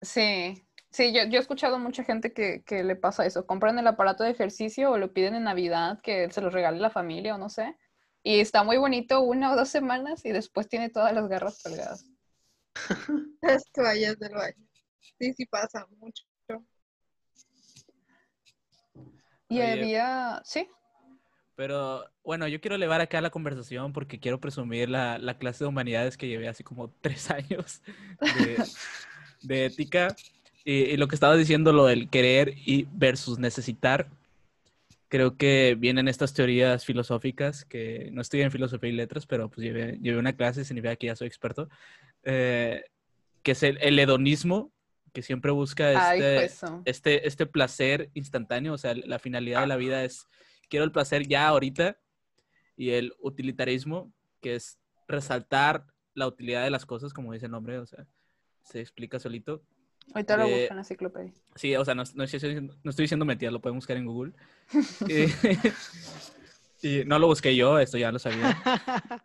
Sí, 0.00 0.68
sí, 0.90 1.12
yo, 1.12 1.24
yo 1.24 1.38
he 1.38 1.40
escuchado 1.40 1.78
mucha 1.78 2.04
gente 2.04 2.32
que, 2.32 2.62
que 2.64 2.84
le 2.84 2.94
pasa 2.96 3.26
eso. 3.26 3.46
Compran 3.46 3.78
el 3.78 3.86
aparato 3.86 4.22
de 4.24 4.30
ejercicio 4.30 4.92
o 4.92 4.98
lo 4.98 5.12
piden 5.12 5.34
en 5.34 5.44
Navidad, 5.44 6.00
que 6.02 6.30
se 6.30 6.40
lo 6.40 6.50
regale 6.50 6.78
la 6.78 6.90
familia 6.90 7.34
o 7.34 7.38
no 7.38 7.48
sé. 7.48 7.76
Y 8.22 8.40
está 8.40 8.62
muy 8.64 8.76
bonito 8.76 9.20
una 9.20 9.52
o 9.52 9.56
dos 9.56 9.68
semanas 9.68 10.24
y 10.24 10.32
después 10.32 10.68
tiene 10.68 10.90
todas 10.90 11.14
las 11.14 11.28
garras 11.28 11.62
colgadas. 11.62 12.04
Las 13.42 13.64
toallas 13.72 14.18
del 14.18 14.34
baño. 14.34 14.68
Sí, 15.18 15.32
sí 15.32 15.46
pasa 15.46 15.86
mucho. 15.98 16.24
Y 19.50 19.60
Oye. 19.60 19.72
había, 19.72 20.42
sí, 20.44 20.68
Pero 21.56 22.04
bueno, 22.22 22.46
yo 22.48 22.60
quiero 22.60 22.76
elevar 22.76 23.00
acá 23.00 23.20
la 23.22 23.30
conversación 23.30 23.94
porque 23.94 24.20
quiero 24.20 24.38
presumir 24.40 24.90
la, 24.90 25.18
la 25.18 25.38
clase 25.38 25.64
de 25.64 25.68
humanidades 25.68 26.18
que 26.18 26.28
llevé 26.28 26.48
así 26.48 26.62
como 26.62 26.90
tres 27.00 27.30
años 27.30 27.80
de, 28.20 28.62
de 29.42 29.64
ética. 29.66 30.14
Y, 30.64 30.72
y 30.82 30.96
lo 30.98 31.08
que 31.08 31.14
estabas 31.14 31.38
diciendo, 31.38 31.72
lo 31.72 31.86
del 31.86 32.10
querer 32.10 32.52
y 32.66 32.86
versus 32.92 33.38
necesitar, 33.38 34.08
creo 35.08 35.36
que 35.36 35.76
vienen 35.78 36.08
estas 36.08 36.34
teorías 36.34 36.84
filosóficas 36.84 37.64
que 37.64 38.10
no 38.12 38.20
estoy 38.20 38.42
en 38.42 38.50
filosofía 38.50 38.90
y 38.90 38.92
letras, 38.92 39.26
pero 39.26 39.50
pues 39.50 39.64
llevé, 39.66 39.98
llevé 40.00 40.18
una 40.18 40.34
clase, 40.34 40.64
significa 40.64 40.96
que 40.96 41.06
ya 41.06 41.16
soy 41.16 41.26
experto, 41.26 41.68
eh, 42.24 42.84
que 43.42 43.52
es 43.52 43.62
el, 43.62 43.78
el 43.80 43.98
hedonismo, 43.98 44.70
que 45.12 45.22
siempre 45.22 45.50
busca 45.50 46.10
ay, 46.10 46.20
este, 46.20 46.34
pues 46.36 46.52
eso. 46.52 46.82
este, 46.84 47.26
este 47.26 47.46
placer 47.46 48.10
instantáneo, 48.14 48.74
o 48.74 48.78
sea, 48.78 48.94
la 48.94 49.18
finalidad 49.18 49.62
de 49.62 49.66
la 49.66 49.76
vida 49.76 50.04
es, 50.04 50.26
quiero 50.68 50.84
el 50.84 50.92
placer 50.92 51.26
ya 51.26 51.48
ahorita, 51.48 51.98
y 52.76 52.90
el 52.90 53.14
utilitarismo, 53.18 54.12
que 54.40 54.54
es 54.54 54.78
resaltar 55.08 55.86
la 56.14 56.26
utilidad 56.26 56.62
de 56.62 56.70
las 56.70 56.86
cosas, 56.86 57.12
como 57.12 57.32
dice 57.32 57.46
el 57.46 57.52
nombre, 57.52 57.78
o 57.78 57.86
sea, 57.86 58.06
se 58.62 58.80
explica 58.80 59.18
solito. 59.18 59.62
Ahorita 60.14 60.36
lo 60.36 60.44
busco 60.48 60.56
en 60.70 60.76
la 60.76 60.82
enciclopedia. 60.82 61.32
Sí, 61.54 61.74
o 61.76 61.84
sea, 61.84 61.94
no, 61.94 62.02
no 62.14 62.24
estoy, 62.24 62.38
diciendo- 62.40 62.74
no 62.82 62.90
estoy 62.90 63.04
diciendo 63.04 63.24
mentiras, 63.24 63.52
lo 63.52 63.60
pueden 63.60 63.76
buscar 63.76 63.96
en 63.96 64.06
Google. 64.06 64.32
y, 65.08 65.26
y 66.82 67.04
no 67.04 67.18
lo 67.18 67.26
busqué 67.26 67.54
yo, 67.56 67.78
esto 67.78 67.98
ya 67.98 68.12
lo 68.12 68.18
sabía. 68.18 68.56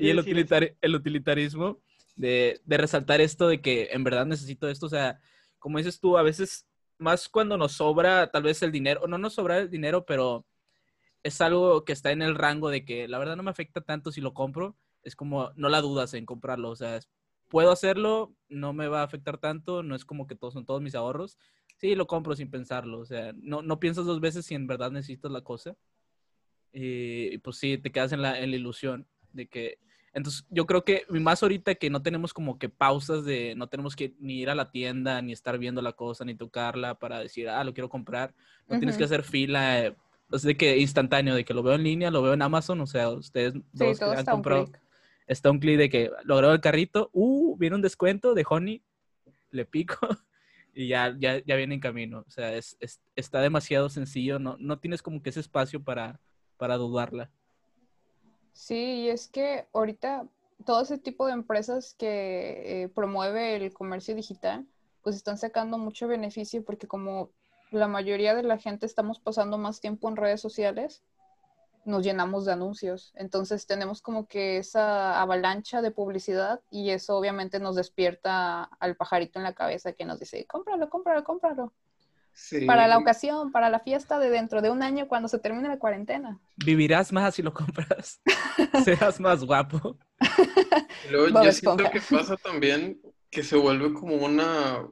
Y 0.00 0.08
el, 0.08 0.18
utilitari- 0.24 0.74
el 0.80 0.94
utilitarismo 0.94 1.80
de, 2.14 2.60
de 2.64 2.76
resaltar 2.78 3.20
esto 3.20 3.46
de 3.46 3.60
que 3.60 3.88
en 3.92 4.04
verdad 4.04 4.24
necesito 4.24 4.68
esto, 4.70 4.86
o 4.86 4.88
sea, 4.88 5.20
como 5.58 5.76
dices 5.76 6.00
tú, 6.00 6.16
a 6.16 6.22
veces 6.22 6.66
más 6.98 7.28
cuando 7.28 7.58
nos 7.58 7.72
sobra 7.72 8.30
tal 8.30 8.42
vez 8.44 8.62
el 8.62 8.72
dinero, 8.72 9.02
o 9.02 9.06
no 9.06 9.18
nos 9.18 9.34
sobra 9.34 9.58
el 9.58 9.68
dinero, 9.68 10.06
pero 10.06 10.46
es 11.22 11.42
algo 11.42 11.84
que 11.84 11.92
está 11.92 12.10
en 12.10 12.22
el 12.22 12.36
rango 12.36 12.70
de 12.70 12.86
que 12.86 13.06
la 13.06 13.18
verdad 13.18 13.36
no 13.36 13.42
me 13.42 13.50
afecta 13.50 13.82
tanto 13.82 14.10
si 14.12 14.22
lo 14.22 14.32
compro, 14.32 14.76
es 15.02 15.14
como 15.14 15.52
no 15.56 15.68
la 15.68 15.82
dudas 15.82 16.14
en 16.14 16.24
comprarlo, 16.24 16.70
o 16.70 16.76
sea, 16.76 16.96
es- 16.96 17.08
puedo 17.48 17.70
hacerlo, 17.70 18.34
no 18.48 18.72
me 18.72 18.88
va 18.88 19.00
a 19.00 19.04
afectar 19.04 19.38
tanto, 19.38 19.82
no 19.82 19.94
es 19.94 20.04
como 20.04 20.26
que 20.26 20.34
todos 20.34 20.54
son 20.54 20.64
todos 20.64 20.82
mis 20.82 20.94
ahorros. 20.94 21.38
Sí, 21.78 21.94
lo 21.94 22.06
compro 22.06 22.34
sin 22.34 22.50
pensarlo, 22.50 23.00
o 23.00 23.04
sea, 23.04 23.32
no, 23.36 23.62
no 23.62 23.78
piensas 23.78 24.06
dos 24.06 24.20
veces 24.20 24.46
si 24.46 24.54
en 24.54 24.66
verdad 24.66 24.90
necesitas 24.90 25.30
la 25.30 25.42
cosa. 25.42 25.76
Y, 26.72 27.34
y 27.34 27.38
pues 27.38 27.58
sí, 27.58 27.78
te 27.78 27.92
quedas 27.92 28.12
en 28.12 28.22
la, 28.22 28.38
en 28.40 28.50
la 28.50 28.56
ilusión 28.56 29.06
de 29.32 29.46
que... 29.46 29.78
Entonces, 30.12 30.46
yo 30.48 30.64
creo 30.64 30.82
que 30.82 31.04
más 31.10 31.42
ahorita 31.42 31.74
que 31.74 31.90
no 31.90 32.00
tenemos 32.00 32.32
como 32.32 32.58
que 32.58 32.70
pausas 32.70 33.26
de, 33.26 33.54
no 33.54 33.66
tenemos 33.68 33.94
que 33.94 34.14
ni 34.18 34.40
ir 34.40 34.48
a 34.48 34.54
la 34.54 34.70
tienda, 34.70 35.20
ni 35.20 35.32
estar 35.32 35.58
viendo 35.58 35.82
la 35.82 35.92
cosa, 35.92 36.24
ni 36.24 36.34
tocarla 36.34 36.94
para 36.98 37.18
decir, 37.18 37.50
ah, 37.50 37.62
lo 37.64 37.74
quiero 37.74 37.90
comprar. 37.90 38.34
No 38.66 38.78
tienes 38.78 38.96
que 38.96 39.04
hacer 39.04 39.22
fila, 39.22 39.84
eh, 39.84 39.96
es 40.32 40.42
de 40.42 40.56
que 40.56 40.78
instantáneo, 40.78 41.34
de 41.34 41.44
que 41.44 41.52
lo 41.52 41.62
veo 41.62 41.74
en 41.74 41.82
línea, 41.82 42.10
lo 42.10 42.22
veo 42.22 42.32
en 42.32 42.40
Amazon, 42.40 42.80
o 42.80 42.86
sea, 42.86 43.10
ustedes 43.10 43.52
Sí, 43.52 43.62
dos 43.72 43.98
todo 43.98 44.12
que 44.12 44.18
han 44.18 44.24
comprado. 44.24 44.70
Está 45.26 45.50
un 45.50 45.58
clic 45.60 45.78
de 45.78 45.90
que 45.90 46.10
lo 46.24 46.34
agrego 46.34 46.52
al 46.52 46.60
carrito, 46.60 47.10
uh, 47.12 47.56
viene 47.58 47.76
un 47.76 47.82
descuento 47.82 48.34
de 48.34 48.44
Honey, 48.48 48.82
le 49.50 49.64
pico 49.66 49.96
y 50.74 50.88
ya, 50.88 51.14
ya, 51.18 51.38
ya 51.44 51.56
viene 51.56 51.74
en 51.74 51.80
camino. 51.80 52.24
O 52.26 52.30
sea, 52.30 52.54
es, 52.54 52.76
es- 52.80 53.00
está 53.16 53.40
demasiado 53.40 53.88
sencillo, 53.88 54.38
no, 54.38 54.56
no 54.58 54.78
tienes 54.78 55.02
como 55.02 55.22
que 55.22 55.30
ese 55.30 55.40
espacio 55.40 55.82
para, 55.82 56.20
para 56.58 56.76
dudarla. 56.76 57.30
Sí, 58.52 59.02
y 59.02 59.08
es 59.10 59.28
que 59.28 59.66
ahorita 59.72 60.26
todo 60.64 60.82
ese 60.82 60.98
tipo 60.98 61.26
de 61.26 61.34
empresas 61.34 61.94
que 61.98 62.84
eh, 62.84 62.88
promueve 62.88 63.56
el 63.56 63.72
comercio 63.72 64.14
digital, 64.14 64.66
pues 65.02 65.16
están 65.16 65.38
sacando 65.38 65.78
mucho 65.78 66.08
beneficio 66.08 66.64
porque 66.64 66.86
como 66.86 67.30
la 67.70 67.88
mayoría 67.88 68.34
de 68.34 68.42
la 68.42 68.58
gente 68.58 68.86
estamos 68.86 69.18
pasando 69.20 69.58
más 69.58 69.80
tiempo 69.80 70.08
en 70.08 70.16
redes 70.16 70.40
sociales, 70.40 71.02
nos 71.86 72.04
llenamos 72.04 72.44
de 72.44 72.52
anuncios. 72.52 73.12
Entonces 73.14 73.66
tenemos 73.66 74.02
como 74.02 74.26
que 74.26 74.58
esa 74.58 75.20
avalancha 75.20 75.80
de 75.80 75.90
publicidad 75.90 76.60
y 76.70 76.90
eso 76.90 77.16
obviamente 77.16 77.60
nos 77.60 77.76
despierta 77.76 78.64
al 78.64 78.96
pajarito 78.96 79.38
en 79.38 79.44
la 79.44 79.54
cabeza 79.54 79.92
que 79.92 80.04
nos 80.04 80.20
dice, 80.20 80.44
cómpralo, 80.46 80.90
cómpralo, 80.90 81.24
cómpralo. 81.24 81.72
Sí. 82.34 82.66
Para 82.66 82.86
la 82.86 82.98
ocasión, 82.98 83.50
para 83.50 83.70
la 83.70 83.80
fiesta 83.80 84.18
de 84.18 84.28
dentro 84.28 84.60
de 84.60 84.68
un 84.68 84.82
año 84.82 85.08
cuando 85.08 85.26
se 85.26 85.38
termine 85.38 85.68
la 85.68 85.78
cuarentena. 85.78 86.38
Vivirás 86.56 87.10
más 87.10 87.36
si 87.36 87.42
lo 87.42 87.54
compras, 87.54 88.20
serás 88.84 89.18
más 89.20 89.42
guapo. 89.42 89.96
Luego 91.10 91.32
Bob 91.32 91.44
yo 91.44 91.52
siento 91.52 91.90
que 91.90 92.00
pasa 92.00 92.36
también 92.36 93.00
que 93.30 93.42
se 93.42 93.56
vuelve 93.56 93.94
como 93.94 94.16
una 94.16 94.86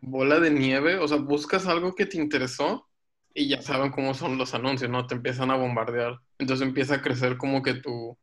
bola 0.00 0.40
de 0.40 0.50
nieve, 0.50 0.98
o 0.98 1.06
sea, 1.06 1.18
buscas 1.18 1.66
algo 1.66 1.94
que 1.94 2.06
te 2.06 2.16
interesó 2.16 2.89
y 3.34 3.48
ya 3.48 3.62
saben 3.62 3.90
cómo 3.90 4.14
son 4.14 4.38
los 4.38 4.54
anuncios, 4.54 4.90
¿no? 4.90 5.06
Te 5.06 5.14
empiezan 5.14 5.50
a 5.50 5.56
bombardear. 5.56 6.20
Entonces 6.38 6.66
empieza 6.66 6.96
a 6.96 7.02
crecer 7.02 7.36
como 7.36 7.62
que 7.62 7.74
tu, 7.74 8.16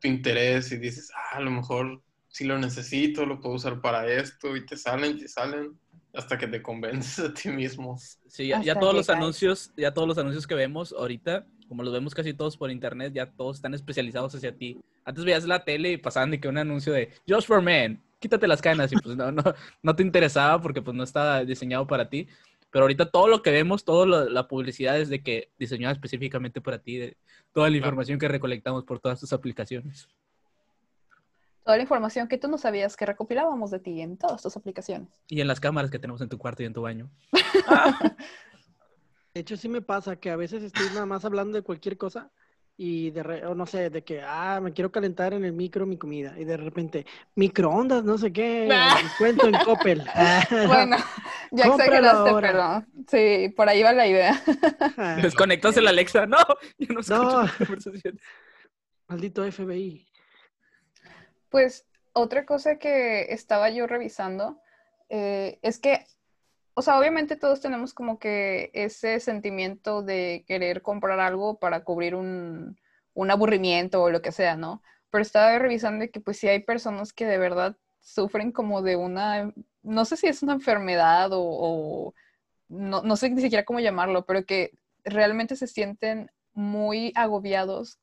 tu 0.00 0.08
interés 0.08 0.70
y 0.72 0.78
dices, 0.78 1.10
ah, 1.14 1.36
a 1.36 1.40
lo 1.40 1.50
mejor 1.50 2.02
si 2.28 2.44
lo 2.44 2.58
necesito, 2.58 3.26
lo 3.26 3.40
puedo 3.40 3.54
usar 3.54 3.80
para 3.80 4.06
esto 4.06 4.56
y 4.56 4.66
te 4.66 4.76
salen, 4.76 5.18
te 5.18 5.28
salen 5.28 5.78
hasta 6.12 6.36
que 6.36 6.48
te 6.48 6.62
convences 6.62 7.24
a 7.24 7.32
ti 7.32 7.48
mismo. 7.48 7.96
Sí, 8.28 8.48
ya, 8.48 8.60
ya 8.62 8.78
todos 8.78 8.94
los 8.94 9.08
anuncios, 9.08 9.72
ya 9.76 9.94
todos 9.94 10.08
los 10.08 10.18
anuncios 10.18 10.46
que 10.46 10.54
vemos 10.54 10.92
ahorita, 10.92 11.46
como 11.68 11.82
los 11.82 11.92
vemos 11.92 12.14
casi 12.14 12.34
todos 12.34 12.56
por 12.56 12.70
internet, 12.70 13.12
ya 13.14 13.30
todos 13.30 13.56
están 13.56 13.74
especializados 13.74 14.34
hacia 14.34 14.56
ti. 14.56 14.80
Antes 15.04 15.24
veías 15.24 15.44
la 15.44 15.64
tele 15.64 15.92
y 15.92 15.96
pasaban 15.96 16.30
de 16.30 16.40
que 16.40 16.48
un 16.48 16.58
anuncio 16.58 16.92
de 16.92 17.12
Just 17.28 17.46
for 17.46 17.62
Men, 17.62 18.02
quítate 18.18 18.48
las 18.48 18.62
canas 18.62 18.92
y 18.92 18.96
pues 18.96 19.16
no, 19.16 19.30
no, 19.30 19.42
no 19.82 19.96
te 19.96 20.02
interesaba 20.02 20.60
porque 20.60 20.82
pues 20.82 20.96
no 20.96 21.04
estaba 21.04 21.44
diseñado 21.44 21.86
para 21.86 22.08
ti. 22.08 22.26
Pero 22.74 22.82
ahorita 22.86 23.08
todo 23.08 23.28
lo 23.28 23.40
que 23.40 23.52
vemos, 23.52 23.84
toda 23.84 24.04
la 24.28 24.48
publicidad 24.48 24.98
es 24.98 25.08
de 25.08 25.22
que 25.22 25.52
diseñada 25.56 25.92
específicamente 25.92 26.60
para 26.60 26.80
ti, 26.80 26.96
de 26.98 27.16
toda 27.52 27.68
la 27.68 27.74
Claro. 27.74 27.86
información 27.86 28.18
que 28.18 28.26
recolectamos 28.26 28.82
por 28.82 28.98
todas 28.98 29.20
tus 29.20 29.32
aplicaciones. 29.32 30.08
Toda 31.62 31.76
la 31.76 31.84
información 31.84 32.26
que 32.26 32.36
tú 32.36 32.48
no 32.48 32.58
sabías 32.58 32.96
que 32.96 33.06
recopilábamos 33.06 33.70
de 33.70 33.78
ti 33.78 34.00
en 34.00 34.16
todas 34.16 34.42
tus 34.42 34.56
aplicaciones. 34.56 35.08
Y 35.28 35.40
en 35.40 35.46
las 35.46 35.60
cámaras 35.60 35.88
que 35.88 36.00
tenemos 36.00 36.20
en 36.20 36.28
tu 36.28 36.36
cuarto 36.36 36.64
y 36.64 36.66
en 36.66 36.72
tu 36.72 36.82
baño. 36.82 37.08
De 39.34 39.40
hecho, 39.40 39.56
sí 39.56 39.68
me 39.68 39.80
pasa 39.80 40.16
que 40.16 40.32
a 40.32 40.36
veces 40.36 40.64
estoy 40.64 40.86
nada 40.88 41.06
más 41.06 41.24
hablando 41.24 41.56
de 41.56 41.62
cualquier 41.62 41.96
cosa 41.96 42.32
y 42.76 43.10
de 43.12 43.22
re- 43.22 43.46
o 43.46 43.54
no 43.54 43.66
sé, 43.66 43.88
de 43.90 44.02
que, 44.02 44.20
ah, 44.22 44.58
me 44.62 44.72
quiero 44.72 44.90
calentar 44.90 45.32
en 45.32 45.44
el 45.44 45.52
micro 45.52 45.86
mi 45.86 45.96
comida 45.96 46.34
y 46.36 46.44
de 46.44 46.56
repente, 46.56 47.06
microondas, 47.36 48.02
no 48.04 48.18
sé 48.18 48.32
qué, 48.32 48.68
Ah. 48.72 48.98
descuento 49.02 49.46
en 49.46 49.54
Coppel. 49.64 50.02
Bueno, 50.66 50.96
ya 51.52 51.64
exageraste, 51.66 52.30
ahora. 52.30 52.84
pero 52.88 53.04
sí, 53.08 53.48
por 53.50 53.68
ahí 53.68 53.82
va 53.82 53.92
la 53.92 54.06
idea. 54.08 54.42
Desconectas 55.22 55.76
el 55.76 55.86
Alexa. 55.86 56.26
No, 56.26 56.38
yo 56.78 56.94
no 56.94 57.00
escucho 57.00 57.22
No. 57.22 57.42
las 57.42 57.52
conversaciones. 57.52 58.20
Maldito 59.06 59.44
FBI. 59.50 60.06
Pues 61.50 61.86
otra 62.12 62.44
cosa 62.44 62.78
que 62.78 63.32
estaba 63.32 63.70
yo 63.70 63.86
revisando 63.86 64.60
eh, 65.08 65.58
es 65.62 65.78
que, 65.78 66.04
o 66.74 66.82
sea, 66.82 66.98
obviamente 66.98 67.36
todos 67.36 67.60
tenemos 67.60 67.94
como 67.94 68.18
que 68.18 68.70
ese 68.74 69.20
sentimiento 69.20 70.02
de 70.02 70.44
querer 70.48 70.82
comprar 70.82 71.20
algo 71.20 71.58
para 71.58 71.84
cubrir 71.84 72.16
un, 72.16 72.76
aburrimiento 73.30 74.02
o 74.02 74.10
lo 74.10 74.22
que 74.22 74.32
sea, 74.32 74.56
¿no? 74.56 74.82
Pero 75.10 75.22
estaba 75.22 75.56
revisando 75.58 76.06
que 76.12 76.20
pues 76.20 76.38
sí 76.38 76.48
hay 76.48 76.60
personas 76.60 77.12
que 77.12 77.26
de 77.26 77.38
verdad 77.38 77.76
sufren 78.00 78.50
como 78.52 78.82
de 78.82 78.96
una, 78.96 79.52
no 79.82 80.04
sé 80.04 80.16
si 80.16 80.26
es 80.26 80.42
una 80.42 80.54
enfermedad 80.54 81.30
o, 81.32 82.12
no, 82.68 83.02
no 83.02 83.16
sé 83.16 83.30
ni 83.30 83.40
siquiera 83.40 83.64
cómo 83.64 83.80
llamarlo, 83.80 84.26
pero 84.26 84.44
que 84.44 84.72
realmente 85.04 85.56
se 85.56 85.68
sienten 85.68 86.30
muy 86.54 87.12
agobiados 87.14 88.00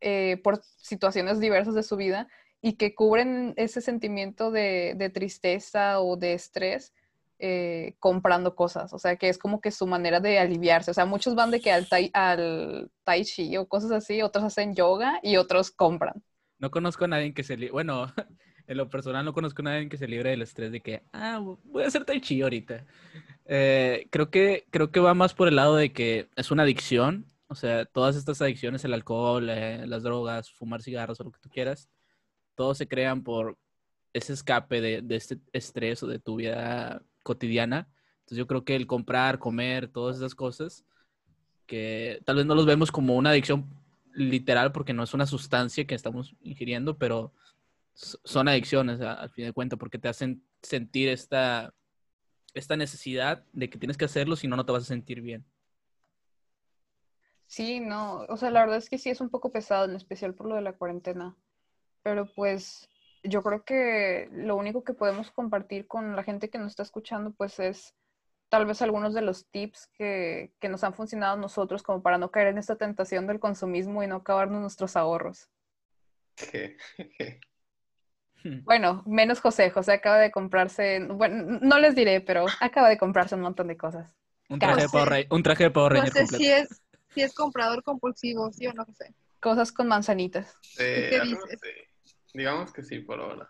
eh, 0.00 0.38
por 0.44 0.62
situaciones 0.62 1.40
diversas 1.40 1.74
de 1.74 1.82
su 1.82 1.96
vida 1.96 2.28
y 2.60 2.74
que 2.74 2.94
cubren 2.94 3.54
ese 3.56 3.80
sentimiento 3.80 4.50
de 4.50 5.10
tristeza 5.14 6.00
o 6.00 6.16
de 6.16 6.34
estrés 6.34 6.92
eh, 7.46 7.94
comprando 8.00 8.54
cosas. 8.54 8.94
O 8.94 8.98
sea, 8.98 9.16
que 9.16 9.28
es 9.28 9.36
como 9.36 9.60
que 9.60 9.70
su 9.70 9.86
manera 9.86 10.18
de 10.18 10.38
aliviarse. 10.38 10.90
O 10.90 10.94
sea, 10.94 11.04
muchos 11.04 11.34
van 11.34 11.50
de 11.50 11.60
que 11.60 11.70
al 11.70 11.86
tai, 11.86 12.10
al 12.14 12.90
tai 13.04 13.22
chi 13.22 13.54
o 13.58 13.68
cosas 13.68 13.90
así, 13.90 14.22
otros 14.22 14.44
hacen 14.44 14.74
yoga 14.74 15.20
y 15.22 15.36
otros 15.36 15.70
compran. 15.70 16.22
No 16.58 16.70
conozco 16.70 17.04
a 17.04 17.08
nadie 17.08 17.34
que 17.34 17.42
se 17.42 17.58
libre, 17.58 17.72
bueno, 17.72 18.06
en 18.66 18.76
lo 18.78 18.88
personal 18.88 19.26
no 19.26 19.34
conozco 19.34 19.60
a 19.60 19.64
nadie 19.66 19.90
que 19.90 19.98
se 19.98 20.08
libre 20.08 20.30
del 20.30 20.40
estrés 20.40 20.72
de 20.72 20.80
que, 20.80 21.02
ah, 21.12 21.38
voy 21.64 21.84
a 21.84 21.88
hacer 21.88 22.06
tai 22.06 22.22
chi 22.22 22.40
ahorita. 22.40 22.86
Eh, 23.44 24.08
creo, 24.10 24.30
que, 24.30 24.64
creo 24.70 24.90
que 24.90 25.00
va 25.00 25.12
más 25.12 25.34
por 25.34 25.46
el 25.46 25.56
lado 25.56 25.76
de 25.76 25.92
que 25.92 26.30
es 26.36 26.50
una 26.50 26.62
adicción, 26.62 27.26
o 27.48 27.54
sea, 27.54 27.84
todas 27.84 28.16
estas 28.16 28.40
adicciones, 28.40 28.86
el 28.86 28.94
alcohol, 28.94 29.50
eh, 29.50 29.86
las 29.86 30.02
drogas, 30.02 30.50
fumar 30.50 30.80
cigarros 30.80 31.20
o 31.20 31.24
lo 31.24 31.30
que 31.30 31.40
tú 31.40 31.50
quieras, 31.50 31.90
todos 32.54 32.78
se 32.78 32.88
crean 32.88 33.22
por 33.22 33.58
ese 34.14 34.32
escape 34.32 34.80
de, 34.80 35.02
de 35.02 35.16
este 35.16 35.40
estrés 35.52 36.02
o 36.02 36.06
de 36.06 36.18
tu 36.20 36.36
vida 36.36 37.02
cotidiana. 37.24 37.88
Entonces 38.20 38.38
yo 38.38 38.46
creo 38.46 38.64
que 38.64 38.76
el 38.76 38.86
comprar, 38.86 39.40
comer, 39.40 39.88
todas 39.88 40.18
esas 40.18 40.36
cosas, 40.36 40.84
que 41.66 42.22
tal 42.24 42.36
vez 42.36 42.46
no 42.46 42.54
los 42.54 42.66
vemos 42.66 42.92
como 42.92 43.16
una 43.16 43.30
adicción 43.30 43.66
literal 44.12 44.70
porque 44.70 44.92
no 44.92 45.02
es 45.02 45.12
una 45.12 45.26
sustancia 45.26 45.86
que 45.86 45.96
estamos 45.96 46.36
ingiriendo, 46.42 46.96
pero 46.96 47.32
son 47.94 48.48
adicciones 48.48 49.00
al 49.00 49.30
fin 49.30 49.46
de 49.46 49.52
cuentas 49.52 49.78
porque 49.78 49.98
te 49.98 50.08
hacen 50.08 50.44
sentir 50.62 51.08
esta, 51.08 51.74
esta 52.54 52.76
necesidad 52.76 53.44
de 53.52 53.68
que 53.68 53.78
tienes 53.78 53.96
que 53.96 54.04
hacerlo, 54.04 54.36
si 54.36 54.46
no, 54.46 54.56
no 54.56 54.64
te 54.64 54.72
vas 54.72 54.84
a 54.84 54.86
sentir 54.86 55.20
bien. 55.20 55.44
Sí, 57.46 57.78
no, 57.80 58.24
o 58.28 58.36
sea, 58.36 58.50
la 58.50 58.60
verdad 58.60 58.78
es 58.78 58.88
que 58.88 58.98
sí 58.98 59.10
es 59.10 59.20
un 59.20 59.28
poco 59.28 59.52
pesado, 59.52 59.84
en 59.84 59.94
especial 59.94 60.34
por 60.34 60.46
lo 60.46 60.56
de 60.56 60.62
la 60.62 60.72
cuarentena. 60.72 61.36
Pero 62.02 62.26
pues 62.34 62.88
yo 63.24 63.42
creo 63.42 63.64
que 63.64 64.28
lo 64.32 64.56
único 64.56 64.84
que 64.84 64.94
podemos 64.94 65.30
compartir 65.30 65.86
con 65.86 66.14
la 66.14 66.22
gente 66.22 66.50
que 66.50 66.58
nos 66.58 66.68
está 66.72 66.82
escuchando, 66.82 67.32
pues 67.32 67.58
es 67.58 67.94
tal 68.50 68.66
vez 68.66 68.80
algunos 68.82 69.14
de 69.14 69.22
los 69.22 69.46
tips 69.50 69.88
que, 69.94 70.52
que 70.60 70.68
nos 70.68 70.84
han 70.84 70.94
funcionado 70.94 71.34
a 71.34 71.40
nosotros 71.40 71.82
como 71.82 72.02
para 72.02 72.18
no 72.18 72.30
caer 72.30 72.48
en 72.48 72.58
esta 72.58 72.76
tentación 72.76 73.26
del 73.26 73.40
consumismo 73.40 74.02
y 74.02 74.06
no 74.06 74.16
acabarnos 74.16 74.60
nuestros 74.60 74.96
ahorros. 74.96 75.48
Je. 76.36 76.76
Bueno, 78.64 79.02
menos 79.06 79.40
José. 79.40 79.70
José 79.70 79.92
acaba 79.92 80.18
de 80.18 80.30
comprarse, 80.30 81.00
bueno, 81.06 81.58
no 81.62 81.78
les 81.78 81.94
diré, 81.94 82.20
pero 82.20 82.44
acaba 82.60 82.88
de 82.90 82.98
comprarse 82.98 83.34
un 83.34 83.40
montón 83.40 83.68
de 83.68 83.76
cosas. 83.76 84.10
Un 84.50 84.58
traje 84.58 84.82
de 84.82 84.82
José. 84.82 84.92
Power 84.98 85.08
Ra- 85.08 85.34
un 85.34 85.42
traje 85.42 85.64
de 85.64 85.70
Power 85.70 85.92
No 85.92 85.98
Ranger 86.00 86.12
sé 86.12 86.18
completo. 86.20 86.44
si 86.44 86.50
es, 86.50 86.82
si 87.14 87.22
es 87.22 87.34
comprador 87.34 87.82
compulsivo, 87.82 88.52
sí 88.52 88.66
o 88.66 88.74
no 88.74 88.84
sé. 88.92 89.14
Cosas 89.40 89.72
con 89.72 89.88
manzanitas. 89.88 90.54
Sí, 90.60 90.84
qué 90.84 91.20
dices? 91.22 91.60
así. 91.62 91.93
Digamos 92.34 92.72
que 92.72 92.82
sí, 92.82 92.98
por 92.98 93.20
ahora. 93.20 93.48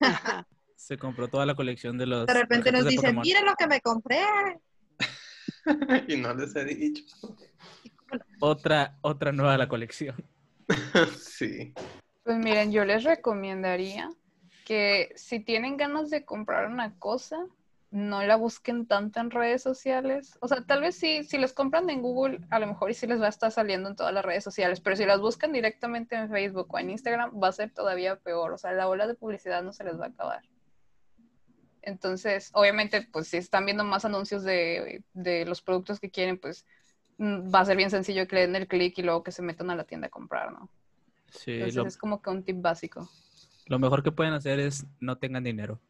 Se 0.76 0.98
compró 0.98 1.28
toda 1.28 1.46
la 1.46 1.54
colección 1.54 1.96
de 1.96 2.04
los 2.06 2.26
De 2.26 2.34
repente 2.34 2.70
nos 2.70 2.84
dicen, 2.84 3.16
Pokémon. 3.16 3.22
miren 3.22 3.46
lo 3.46 3.54
que 3.54 3.66
me 3.66 3.80
compré. 3.80 4.22
y 6.08 6.16
no 6.18 6.34
les 6.34 6.54
he 6.54 6.64
dicho. 6.66 7.16
Otra, 8.40 8.98
otra 9.00 9.32
nueva 9.32 9.56
la 9.56 9.68
colección. 9.68 10.14
sí. 11.18 11.72
Pues 12.22 12.36
miren, 12.36 12.70
yo 12.70 12.84
les 12.84 13.04
recomendaría 13.04 14.10
que 14.66 15.12
si 15.16 15.40
tienen 15.40 15.78
ganas 15.78 16.10
de 16.10 16.26
comprar 16.26 16.66
una 16.66 16.98
cosa, 16.98 17.46
no 17.94 18.24
la 18.24 18.34
busquen 18.34 18.86
tanto 18.86 19.20
en 19.20 19.30
redes 19.30 19.62
sociales. 19.62 20.36
O 20.40 20.48
sea, 20.48 20.64
tal 20.66 20.80
vez 20.80 20.96
sí, 20.96 21.22
si 21.22 21.38
les 21.38 21.52
compran 21.52 21.88
en 21.90 22.02
Google, 22.02 22.40
a 22.50 22.58
lo 22.58 22.66
mejor 22.66 22.90
y 22.90 22.94
sí 22.94 23.06
les 23.06 23.20
va 23.20 23.26
a 23.26 23.28
estar 23.28 23.52
saliendo 23.52 23.88
en 23.88 23.94
todas 23.94 24.12
las 24.12 24.24
redes 24.24 24.42
sociales, 24.42 24.80
pero 24.80 24.96
si 24.96 25.06
las 25.06 25.20
buscan 25.20 25.52
directamente 25.52 26.16
en 26.16 26.28
Facebook 26.28 26.66
o 26.74 26.78
en 26.80 26.90
Instagram, 26.90 27.40
va 27.40 27.48
a 27.48 27.52
ser 27.52 27.70
todavía 27.70 28.16
peor. 28.16 28.52
O 28.52 28.58
sea, 28.58 28.72
la 28.72 28.88
ola 28.88 29.06
de 29.06 29.14
publicidad 29.14 29.62
no 29.62 29.72
se 29.72 29.84
les 29.84 29.96
va 29.98 30.06
a 30.06 30.08
acabar. 30.08 30.42
Entonces, 31.82 32.50
obviamente, 32.52 33.06
pues 33.12 33.28
si 33.28 33.36
están 33.36 33.64
viendo 33.64 33.84
más 33.84 34.04
anuncios 34.04 34.42
de, 34.42 35.04
de 35.12 35.44
los 35.44 35.62
productos 35.62 36.00
que 36.00 36.10
quieren, 36.10 36.36
pues 36.36 36.66
mm, 37.18 37.54
va 37.54 37.60
a 37.60 37.64
ser 37.64 37.76
bien 37.76 37.90
sencillo 37.90 38.26
que 38.26 38.34
le 38.34 38.40
den 38.48 38.56
el 38.56 38.66
clic 38.66 38.98
y 38.98 39.02
luego 39.02 39.22
que 39.22 39.30
se 39.30 39.42
metan 39.42 39.70
a 39.70 39.76
la 39.76 39.84
tienda 39.84 40.08
a 40.08 40.10
comprar, 40.10 40.50
¿no? 40.50 40.68
Sí, 41.30 41.52
Entonces 41.52 41.76
lo, 41.76 41.86
es 41.86 41.96
como 41.96 42.20
que 42.20 42.30
un 42.30 42.42
tip 42.42 42.60
básico. 42.60 43.08
lo 43.66 43.78
mejor 43.78 44.02
que 44.02 44.10
pueden 44.10 44.32
hacer 44.32 44.58
es 44.58 44.84
no 44.98 45.16
tengan 45.18 45.44
dinero. 45.44 45.80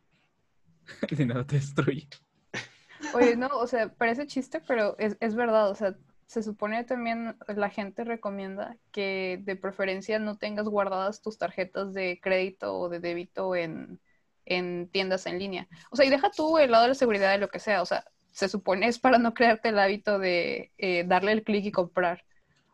El 1.10 1.16
dinero 1.16 1.46
te 1.46 1.56
destruye. 1.56 2.08
Oye, 3.14 3.36
no, 3.36 3.48
o 3.48 3.66
sea, 3.66 3.92
parece 3.92 4.26
chiste, 4.26 4.60
pero 4.66 4.96
es, 4.98 5.16
es 5.20 5.34
verdad, 5.34 5.70
o 5.70 5.74
sea, 5.74 5.94
se 6.26 6.42
supone 6.42 6.84
también 6.84 7.36
la 7.48 7.70
gente 7.70 8.04
recomienda 8.04 8.76
que 8.92 9.40
de 9.42 9.56
preferencia 9.56 10.18
no 10.18 10.36
tengas 10.38 10.68
guardadas 10.68 11.20
tus 11.22 11.38
tarjetas 11.38 11.92
de 11.92 12.18
crédito 12.22 12.76
o 12.78 12.88
de 12.88 13.00
débito 13.00 13.54
en, 13.54 14.00
en 14.44 14.88
tiendas 14.90 15.26
en 15.26 15.38
línea. 15.38 15.68
O 15.90 15.96
sea, 15.96 16.06
y 16.06 16.10
deja 16.10 16.30
tú 16.30 16.58
el 16.58 16.70
lado 16.70 16.84
de 16.84 16.88
la 16.90 16.94
seguridad 16.94 17.30
de 17.30 17.38
lo 17.38 17.48
que 17.48 17.58
sea, 17.60 17.82
o 17.82 17.86
sea, 17.86 18.04
se 18.30 18.48
supone 18.48 18.88
es 18.88 18.98
para 18.98 19.18
no 19.18 19.34
crearte 19.34 19.68
el 19.68 19.78
hábito 19.78 20.18
de 20.18 20.72
eh, 20.78 21.04
darle 21.06 21.32
el 21.32 21.44
clic 21.44 21.66
y 21.66 21.72
comprar. 21.72 22.24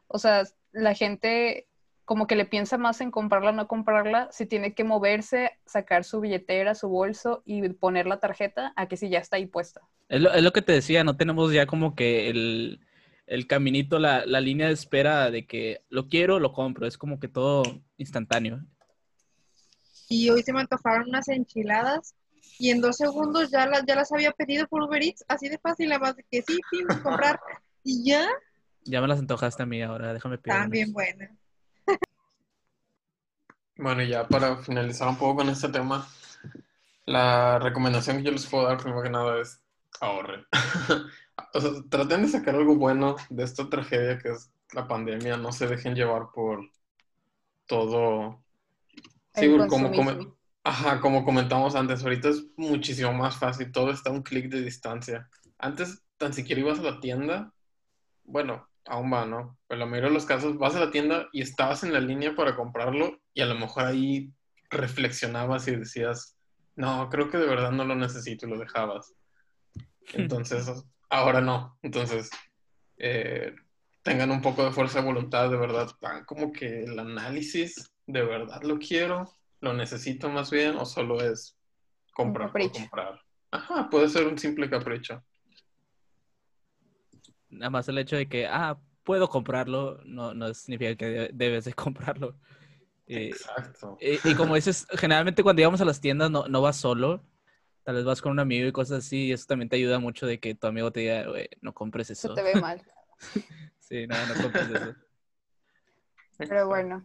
O 0.06 0.18
sea, 0.18 0.44
la 0.72 0.94
gente 0.94 1.68
como 2.10 2.26
que 2.26 2.34
le 2.34 2.44
piensa 2.44 2.76
más 2.76 3.00
en 3.02 3.12
comprarla 3.12 3.50
o 3.50 3.52
no 3.52 3.68
comprarla, 3.68 4.26
si 4.32 4.44
tiene 4.44 4.74
que 4.74 4.82
moverse, 4.82 5.52
sacar 5.64 6.02
su 6.02 6.20
billetera, 6.20 6.74
su 6.74 6.88
bolso 6.88 7.44
y 7.46 7.68
poner 7.68 8.08
la 8.08 8.18
tarjeta 8.18 8.72
a 8.74 8.88
que 8.88 8.96
si 8.96 9.08
ya 9.10 9.20
está 9.20 9.36
ahí 9.36 9.46
puesta. 9.46 9.82
Es 10.08 10.20
lo, 10.20 10.32
es 10.32 10.42
lo 10.42 10.52
que 10.52 10.60
te 10.60 10.72
decía, 10.72 11.04
no 11.04 11.16
tenemos 11.16 11.52
ya 11.52 11.66
como 11.66 11.94
que 11.94 12.28
el, 12.28 12.80
el 13.28 13.46
caminito, 13.46 14.00
la, 14.00 14.26
la 14.26 14.40
línea 14.40 14.66
de 14.66 14.72
espera 14.72 15.30
de 15.30 15.46
que 15.46 15.82
lo 15.88 16.08
quiero, 16.08 16.40
lo 16.40 16.52
compro. 16.52 16.84
Es 16.84 16.98
como 16.98 17.20
que 17.20 17.28
todo 17.28 17.62
instantáneo. 17.96 18.58
Y 20.08 20.30
hoy 20.30 20.42
se 20.42 20.52
me 20.52 20.62
antojaron 20.62 21.10
unas 21.10 21.28
enchiladas 21.28 22.16
y 22.58 22.70
en 22.70 22.80
dos 22.80 22.96
segundos 22.96 23.52
ya 23.52 23.66
las, 23.68 23.86
ya 23.86 23.94
las 23.94 24.10
había 24.10 24.32
pedido 24.32 24.66
por 24.66 24.82
Uber 24.82 25.00
Eats, 25.00 25.24
así 25.28 25.48
de 25.48 25.58
fácil, 25.58 25.92
además 25.92 26.16
de 26.16 26.24
que 26.28 26.42
sí, 26.42 26.58
sí, 26.72 26.84
comprar. 27.04 27.38
Y 27.84 28.04
ya, 28.04 28.26
Ya 28.84 29.00
me 29.00 29.06
las 29.06 29.20
antojaste 29.20 29.62
a 29.62 29.66
mí 29.66 29.80
ahora, 29.80 30.12
déjame 30.12 30.38
pedir. 30.38 30.68
bien 30.68 30.92
buenas. 30.92 31.39
Bueno, 33.76 34.02
ya 34.02 34.28
para 34.28 34.56
finalizar 34.58 35.08
un 35.08 35.16
poco 35.16 35.36
con 35.36 35.48
este 35.48 35.68
tema, 35.70 36.06
la 37.06 37.58
recomendación 37.58 38.18
que 38.18 38.24
yo 38.24 38.32
les 38.32 38.46
puedo 38.46 38.66
dar 38.66 38.78
primero 38.78 39.02
que 39.02 39.10
nada 39.10 39.40
es 39.40 39.62
ahorren. 40.00 40.46
O 41.54 41.60
sea, 41.60 41.70
traten 41.90 42.22
de 42.22 42.28
sacar 42.28 42.54
algo 42.54 42.76
bueno 42.76 43.16
de 43.30 43.44
esta 43.44 43.68
tragedia 43.70 44.18
que 44.18 44.30
es 44.30 44.52
la 44.72 44.86
pandemia, 44.88 45.36
no 45.38 45.52
se 45.52 45.66
dejen 45.66 45.94
llevar 45.94 46.28
por 46.34 46.60
todo. 47.66 48.44
Sí, 49.32 49.46
El 49.46 49.66
como, 49.68 49.94
come- 49.94 50.18
Ajá, 50.64 51.00
como 51.00 51.24
comentamos 51.24 51.74
antes, 51.76 52.02
ahorita 52.04 52.30
es 52.30 52.44
muchísimo 52.56 53.12
más 53.14 53.36
fácil, 53.38 53.72
todo 53.72 53.90
está 53.92 54.10
a 54.10 54.14
un 54.14 54.22
clic 54.22 54.50
de 54.50 54.62
distancia. 54.62 55.28
Antes 55.58 56.04
tan 56.18 56.34
siquiera 56.34 56.60
ibas 56.62 56.80
a 56.80 56.82
la 56.82 57.00
tienda, 57.00 57.54
bueno, 58.24 58.69
aún 58.90 59.12
va, 59.12 59.24
¿no? 59.24 59.56
Pero 59.66 59.76
en 59.76 59.80
la 59.80 59.86
mayoría 59.86 60.08
de 60.08 60.14
los 60.14 60.26
casos 60.26 60.58
vas 60.58 60.74
a 60.74 60.80
la 60.80 60.90
tienda 60.90 61.28
y 61.32 61.42
estabas 61.42 61.84
en 61.84 61.92
la 61.92 62.00
línea 62.00 62.34
para 62.34 62.56
comprarlo 62.56 63.20
y 63.32 63.40
a 63.40 63.46
lo 63.46 63.54
mejor 63.54 63.84
ahí 63.84 64.32
reflexionabas 64.68 65.66
y 65.68 65.76
decías, 65.76 66.36
no, 66.76 67.08
creo 67.08 67.30
que 67.30 67.38
de 67.38 67.46
verdad 67.46 67.70
no 67.70 67.84
lo 67.84 67.94
necesito 67.94 68.46
y 68.46 68.50
lo 68.50 68.58
dejabas. 68.58 69.14
Entonces, 70.12 70.84
ahora 71.08 71.40
no. 71.40 71.78
Entonces, 71.82 72.30
eh, 72.98 73.54
tengan 74.02 74.30
un 74.30 74.42
poco 74.42 74.64
de 74.64 74.72
fuerza 74.72 75.00
de 75.00 75.06
voluntad, 75.06 75.50
de 75.50 75.56
verdad, 75.56 75.88
tan 76.00 76.24
como 76.24 76.52
que 76.52 76.84
el 76.84 76.98
análisis, 76.98 77.92
de 78.06 78.22
verdad 78.22 78.62
lo 78.62 78.78
quiero, 78.78 79.30
lo 79.60 79.72
necesito 79.72 80.28
más 80.30 80.50
bien, 80.50 80.76
o 80.76 80.84
solo 80.84 81.20
es 81.22 81.56
comprar 82.12 82.50
por 82.52 82.72
comprar. 82.72 83.20
Ajá, 83.52 83.88
puede 83.88 84.08
ser 84.08 84.26
un 84.26 84.38
simple 84.38 84.68
capricho. 84.68 85.22
Nada 87.50 87.70
más 87.70 87.88
el 87.88 87.98
hecho 87.98 88.16
de 88.16 88.28
que, 88.28 88.46
ah, 88.46 88.78
puedo 89.04 89.28
comprarlo, 89.28 90.00
no, 90.04 90.34
no 90.34 90.52
significa 90.54 90.94
que 90.96 91.06
de- 91.06 91.30
debes 91.32 91.64
de 91.64 91.72
comprarlo. 91.74 92.36
Eh, 93.06 93.30
Exacto. 93.30 93.98
y, 94.00 94.30
y 94.30 94.34
como 94.34 94.54
dices, 94.54 94.86
generalmente 94.92 95.42
cuando 95.42 95.62
íbamos 95.62 95.80
a 95.80 95.84
las 95.84 96.00
tiendas 96.00 96.30
no, 96.30 96.46
no 96.48 96.62
vas 96.62 96.76
solo, 96.76 97.22
tal 97.84 97.96
vez 97.96 98.04
vas 98.04 98.22
con 98.22 98.32
un 98.32 98.38
amigo 98.40 98.68
y 98.68 98.72
cosas 98.72 98.98
así, 99.04 99.26
y 99.26 99.32
eso 99.32 99.46
también 99.46 99.68
te 99.68 99.76
ayuda 99.76 99.98
mucho 99.98 100.26
de 100.26 100.38
que 100.38 100.54
tu 100.54 100.66
amigo 100.66 100.92
te 100.92 101.00
diga, 101.00 101.26
"Güey, 101.28 101.48
no 101.60 101.74
compres 101.74 102.06
Se 102.08 102.12
eso. 102.14 102.34
te 102.34 102.42
ve 102.42 102.56
mal. 102.60 102.82
Sí, 103.80 104.06
no, 104.06 104.14
no 104.24 104.34
compres 104.36 104.70
eso. 104.70 104.94
Pero 106.38 106.68
bueno, 106.68 107.04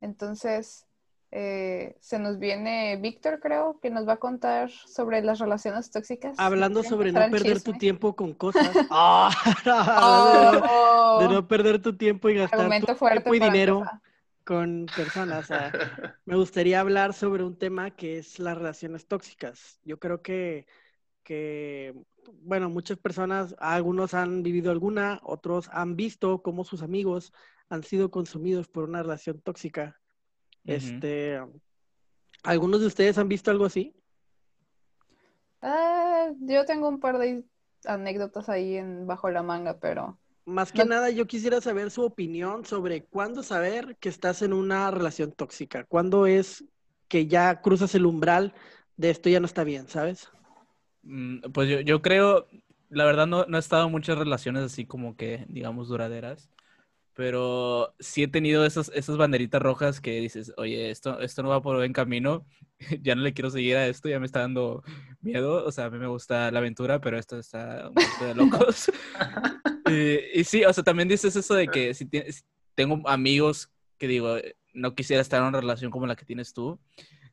entonces 0.00 0.84
eh, 1.30 1.96
se 2.00 2.18
nos 2.18 2.38
viene 2.38 2.96
Víctor, 2.96 3.40
creo, 3.40 3.78
que 3.80 3.90
nos 3.90 4.06
va 4.06 4.14
a 4.14 4.16
contar 4.18 4.70
sobre 4.70 5.22
las 5.22 5.38
relaciones 5.38 5.90
tóxicas. 5.90 6.38
Hablando 6.38 6.80
¿Quieren 6.80 6.90
sobre 6.90 7.12
no 7.12 7.30
perder 7.30 7.62
tu 7.62 7.72
tiempo 7.72 8.14
con 8.16 8.32
cosas. 8.34 8.70
Ah, 8.90 9.30
hablando 9.64 10.50
de 10.52 10.60
no- 10.60 10.66
Oh, 11.08 11.20
de 11.20 11.28
no 11.28 11.48
perder 11.48 11.80
tu 11.80 11.96
tiempo 11.96 12.28
y 12.28 12.34
gastar 12.34 12.70
tu 12.80 12.86
tiempo 12.86 13.34
y 13.34 13.38
dinero 13.40 13.78
empezar. 13.78 14.00
con 14.44 14.86
personas. 14.94 15.48
Me 16.26 16.36
gustaría 16.36 16.80
hablar 16.80 17.14
sobre 17.14 17.44
un 17.44 17.56
tema 17.58 17.90
que 17.90 18.18
es 18.18 18.38
las 18.38 18.56
relaciones 18.56 19.06
tóxicas. 19.06 19.78
Yo 19.84 19.98
creo 19.98 20.22
que, 20.22 20.66
que, 21.22 21.94
bueno, 22.42 22.68
muchas 22.68 22.98
personas, 22.98 23.54
algunos 23.58 24.14
han 24.14 24.42
vivido 24.42 24.70
alguna, 24.70 25.20
otros 25.22 25.68
han 25.72 25.96
visto 25.96 26.42
cómo 26.42 26.64
sus 26.64 26.82
amigos 26.82 27.32
han 27.68 27.82
sido 27.82 28.10
consumidos 28.10 28.68
por 28.68 28.84
una 28.84 29.02
relación 29.02 29.40
tóxica. 29.40 29.98
Este, 30.66 31.40
¿algunos 32.42 32.80
de 32.80 32.86
ustedes 32.86 33.18
han 33.18 33.28
visto 33.28 33.50
algo 33.50 33.64
así? 33.64 33.94
Ah, 35.62 36.30
yo 36.40 36.64
tengo 36.64 36.88
un 36.88 37.00
par 37.00 37.18
de 37.18 37.44
anécdotas 37.84 38.48
ahí 38.48 38.76
en 38.76 39.06
bajo 39.06 39.30
la 39.30 39.42
manga, 39.42 39.78
pero 39.78 40.18
Más 40.44 40.70
que 40.70 40.84
No- 40.84 40.90
nada, 40.90 41.10
yo 41.10 41.26
quisiera 41.26 41.60
saber 41.60 41.90
su 41.90 42.02
opinión 42.02 42.64
sobre 42.64 43.04
cuándo 43.04 43.42
saber 43.42 43.96
que 43.98 44.08
estás 44.08 44.42
en 44.42 44.52
una 44.52 44.90
relación 44.92 45.32
tóxica. 45.32 45.84
¿Cuándo 45.84 46.26
es 46.26 46.64
que 47.08 47.26
ya 47.26 47.60
cruzas 47.60 47.94
el 47.96 48.06
umbral 48.06 48.54
de 48.96 49.10
esto 49.10 49.28
ya 49.28 49.40
no 49.40 49.46
está 49.46 49.64
bien, 49.64 49.88
¿sabes? 49.88 50.28
Mm, 51.02 51.40
Pues 51.52 51.68
yo, 51.68 51.80
yo 51.80 52.00
creo, 52.00 52.46
la 52.90 53.04
verdad 53.04 53.26
no, 53.26 53.44
no 53.46 53.56
he 53.56 53.60
estado 53.60 53.86
en 53.86 53.92
muchas 53.92 54.18
relaciones 54.18 54.62
así 54.62 54.86
como 54.86 55.16
que, 55.16 55.46
digamos, 55.48 55.88
duraderas, 55.88 56.48
pero 57.16 57.94
sí 57.98 58.24
he 58.24 58.28
tenido 58.28 58.66
esas, 58.66 58.90
esas 58.94 59.16
banderitas 59.16 59.62
rojas 59.62 60.02
que 60.02 60.20
dices, 60.20 60.52
oye, 60.58 60.90
esto, 60.90 61.18
esto 61.20 61.42
no 61.42 61.48
va 61.48 61.62
por 61.62 61.76
buen 61.76 61.94
camino, 61.94 62.46
ya 63.02 63.14
no 63.14 63.22
le 63.22 63.32
quiero 63.32 63.50
seguir 63.50 63.76
a 63.76 63.88
esto, 63.88 64.10
ya 64.10 64.20
me 64.20 64.26
está 64.26 64.40
dando 64.40 64.84
miedo, 65.22 65.64
o 65.64 65.72
sea, 65.72 65.86
a 65.86 65.90
mí 65.90 65.98
me 65.98 66.08
gusta 66.08 66.50
la 66.50 66.58
aventura, 66.58 67.00
pero 67.00 67.18
esto 67.18 67.38
está 67.38 67.88
un 67.88 67.94
poco 67.94 68.24
de 68.26 68.34
locos. 68.34 68.92
y, 69.86 70.40
y 70.40 70.44
sí, 70.44 70.62
o 70.64 70.72
sea, 70.74 70.84
también 70.84 71.08
dices 71.08 71.34
eso 71.34 71.54
de 71.54 71.68
que 71.68 71.94
si, 71.94 72.04
si 72.04 72.42
tengo 72.74 73.00
amigos 73.08 73.70
que 73.96 74.08
digo, 74.08 74.36
eh, 74.36 74.54
no 74.74 74.94
quisiera 74.94 75.22
estar 75.22 75.40
en 75.40 75.48
una 75.48 75.60
relación 75.60 75.90
como 75.90 76.06
la 76.06 76.16
que 76.16 76.26
tienes 76.26 76.52
tú, 76.52 76.78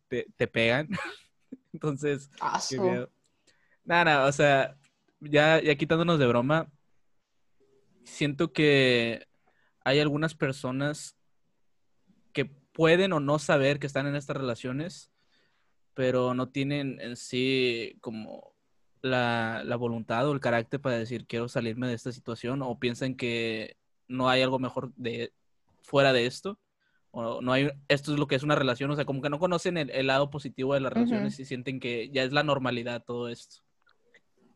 te, 0.08 0.28
te 0.38 0.48
pegan. 0.48 0.88
Entonces, 1.74 2.32
Qué 2.70 2.80
miedo. 2.80 3.12
Nada, 3.84 4.06
nada, 4.06 4.28
o 4.28 4.32
sea, 4.32 4.78
ya, 5.20 5.62
ya 5.62 5.76
quitándonos 5.76 6.20
de 6.20 6.28
broma, 6.28 6.72
siento 8.06 8.54
que 8.54 9.28
hay 9.84 10.00
algunas 10.00 10.36
personas 10.36 11.18
que 12.32 12.46
pueden 12.46 13.14
o 13.14 13.20
no 13.20 13.40
saber 13.40 13.80
que 13.80 13.88
están 13.88 14.08
en 14.08 14.16
estas 14.16 14.38
relaciones, 14.38 15.12
pero 15.94 16.34
no 16.34 16.50
tienen 16.50 17.00
en 17.02 17.16
sí 17.16 17.98
como 18.02 18.54
la, 19.02 19.62
la 19.66 19.76
voluntad 19.76 20.28
o 20.28 20.34
el 20.34 20.40
carácter 20.40 20.80
para 20.80 20.98
decir 20.98 21.28
quiero 21.28 21.48
salirme 21.48 21.88
de 21.88 21.94
esta 21.94 22.12
situación 22.12 22.62
o 22.62 22.80
piensan 22.80 23.16
que 23.16 23.78
no 24.08 24.30
hay 24.30 24.42
algo 24.42 24.60
mejor 24.60 24.94
de 24.96 25.34
fuera 25.82 26.14
de 26.14 26.26
esto 26.26 26.58
o 27.12 27.42
no 27.42 27.52
hay 27.52 27.70
esto 27.90 28.14
es 28.14 28.20
lo 28.20 28.28
que 28.28 28.36
es 28.36 28.44
una 28.44 28.56
relación, 28.56 28.90
o 28.90 28.96
sea, 28.96 29.06
como 29.06 29.22
que 29.22 29.30
no 29.30 29.38
conocen 29.38 29.78
el, 29.78 29.92
el 29.92 30.08
lado 30.08 30.32
positivo 30.32 30.74
de 30.74 30.80
las 30.80 30.92
relaciones 30.92 31.40
y 31.40 31.46
sienten 31.46 31.80
que 31.80 32.10
ya 32.10 32.24
es 32.24 32.32
la 32.32 32.44
normalidad 32.44 33.04
todo 33.06 33.30
esto. 33.30 33.64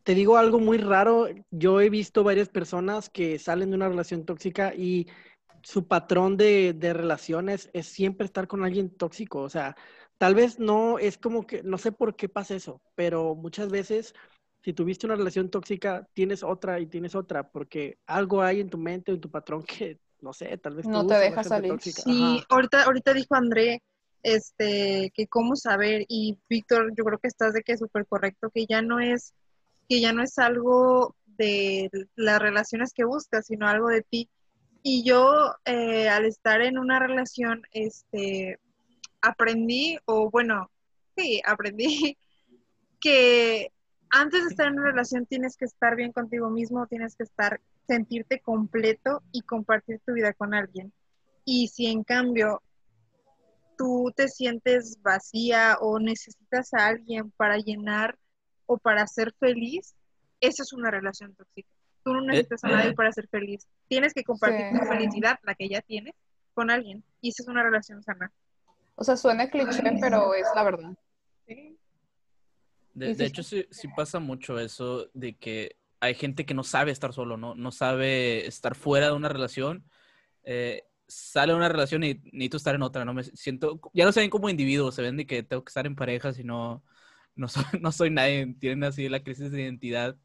Te 0.08 0.16
digo 0.16 0.38
algo 0.38 0.58
muy 0.60 0.78
raro. 0.78 1.28
Yo 1.52 1.82
he 1.82 1.90
visto 1.90 2.24
varias 2.24 2.48
personas 2.48 3.10
que 3.10 3.38
salen 3.40 3.72
de 3.72 3.76
una 3.76 3.90
relación 3.90 4.24
tóxica 4.24 4.74
y 4.74 5.06
su 5.64 5.86
patrón 5.86 6.38
de, 6.38 6.72
de 6.72 6.94
relaciones 6.94 7.70
es 7.74 7.88
siempre 7.88 8.24
estar 8.26 8.48
con 8.48 8.64
alguien 8.64 8.90
tóxico. 8.90 9.42
O 9.42 9.50
sea, 9.50 9.76
tal 10.18 10.34
vez 10.34 10.60
no 10.60 10.98
es 10.98 11.18
como 11.18 11.46
que, 11.46 11.62
no 11.62 11.78
sé 11.78 11.92
por 11.92 12.16
qué 12.16 12.30
pasa 12.30 12.56
eso, 12.56 12.80
pero 12.96 13.36
muchas 13.36 13.68
veces 13.68 14.14
si 14.64 14.72
tuviste 14.72 15.08
una 15.08 15.18
relación 15.18 15.50
tóxica, 15.50 16.08
tienes 16.14 16.42
otra 16.42 16.80
y 16.80 16.86
tienes 16.86 17.14
otra, 17.14 17.50
porque 17.50 17.98
algo 18.08 18.42
hay 18.42 18.62
en 18.62 18.70
tu 18.70 18.78
mente 18.78 19.12
o 19.12 19.16
en 19.16 19.20
tu 19.20 19.30
patrón 19.30 19.64
que, 19.64 20.00
no 20.22 20.32
sé, 20.32 20.58
tal 20.58 20.76
vez 20.76 20.86
No 20.86 21.00
te 21.00 21.00
gusta 21.00 21.16
la 21.16 21.20
deja 21.20 21.44
salir. 21.44 21.72
tóxica. 21.72 22.04
Sí, 22.04 22.12
Ajá. 22.14 22.46
ahorita, 22.48 22.84
ahorita 22.84 23.14
dijo 23.14 23.36
André, 23.36 23.82
este, 24.24 25.12
que 25.14 25.28
cómo 25.28 25.58
saber, 25.58 26.06
y 26.08 26.40
Víctor, 26.50 26.94
yo 26.96 27.04
creo 27.04 27.20
que 27.20 27.28
estás 27.28 27.54
de 27.54 27.62
que 27.62 27.74
es 27.74 27.80
súper 27.80 28.06
correcto, 28.06 28.50
que 28.54 28.66
ya 28.66 28.82
no 28.82 29.02
es 29.02 29.34
que 29.88 30.02
ya 30.02 30.14
no 30.14 30.24
es 30.24 30.38
algo 30.38 31.16
de 31.26 31.90
las 32.16 32.40
relaciones 32.40 32.94
que 32.94 33.06
buscas, 33.06 33.46
sino 33.48 33.68
algo 33.68 33.90
de 33.90 34.02
ti. 34.02 34.30
Y 34.84 35.04
yo, 35.04 35.56
eh, 35.66 36.10
al 36.10 36.26
estar 36.26 36.62
en 36.62 36.78
una 36.78 37.00
relación, 37.00 37.64
este, 37.72 38.60
aprendí, 39.22 39.98
o 40.06 40.30
bueno, 40.30 40.70
sí, 41.16 41.42
aprendí 41.46 42.18
que 43.00 43.72
antes 44.10 44.44
de 44.44 44.50
estar 44.50 44.68
en 44.68 44.80
una 44.80 44.92
relación 44.92 45.26
tienes 45.26 45.58
que 45.58 45.66
estar 45.66 45.96
bien 45.96 46.12
contigo 46.12 46.50
mismo, 46.50 46.88
tienes 46.88 47.16
que 47.16 47.24
estar, 47.24 47.60
sentirte 47.88 48.40
completo 48.40 49.22
y 49.32 49.42
compartir 49.42 50.00
tu 50.06 50.14
vida 50.14 50.34
con 50.34 50.54
alguien. 50.54 50.94
Y 51.44 51.68
si 51.70 51.88
en 51.88 52.04
cambio 52.04 52.62
tú 53.78 54.12
te 54.16 54.28
sientes 54.28 55.02
vacía 55.02 55.78
o 55.80 56.00
necesitas 56.00 56.74
a 56.74 56.88
alguien 56.88 57.32
para 57.32 57.58
llenar 57.58 58.18
o 58.68 58.78
para 58.78 59.08
ser 59.08 59.34
feliz, 59.40 59.96
esa 60.40 60.64
es 60.64 60.74
una 60.74 60.92
relación 60.92 61.34
tóxica. 61.34 61.70
Tú 62.04 62.14
no 62.14 62.22
necesitas 62.22 62.64
a 62.64 62.70
nadie 62.70 62.94
para 62.94 63.12
ser 63.12 63.28
feliz. 63.28 63.68
Tienes 63.88 64.14
que 64.14 64.24
compartir 64.24 64.80
tu 64.80 64.86
felicidad, 64.86 65.40
la 65.44 65.56
que 65.56 65.68
ya 65.68 65.82
tienes, 65.82 66.14
con 66.54 66.70
alguien. 66.70 67.04
Y 67.22 67.30
esa 67.30 67.44
es 67.44 67.50
una 67.50 67.64
relación 67.64 68.02
sana. 68.04 68.32
O 68.96 69.04
sea, 69.04 69.18
suena 69.18 69.50
cliché, 69.50 69.82
pero 70.00 70.34
es 70.34 70.48
la 70.56 70.64
verdad. 70.64 70.94
Sí. 71.48 71.78
De, 72.94 73.26
hecho, 73.26 73.44
sí, 73.44 73.66
sí, 73.70 73.88
pasa 73.96 74.20
mucho 74.20 74.60
eso 74.60 75.10
de 75.14 75.36
que 75.36 75.76
hay 76.00 76.16
gente 76.16 76.46
que 76.46 76.54
no 76.54 76.64
sabe 76.64 76.92
estar 76.92 77.14
solo, 77.14 77.38
¿no? 77.38 77.56
No 77.56 77.72
sabe 77.72 78.48
estar 78.48 78.74
fuera 78.74 79.08
de 79.08 79.14
una 79.14 79.30
relación. 79.30 79.84
Eh, 80.44 80.84
sale 81.08 81.54
de 81.54 81.58
una 81.58 81.70
relación 81.70 82.04
y 82.04 82.16
necesito 82.32 82.58
estar 82.58 82.76
en 82.76 82.82
otra, 82.82 83.06
¿no? 83.06 83.14
Me 83.14 83.24
siento, 83.24 83.80
ya 83.94 84.06
no 84.06 84.12
se 84.12 84.22
ven 84.22 84.30
como 84.30 84.50
individuos, 84.50 84.96
se 84.96 85.02
ven 85.02 85.18
de 85.18 85.28
que 85.28 85.44
tengo 85.44 85.64
que 85.64 85.70
estar 85.70 85.86
en 85.86 85.96
pareja, 85.96 86.34
si 86.34 86.44
no, 86.44 86.84
no 87.38 87.48
soy, 87.48 87.64
no 87.82 87.92
soy 87.92 88.10
nadie. 88.10 88.54
Tienen 88.60 88.84
así 88.84 89.08
la 89.10 89.24
crisis 89.24 89.52
de 89.52 89.62
identidad 89.62 90.16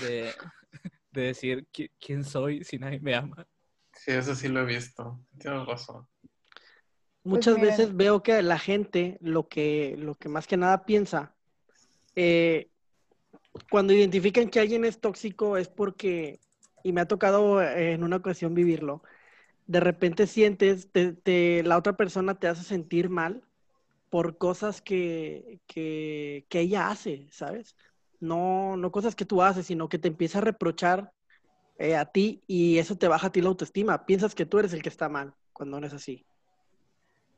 de, 0.00 0.32
de 1.12 1.22
decir 1.22 1.66
quién 1.98 2.24
soy 2.24 2.64
si 2.64 2.78
nadie 2.78 3.00
me 3.00 3.14
ama. 3.14 3.46
Sí, 3.94 4.12
eso 4.12 4.34
sí 4.34 4.48
lo 4.48 4.60
he 4.60 4.64
visto. 4.64 5.20
Tienes 5.38 5.66
razón. 5.66 6.06
Muchas 7.22 7.58
pues 7.58 7.70
veces 7.70 7.96
veo 7.96 8.22
que 8.22 8.42
la 8.42 8.58
gente 8.58 9.18
lo 9.20 9.48
que, 9.48 9.94
lo 9.98 10.14
que 10.14 10.28
más 10.28 10.46
que 10.46 10.56
nada 10.56 10.84
piensa, 10.86 11.34
eh, 12.16 12.70
cuando 13.70 13.92
identifican 13.92 14.48
que 14.48 14.60
alguien 14.60 14.84
es 14.84 15.00
tóxico 15.00 15.56
es 15.56 15.68
porque, 15.68 16.40
y 16.82 16.92
me 16.92 17.02
ha 17.02 17.08
tocado 17.08 17.62
en 17.62 18.04
una 18.04 18.16
ocasión 18.16 18.54
vivirlo, 18.54 19.02
de 19.66 19.80
repente 19.80 20.26
sientes, 20.26 20.90
te, 20.90 21.62
la 21.62 21.76
otra 21.76 21.96
persona 21.96 22.38
te 22.38 22.48
hace 22.48 22.64
sentir 22.64 23.10
mal 23.10 23.42
por 24.10 24.38
cosas 24.38 24.82
que, 24.82 25.60
que, 25.66 26.46
que 26.48 26.60
ella 26.60 26.90
hace, 26.90 27.28
¿sabes? 27.32 27.76
no, 28.20 28.76
no 28.76 28.92
cosas 28.92 29.16
que 29.16 29.24
tú 29.24 29.42
haces, 29.42 29.66
sino 29.66 29.88
que 29.88 29.98
te 29.98 30.08
empieza 30.08 30.38
a 30.38 30.42
reprochar 30.42 31.12
eh, 31.78 31.96
a 31.96 32.04
ti 32.04 32.42
y 32.46 32.78
eso 32.78 32.96
te 32.96 33.08
baja 33.08 33.28
a 33.28 33.32
ti 33.32 33.40
la 33.40 33.48
autoestima. 33.48 34.06
Piensas 34.06 34.34
que 34.34 34.46
tú 34.46 34.58
eres 34.58 34.72
el 34.72 34.82
que 34.82 34.90
está 34.90 35.08
mal 35.08 35.34
cuando 35.52 35.80
no 35.80 35.86
es 35.86 35.94
así. 35.94 36.24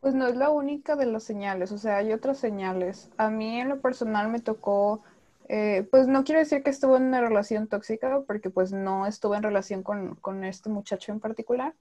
Pues 0.01 0.15
no 0.15 0.27
es 0.27 0.35
la 0.35 0.51
única 0.51 0.97
de 0.97 1.07
las 1.07 1.23
señales, 1.23 1.71
o 1.71 1.79
sea, 1.79 1.99
hay 1.99 2.13
otras 2.13 2.39
señales. 2.39 3.09
A 3.19 3.31
mí 3.31 3.61
en 3.61 3.69
lo 3.69 3.81
personal 3.81 4.29
me 4.29 4.41
tocó, 4.41 5.05
eh, 5.49 5.87
pues 5.93 6.09
no 6.09 6.25
quiero 6.25 6.41
decir 6.41 6.65
que 6.65 6.71
estuve 6.71 6.97
en 6.97 7.05
una 7.05 7.21
relación 7.21 7.69
tóxica, 7.69 8.21
porque 8.27 8.51
pues 8.51 8.73
no 8.73 9.07
estuve 9.07 9.37
en 9.37 9.45
relación 9.45 9.85
con, 9.85 10.17
con 10.17 10.43
este 10.43 10.71
muchacho 10.71 11.13
en 11.13 11.21
particular, 11.21 11.77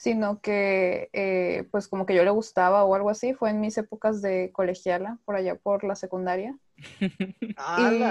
sino 0.00 0.40
que 0.40 1.10
eh, 1.12 1.68
pues 1.70 1.86
como 1.86 2.06
que 2.06 2.14
yo 2.14 2.24
le 2.24 2.30
gustaba 2.30 2.84
o 2.84 2.94
algo 2.94 3.10
así, 3.10 3.34
fue 3.34 3.50
en 3.50 3.60
mis 3.60 3.76
épocas 3.76 4.22
de 4.22 4.50
colegiala, 4.50 5.18
por 5.26 5.36
allá 5.36 5.56
por 5.56 5.84
la 5.84 5.94
secundaria. 5.94 6.56
y, 7.00 8.02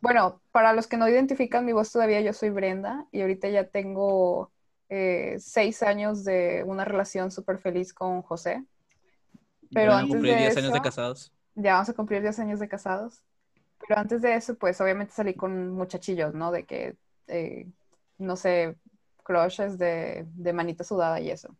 bueno, 0.00 0.40
para 0.52 0.72
los 0.72 0.86
que 0.86 0.96
no 0.96 1.08
identifican 1.08 1.64
mi 1.64 1.72
voz 1.72 1.90
todavía, 1.90 2.20
yo 2.20 2.32
soy 2.32 2.50
Brenda 2.50 3.06
y 3.10 3.22
ahorita 3.22 3.48
ya 3.48 3.66
tengo 3.66 4.52
eh, 4.88 5.34
seis 5.40 5.82
años 5.82 6.22
de 6.22 6.62
una 6.64 6.84
relación 6.84 7.32
súper 7.32 7.58
feliz 7.58 7.92
con 7.92 8.22
José. 8.22 8.64
Pero 9.72 9.90
vamos 9.90 10.02
antes 10.02 10.14
a 10.14 10.18
cumplir 10.18 10.36
10 10.36 10.56
años 10.58 10.72
de 10.74 10.80
casados. 10.80 11.32
Ya 11.56 11.72
vamos 11.72 11.88
a 11.88 11.94
cumplir 11.94 12.22
10 12.22 12.38
años 12.38 12.60
de 12.60 12.68
casados. 12.68 13.20
Pero 13.80 13.98
antes 13.98 14.22
de 14.22 14.36
eso, 14.36 14.54
pues 14.54 14.80
obviamente 14.80 15.12
salí 15.12 15.34
con 15.34 15.72
muchachillos, 15.72 16.34
¿no? 16.34 16.52
De 16.52 16.66
que, 16.66 16.94
eh, 17.26 17.66
no 18.18 18.36
sé, 18.36 18.76
crushes 19.24 19.78
de, 19.78 20.26
manita 20.54 20.84
sudada 20.84 21.20
y 21.20 21.30
eso. 21.30 21.56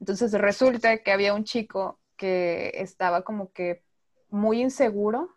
Entonces 0.00 0.32
resulta 0.32 0.98
que 0.98 1.12
había 1.12 1.32
un 1.32 1.44
chico 1.44 1.98
que 2.16 2.72
estaba 2.74 3.22
como 3.22 3.52
que 3.52 3.82
muy 4.28 4.60
inseguro 4.60 5.30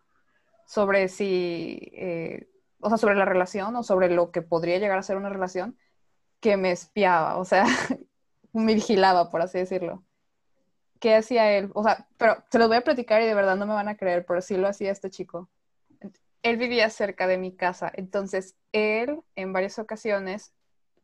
sobre 0.66 1.08
si, 1.08 1.78
eh, 1.94 2.48
o 2.80 2.88
sea, 2.88 2.98
sobre 2.98 3.14
la 3.14 3.24
relación 3.24 3.74
o 3.76 3.82
sobre 3.82 4.10
lo 4.10 4.30
que 4.30 4.42
podría 4.42 4.78
llegar 4.78 4.98
a 4.98 5.02
ser 5.02 5.16
una 5.16 5.30
relación, 5.30 5.78
que 6.40 6.56
me 6.56 6.72
espiaba, 6.72 7.36
o 7.36 7.44
sea, 7.44 7.64
me 8.52 8.74
vigilaba, 8.74 9.30
por 9.30 9.42
así 9.42 9.58
decirlo. 9.58 10.04
¿Qué 11.00 11.14
hacía 11.14 11.52
él? 11.56 11.70
O 11.74 11.82
sea, 11.82 12.06
pero 12.18 12.44
se 12.50 12.58
los 12.58 12.68
voy 12.68 12.76
a 12.76 12.84
platicar 12.84 13.22
y 13.22 13.26
de 13.26 13.34
verdad 13.34 13.56
no 13.56 13.66
me 13.66 13.74
van 13.74 13.88
a 13.88 13.96
creer, 13.96 14.26
pero 14.26 14.42
sí 14.42 14.56
lo 14.56 14.68
hacía 14.68 14.92
este 14.92 15.10
chico. 15.10 15.48
Él 16.42 16.56
vivía 16.56 16.90
cerca 16.90 17.26
de 17.26 17.38
mi 17.38 17.54
casa, 17.54 17.90
entonces 17.94 18.56
él 18.72 19.20
en 19.34 19.52
varias 19.52 19.78
ocasiones 19.78 20.54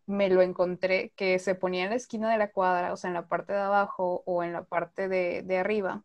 me 0.06 0.28
lo 0.28 0.40
encontré 0.40 1.12
que 1.16 1.38
se 1.38 1.54
ponía 1.54 1.84
en 1.84 1.90
la 1.90 1.96
esquina 1.96 2.30
de 2.30 2.38
la 2.38 2.50
cuadra, 2.50 2.92
o 2.92 2.96
sea, 2.96 3.08
en 3.08 3.14
la 3.14 3.26
parte 3.26 3.52
de 3.52 3.58
abajo 3.58 4.22
o 4.24 4.42
en 4.44 4.52
la 4.52 4.64
parte 4.64 5.08
de, 5.08 5.58
arriba, 5.58 6.04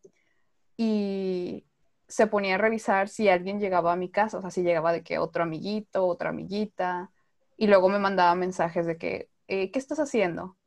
y 0.76 1.66
se 2.08 2.28
ponía 2.28 2.56
a 2.56 2.58
revisar 2.58 3.08
si 3.08 3.30
alguien 3.30 3.60
llegaba 3.60 3.94
a 3.94 3.96
mi 3.96 4.10
casa, 4.10 4.40
o 4.40 4.42
sea, 4.42 4.50
si 4.50 4.64
llegaba 4.64 4.92
de 4.92 5.04
que 5.04 5.20
otro 5.20 5.44
amiguito, 5.44 6.06
otra 6.06 6.30
amiguita, 6.30 7.12
y 7.58 7.68
luego 7.68 7.90
me 7.90 8.00
mandaba 8.00 8.34
mensajes 8.36 8.86
de 8.86 8.98
que, 8.98 9.30
eh, 9.48 9.72
¿qué 9.72 9.80
estás 9.80 10.00
haciendo? 10.00 10.58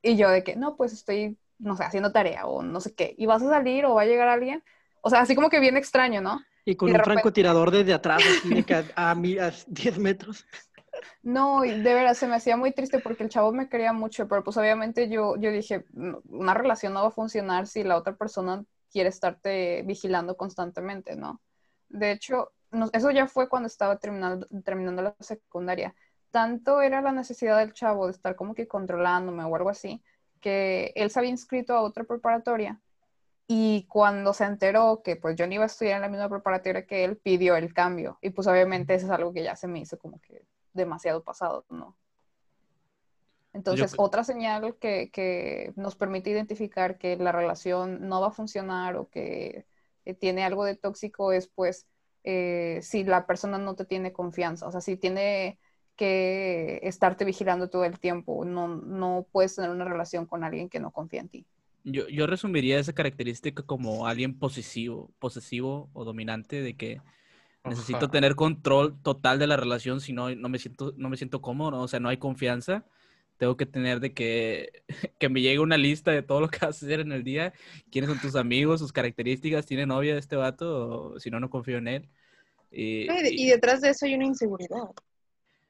Y 0.00 0.16
yo 0.16 0.30
de 0.30 0.44
que, 0.44 0.54
no, 0.54 0.76
pues 0.76 0.92
estoy, 0.92 1.36
no 1.58 1.76
sé, 1.76 1.84
haciendo 1.84 2.12
tarea 2.12 2.46
o 2.46 2.62
no 2.62 2.80
sé 2.80 2.94
qué, 2.94 3.14
¿y 3.18 3.26
vas 3.26 3.42
a 3.42 3.48
salir 3.48 3.86
o 3.86 3.94
va 3.94 4.02
a 4.02 4.06
llegar 4.06 4.28
alguien? 4.28 4.62
O 5.02 5.10
sea, 5.10 5.20
así 5.20 5.34
como 5.34 5.50
que 5.50 5.60
bien 5.60 5.76
extraño, 5.76 6.20
¿no? 6.20 6.40
Y 6.64 6.76
con 6.76 6.90
un 6.90 7.00
francotirador 7.02 7.70
desde 7.70 7.92
atrás, 7.92 8.22
así 8.24 8.64
a, 8.72 9.10
a, 9.10 9.10
a 9.10 9.52
10 9.66 9.98
metros. 9.98 10.46
No, 11.22 11.62
de 11.62 11.82
verdad 11.82 12.14
se 12.14 12.26
me 12.26 12.36
hacía 12.36 12.56
muy 12.56 12.72
triste 12.72 12.98
porque 12.98 13.22
el 13.22 13.28
chavo 13.28 13.52
me 13.52 13.68
quería 13.68 13.92
mucho, 13.92 14.28
pero 14.28 14.44
pues 14.44 14.56
obviamente 14.56 15.08
yo, 15.08 15.36
yo 15.36 15.50
dije, 15.50 15.84
una 16.28 16.54
relación 16.54 16.92
no 16.92 17.02
va 17.02 17.08
a 17.08 17.12
funcionar 17.12 17.66
si 17.66 17.84
la 17.84 17.96
otra 17.96 18.16
persona 18.16 18.64
quiere 18.90 19.08
estarte 19.08 19.82
vigilando 19.86 20.36
constantemente, 20.36 21.16
¿no? 21.16 21.40
De 21.88 22.12
hecho, 22.12 22.52
eso 22.92 23.10
ya 23.10 23.26
fue 23.26 23.48
cuando 23.48 23.66
estaba 23.66 23.98
terminando, 23.98 24.46
terminando 24.64 25.02
la 25.02 25.16
secundaria. 25.20 25.94
Tanto 26.30 26.80
era 26.80 27.00
la 27.00 27.12
necesidad 27.12 27.58
del 27.58 27.72
chavo 27.72 28.06
de 28.06 28.12
estar 28.12 28.36
como 28.36 28.54
que 28.54 28.66
controlándome 28.66 29.44
o 29.44 29.54
algo 29.54 29.70
así, 29.70 30.02
que 30.40 30.92
él 30.96 31.10
se 31.10 31.18
había 31.18 31.30
inscrito 31.30 31.74
a 31.74 31.82
otra 31.82 32.04
preparatoria 32.04 32.80
y 33.46 33.86
cuando 33.88 34.32
se 34.32 34.44
enteró 34.44 35.02
que 35.04 35.16
pues 35.16 35.36
yo 35.36 35.46
no 35.46 35.54
iba 35.54 35.64
a 35.64 35.66
estudiar 35.66 35.96
en 35.96 36.02
la 36.02 36.08
misma 36.08 36.28
preparatoria 36.28 36.86
que 36.86 37.04
él, 37.04 37.18
pidió 37.18 37.56
el 37.56 37.74
cambio. 37.74 38.18
Y 38.22 38.30
pues 38.30 38.46
obviamente 38.46 38.94
eso 38.94 39.06
es 39.06 39.12
algo 39.12 39.32
que 39.32 39.42
ya 39.42 39.56
se 39.56 39.68
me 39.68 39.80
hizo 39.80 39.98
como 39.98 40.20
que 40.20 40.46
demasiado 40.74 41.24
pasado, 41.24 41.64
¿no? 41.70 41.96
Entonces, 43.54 43.94
otra 43.96 44.24
señal 44.24 44.76
que, 44.80 45.72
nos 45.76 45.94
permite 45.94 46.30
identificar 46.30 46.98
que 46.98 47.16
la 47.16 47.30
relación 47.30 48.08
no 48.08 48.20
va 48.20 48.28
a 48.28 48.32
funcionar 48.32 48.96
o 48.96 49.08
que 49.08 49.64
tiene 50.18 50.44
algo 50.44 50.64
de 50.64 50.74
tóxico 50.74 51.32
es, 51.32 51.46
pues, 51.46 51.86
eh, 52.24 52.80
si 52.82 53.04
la 53.04 53.26
persona 53.26 53.58
no 53.58 53.76
te 53.76 53.84
tiene 53.84 54.12
confianza, 54.12 54.66
o 54.66 54.72
sea, 54.72 54.80
si 54.80 54.96
tiene 54.96 55.60
que 55.94 56.80
estarte 56.82 57.24
vigilando 57.24 57.70
todo 57.70 57.84
el 57.84 58.00
tiempo, 58.00 58.44
no, 58.44 58.66
no 58.66 59.26
puedes 59.30 59.54
tener 59.54 59.70
una 59.70 59.84
relación 59.84 60.26
con 60.26 60.42
alguien 60.42 60.68
que 60.68 60.80
no 60.80 60.90
confía 60.90 61.20
en 61.20 61.28
ti. 61.28 61.46
Yo, 61.84 62.08
yo 62.08 62.26
resumiría 62.26 62.80
esa 62.80 62.92
característica 62.92 63.62
como 63.62 64.06
alguien 64.08 64.36
posesivo, 64.36 65.12
posesivo 65.20 65.90
o 65.92 66.04
dominante, 66.04 66.62
de 66.62 66.76
que 66.76 67.00
Necesito 67.64 68.10
tener 68.10 68.34
control 68.34 69.00
total 69.02 69.38
de 69.38 69.46
la 69.46 69.56
relación, 69.56 70.02
si 70.02 70.12
no, 70.12 70.34
no 70.34 70.48
me 70.50 70.58
siento, 70.58 70.92
no 70.98 71.08
me 71.08 71.16
siento 71.16 71.40
cómodo, 71.40 71.80
o 71.80 71.88
sea, 71.88 71.98
no 71.98 72.10
hay 72.10 72.18
confianza. 72.18 72.84
Tengo 73.38 73.56
que 73.56 73.64
tener 73.64 74.00
de 74.00 74.12
que, 74.12 74.82
que 75.18 75.28
me 75.30 75.40
llegue 75.40 75.58
una 75.58 75.78
lista 75.78 76.10
de 76.10 76.22
todo 76.22 76.42
lo 76.42 76.48
que 76.48 76.58
vas 76.58 76.82
a 76.82 76.86
hacer 76.86 77.00
en 77.00 77.12
el 77.12 77.24
día, 77.24 77.54
quiénes 77.90 78.10
son 78.10 78.20
tus 78.20 78.36
amigos, 78.36 78.80
sus 78.80 78.92
características, 78.92 79.64
tiene 79.64 79.86
novia 79.86 80.12
de 80.12 80.20
este 80.20 80.36
vato, 80.36 81.14
o 81.14 81.20
si 81.20 81.30
no, 81.30 81.40
no 81.40 81.48
confío 81.48 81.78
en 81.78 81.88
él. 81.88 82.08
Y, 82.70 83.06
y, 83.10 83.48
detrás 83.48 83.80
de 83.80 83.90
eso 83.90 84.04
hay 84.04 84.14
una 84.14 84.26
inseguridad. 84.26 84.90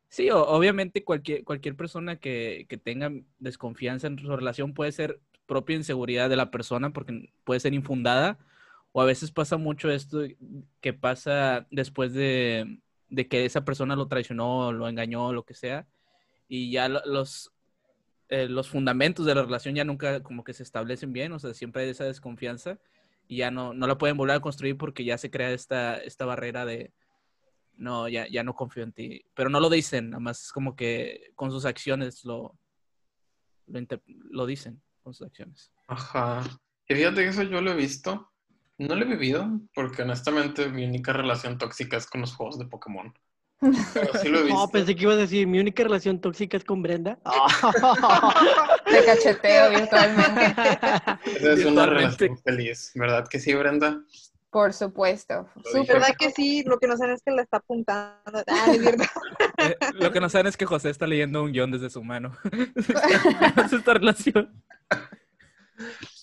Sí, 0.08 0.30
obviamente 0.30 1.04
cualquier, 1.04 1.44
cualquier 1.44 1.76
persona 1.76 2.16
que, 2.16 2.66
que 2.68 2.76
tenga 2.76 3.12
desconfianza 3.38 4.06
en 4.06 4.18
su 4.18 4.34
relación 4.34 4.74
puede 4.74 4.90
ser 4.90 5.20
propia 5.46 5.76
inseguridad 5.76 6.30
de 6.30 6.36
la 6.36 6.50
persona 6.50 6.90
porque 6.90 7.30
puede 7.44 7.60
ser 7.60 7.74
infundada 7.74 8.38
o 8.96 9.02
a 9.02 9.06
veces 9.06 9.32
pasa 9.32 9.56
mucho 9.56 9.90
esto 9.90 10.22
que 10.80 10.92
pasa 10.92 11.66
después 11.72 12.12
de, 12.12 12.78
que 13.28 13.44
esa 13.44 13.64
persona 13.64 13.96
lo 13.96 14.06
traicionó, 14.06 14.70
lo 14.70 14.88
engañó, 14.88 15.32
lo 15.32 15.44
que 15.44 15.54
sea, 15.54 15.88
y 16.46 16.70
ya 16.70 16.88
los, 16.88 17.52
eh, 18.28 18.48
los 18.48 18.68
fundamentos 18.68 19.26
de 19.26 19.34
la 19.34 19.42
relación 19.42 19.74
ya 19.74 19.84
nunca 19.84 20.22
como 20.22 20.44
que 20.44 20.54
se 20.54 20.62
establecen 20.62 21.12
bien, 21.12 21.32
o 21.32 21.40
sea, 21.40 21.54
siempre 21.54 21.82
hay 21.82 21.90
esa 21.90 22.04
desconfianza 22.04 22.78
y 23.26 23.38
ya 23.38 23.50
no, 23.50 23.74
no 23.74 23.88
la 23.88 23.98
pueden 23.98 24.16
volver 24.16 24.36
a 24.36 24.40
construir 24.40 24.78
porque 24.78 25.04
ya 25.04 25.18
se 25.18 25.28
crea 25.28 25.50
esta, 25.50 25.96
esta 25.96 26.24
barrera 26.24 26.64
de, 26.64 26.92
no, 27.76 28.08
ya, 28.08 28.28
ya 28.28 28.44
no 28.44 28.54
confío 28.54 28.84
en 28.84 28.92
ti. 28.92 29.24
Pero 29.34 29.50
no 29.50 29.58
lo 29.58 29.70
dicen, 29.70 30.10
nada 30.10 30.20
más 30.20 30.40
es 30.40 30.52
como 30.52 30.76
que 30.76 31.32
con 31.34 31.50
sus 31.50 31.64
acciones 31.64 32.24
lo, 32.24 32.56
lo, 33.66 34.46
dicen, 34.46 34.80
con 35.02 35.14
sus 35.14 35.26
acciones. 35.26 35.72
Ajá. 35.88 36.44
Y 36.86 36.94
fíjate 36.94 37.22
que 37.22 37.28
eso 37.30 37.42
yo 37.42 37.60
lo 37.60 37.72
he 37.72 37.76
visto. 37.76 38.30
No 38.78 38.96
lo 38.96 39.04
he 39.04 39.08
vivido, 39.08 39.60
porque 39.74 40.02
honestamente 40.02 40.68
mi 40.68 40.84
única 40.84 41.12
relación 41.12 41.58
tóxica 41.58 41.96
es 41.96 42.06
con 42.06 42.20
los 42.20 42.34
juegos 42.34 42.58
de 42.58 42.66
Pokémon. 42.66 43.12
Pero 43.60 44.18
sí 44.20 44.28
lo 44.28 44.40
he 44.40 44.42
visto. 44.44 44.58
No, 44.58 44.68
pensé 44.68 44.96
que 44.96 45.02
ibas 45.02 45.16
a 45.16 45.20
decir, 45.20 45.46
mi 45.46 45.58
única 45.60 45.82
relación 45.82 46.20
tóxica 46.20 46.56
es 46.56 46.64
con 46.64 46.82
Brenda. 46.82 47.18
Te 48.84 49.04
cacheteo 49.04 49.70
virtualmente. 49.70 50.54
Esa 51.36 51.52
es 51.52 51.64
una 51.64 51.86
relación 51.86 52.36
feliz, 52.38 52.90
¿verdad 52.94 53.26
que 53.28 53.38
sí, 53.38 53.54
Brenda? 53.54 54.02
Por 54.50 54.72
supuesto. 54.72 55.48
Dije. 55.74 55.92
¿Verdad 55.92 56.14
que 56.16 56.30
sí? 56.30 56.62
Lo 56.64 56.78
que 56.78 56.86
no 56.86 56.96
saben 56.96 57.16
es 57.16 57.22
que 57.22 57.32
la 57.32 57.42
está 57.42 57.56
apuntando. 57.56 58.44
Ah, 58.46 58.66
es. 58.70 58.86
Eh, 59.58 59.76
lo 59.94 60.12
que 60.12 60.20
no 60.20 60.28
saben 60.28 60.46
es 60.46 60.56
que 60.56 60.64
José 60.64 60.90
está 60.90 61.08
leyendo 61.08 61.42
un 61.42 61.50
guion 61.50 61.72
desde 61.72 61.90
su 61.90 62.04
mano. 62.04 62.36
Es 63.66 63.72
esta 63.72 63.94
relación. 63.94 64.62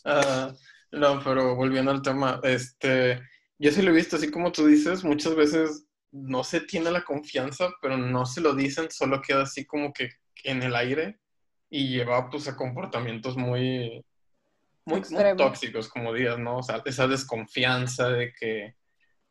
Ah, 0.05 0.53
no, 0.91 1.21
pero 1.23 1.55
volviendo 1.55 1.91
al 1.91 2.01
tema, 2.01 2.39
este, 2.43 3.21
yo 3.57 3.71
sí 3.71 3.81
lo 3.81 3.91
he 3.91 3.95
visto, 3.95 4.15
así 4.15 4.29
como 4.29 4.51
tú 4.51 4.65
dices, 4.65 5.03
muchas 5.03 5.35
veces 5.35 5.85
no 6.11 6.43
se 6.43 6.61
tiene 6.61 6.91
la 6.91 7.03
confianza, 7.03 7.69
pero 7.81 7.97
no 7.97 8.25
se 8.25 8.41
lo 8.41 8.53
dicen, 8.53 8.91
solo 8.91 9.21
queda 9.21 9.43
así 9.43 9.65
como 9.65 9.93
que 9.93 10.09
en 10.43 10.63
el 10.63 10.75
aire 10.75 11.19
y 11.69 11.87
lleva 11.87 12.29
pues 12.29 12.47
a 12.47 12.57
comportamientos 12.57 13.37
muy, 13.37 14.03
muy, 14.85 15.01
tóxicos, 15.37 15.87
como 15.87 16.13
digas, 16.13 16.37
¿no? 16.37 16.57
O 16.57 16.63
sea, 16.63 16.81
esa 16.85 17.07
desconfianza 17.07 18.09
de 18.09 18.33
que 18.33 18.75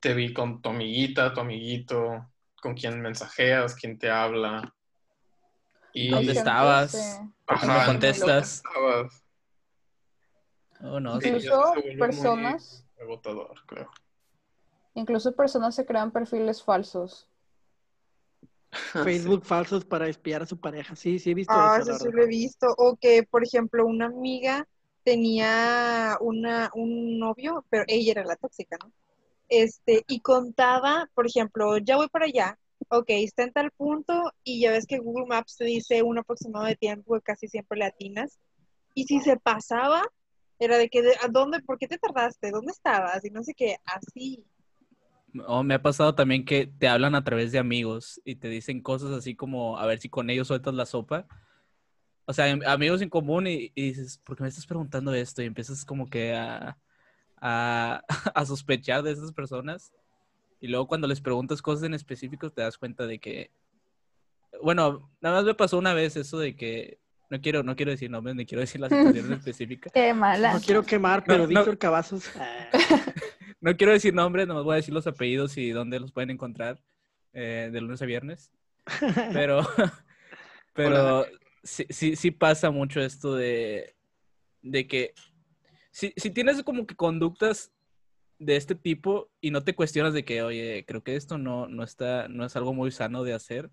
te 0.00 0.14
vi 0.14 0.32
con 0.32 0.62
tu 0.62 0.70
amiguita, 0.70 1.34
tu 1.34 1.40
amiguito, 1.40 2.30
con 2.62 2.74
quien 2.74 3.00
mensajeas, 3.02 3.74
quien 3.74 3.98
te 3.98 4.10
habla. 4.10 4.74
Y, 5.92 6.08
¿Dónde 6.08 6.32
estabas? 6.32 6.92
sí. 6.92 7.30
¿Por 7.44 7.60
qué 7.60 7.66
no 7.66 7.72
Ajá, 7.74 7.86
contestas? 7.86 8.62
¿dónde 8.62 8.90
estabas? 9.02 9.24
Oh, 10.82 11.00
no, 11.00 11.20
sí. 11.20 11.28
Incluso 11.28 11.74
personas, 11.98 12.84
agotador, 13.00 13.60
creo. 13.66 13.90
incluso 14.94 15.34
personas 15.34 15.74
se 15.74 15.84
crean 15.84 16.10
perfiles 16.10 16.62
falsos. 16.62 17.28
Facebook 19.04 19.44
falsos 19.44 19.84
para 19.84 20.08
espiar 20.08 20.42
a 20.42 20.46
su 20.46 20.58
pareja. 20.58 20.94
Sí, 20.96 21.18
sí 21.18 21.32
he 21.32 21.34
visto 21.34 21.52
Ah, 21.54 21.78
eso, 21.80 21.98
sí 21.98 22.08
lo 22.12 22.22
he 22.22 22.26
visto. 22.26 22.66
O 22.78 22.96
que, 22.96 23.24
por 23.24 23.44
ejemplo, 23.44 23.84
una 23.84 24.06
amiga 24.06 24.66
tenía 25.02 26.16
una, 26.20 26.70
un 26.74 27.18
novio, 27.18 27.64
pero 27.68 27.84
ella 27.88 28.12
era 28.12 28.24
la 28.24 28.36
tóxica, 28.36 28.76
¿no? 28.82 28.92
Este, 29.48 30.04
y 30.06 30.20
contaba, 30.20 31.10
por 31.14 31.26
ejemplo, 31.26 31.76
ya 31.78 31.96
voy 31.96 32.08
para 32.08 32.26
allá, 32.26 32.58
ok, 32.88 33.06
está 33.08 33.42
en 33.42 33.52
tal 33.52 33.70
punto, 33.72 34.32
y 34.44 34.60
ya 34.60 34.70
ves 34.70 34.86
que 34.86 34.98
Google 34.98 35.26
Maps 35.26 35.56
te 35.56 35.64
dice 35.64 36.02
un 36.02 36.18
aproximado 36.18 36.66
de 36.66 36.76
tiempo 36.76 37.14
que 37.14 37.22
casi 37.22 37.48
siempre 37.48 37.78
le 37.78 37.86
atinas. 37.86 38.38
Y 38.94 39.04
si 39.04 39.20
se 39.20 39.36
pasaba, 39.36 40.04
era 40.60 40.78
de 40.78 40.88
que, 40.88 41.00
¿a 41.22 41.28
dónde? 41.28 41.60
¿Por 41.62 41.78
qué 41.78 41.88
te 41.88 41.98
tardaste? 41.98 42.50
¿Dónde 42.50 42.70
estabas? 42.72 43.24
Y 43.24 43.30
no 43.30 43.42
sé 43.42 43.54
qué, 43.54 43.78
así. 43.84 44.44
O 45.46 45.62
me 45.62 45.74
ha 45.74 45.82
pasado 45.82 46.14
también 46.14 46.44
que 46.44 46.66
te 46.66 46.88
hablan 46.88 47.14
a 47.14 47.24
través 47.24 47.50
de 47.52 47.58
amigos 47.58 48.20
y 48.24 48.36
te 48.36 48.48
dicen 48.48 48.82
cosas 48.82 49.10
así 49.12 49.34
como 49.34 49.78
a 49.78 49.86
ver 49.86 50.00
si 50.00 50.08
con 50.08 50.28
ellos 50.28 50.48
sueltas 50.48 50.74
la 50.74 50.86
sopa. 50.86 51.26
O 52.26 52.32
sea, 52.32 52.50
am- 52.52 52.62
amigos 52.66 53.00
en 53.00 53.08
común 53.08 53.46
y, 53.46 53.72
y 53.74 53.82
dices, 53.82 54.18
¿por 54.18 54.36
qué 54.36 54.42
me 54.42 54.48
estás 54.48 54.66
preguntando 54.66 55.12
esto? 55.14 55.42
Y 55.42 55.46
empiezas 55.46 55.84
como 55.84 56.08
que 56.10 56.34
a, 56.34 56.76
a, 57.40 58.02
a 58.34 58.46
sospechar 58.46 59.02
de 59.02 59.12
esas 59.12 59.32
personas. 59.32 59.92
Y 60.60 60.68
luego 60.68 60.86
cuando 60.86 61.08
les 61.08 61.20
preguntas 61.20 61.62
cosas 61.62 61.84
en 61.84 61.94
específico 61.94 62.50
te 62.50 62.62
das 62.62 62.76
cuenta 62.76 63.06
de 63.06 63.18
que, 63.18 63.50
bueno, 64.62 65.10
nada 65.20 65.36
más 65.36 65.44
me 65.44 65.54
pasó 65.54 65.78
una 65.78 65.94
vez 65.94 66.16
eso 66.16 66.38
de 66.38 66.54
que, 66.54 66.98
no 67.30 67.40
quiero, 67.40 67.62
no 67.62 67.76
quiero 67.76 67.92
decir 67.92 68.10
nombres, 68.10 68.34
ni 68.34 68.44
quiero 68.44 68.60
decir 68.60 68.80
la 68.80 68.88
situación 68.88 69.32
específica. 69.32 69.90
Qué 69.90 70.12
mala. 70.12 70.52
No 70.52 70.60
quiero 70.60 70.82
quemar, 70.82 71.24
pero 71.24 71.46
No, 71.46 71.52
no. 71.52 71.60
Víctor 71.60 71.78
Cavazos. 71.78 72.28
ah, 72.36 72.68
No 73.60 73.76
quiero 73.76 73.92
decir 73.92 74.12
nombres, 74.12 74.48
nomás 74.48 74.64
voy 74.64 74.74
a 74.74 74.76
decir 74.76 74.92
los 74.92 75.06
apellidos 75.06 75.56
y 75.56 75.70
dónde 75.70 76.00
los 76.00 76.12
pueden 76.12 76.30
encontrar 76.30 76.82
eh, 77.32 77.70
de 77.72 77.80
lunes 77.80 78.02
a 78.02 78.06
viernes. 78.06 78.50
Pero, 79.32 79.60
pero 80.72 81.26
sí, 81.62 81.84
sí, 81.90 82.16
sí 82.16 82.30
pasa 82.30 82.70
mucho 82.70 83.00
esto 83.00 83.34
de, 83.36 83.94
de 84.62 84.86
que 84.88 85.12
si, 85.92 86.12
si 86.16 86.30
tienes 86.30 86.62
como 86.64 86.86
que 86.86 86.96
conductas 86.96 87.70
de 88.38 88.56
este 88.56 88.74
tipo 88.74 89.30
y 89.40 89.50
no 89.50 89.62
te 89.62 89.74
cuestionas 89.74 90.14
de 90.14 90.24
que, 90.24 90.42
oye, 90.42 90.84
creo 90.88 91.04
que 91.04 91.14
esto 91.14 91.36
no, 91.36 91.68
no, 91.68 91.84
está, 91.84 92.26
no 92.28 92.44
es 92.44 92.56
algo 92.56 92.72
muy 92.72 92.90
sano 92.90 93.22
de 93.22 93.34
hacer, 93.34 93.70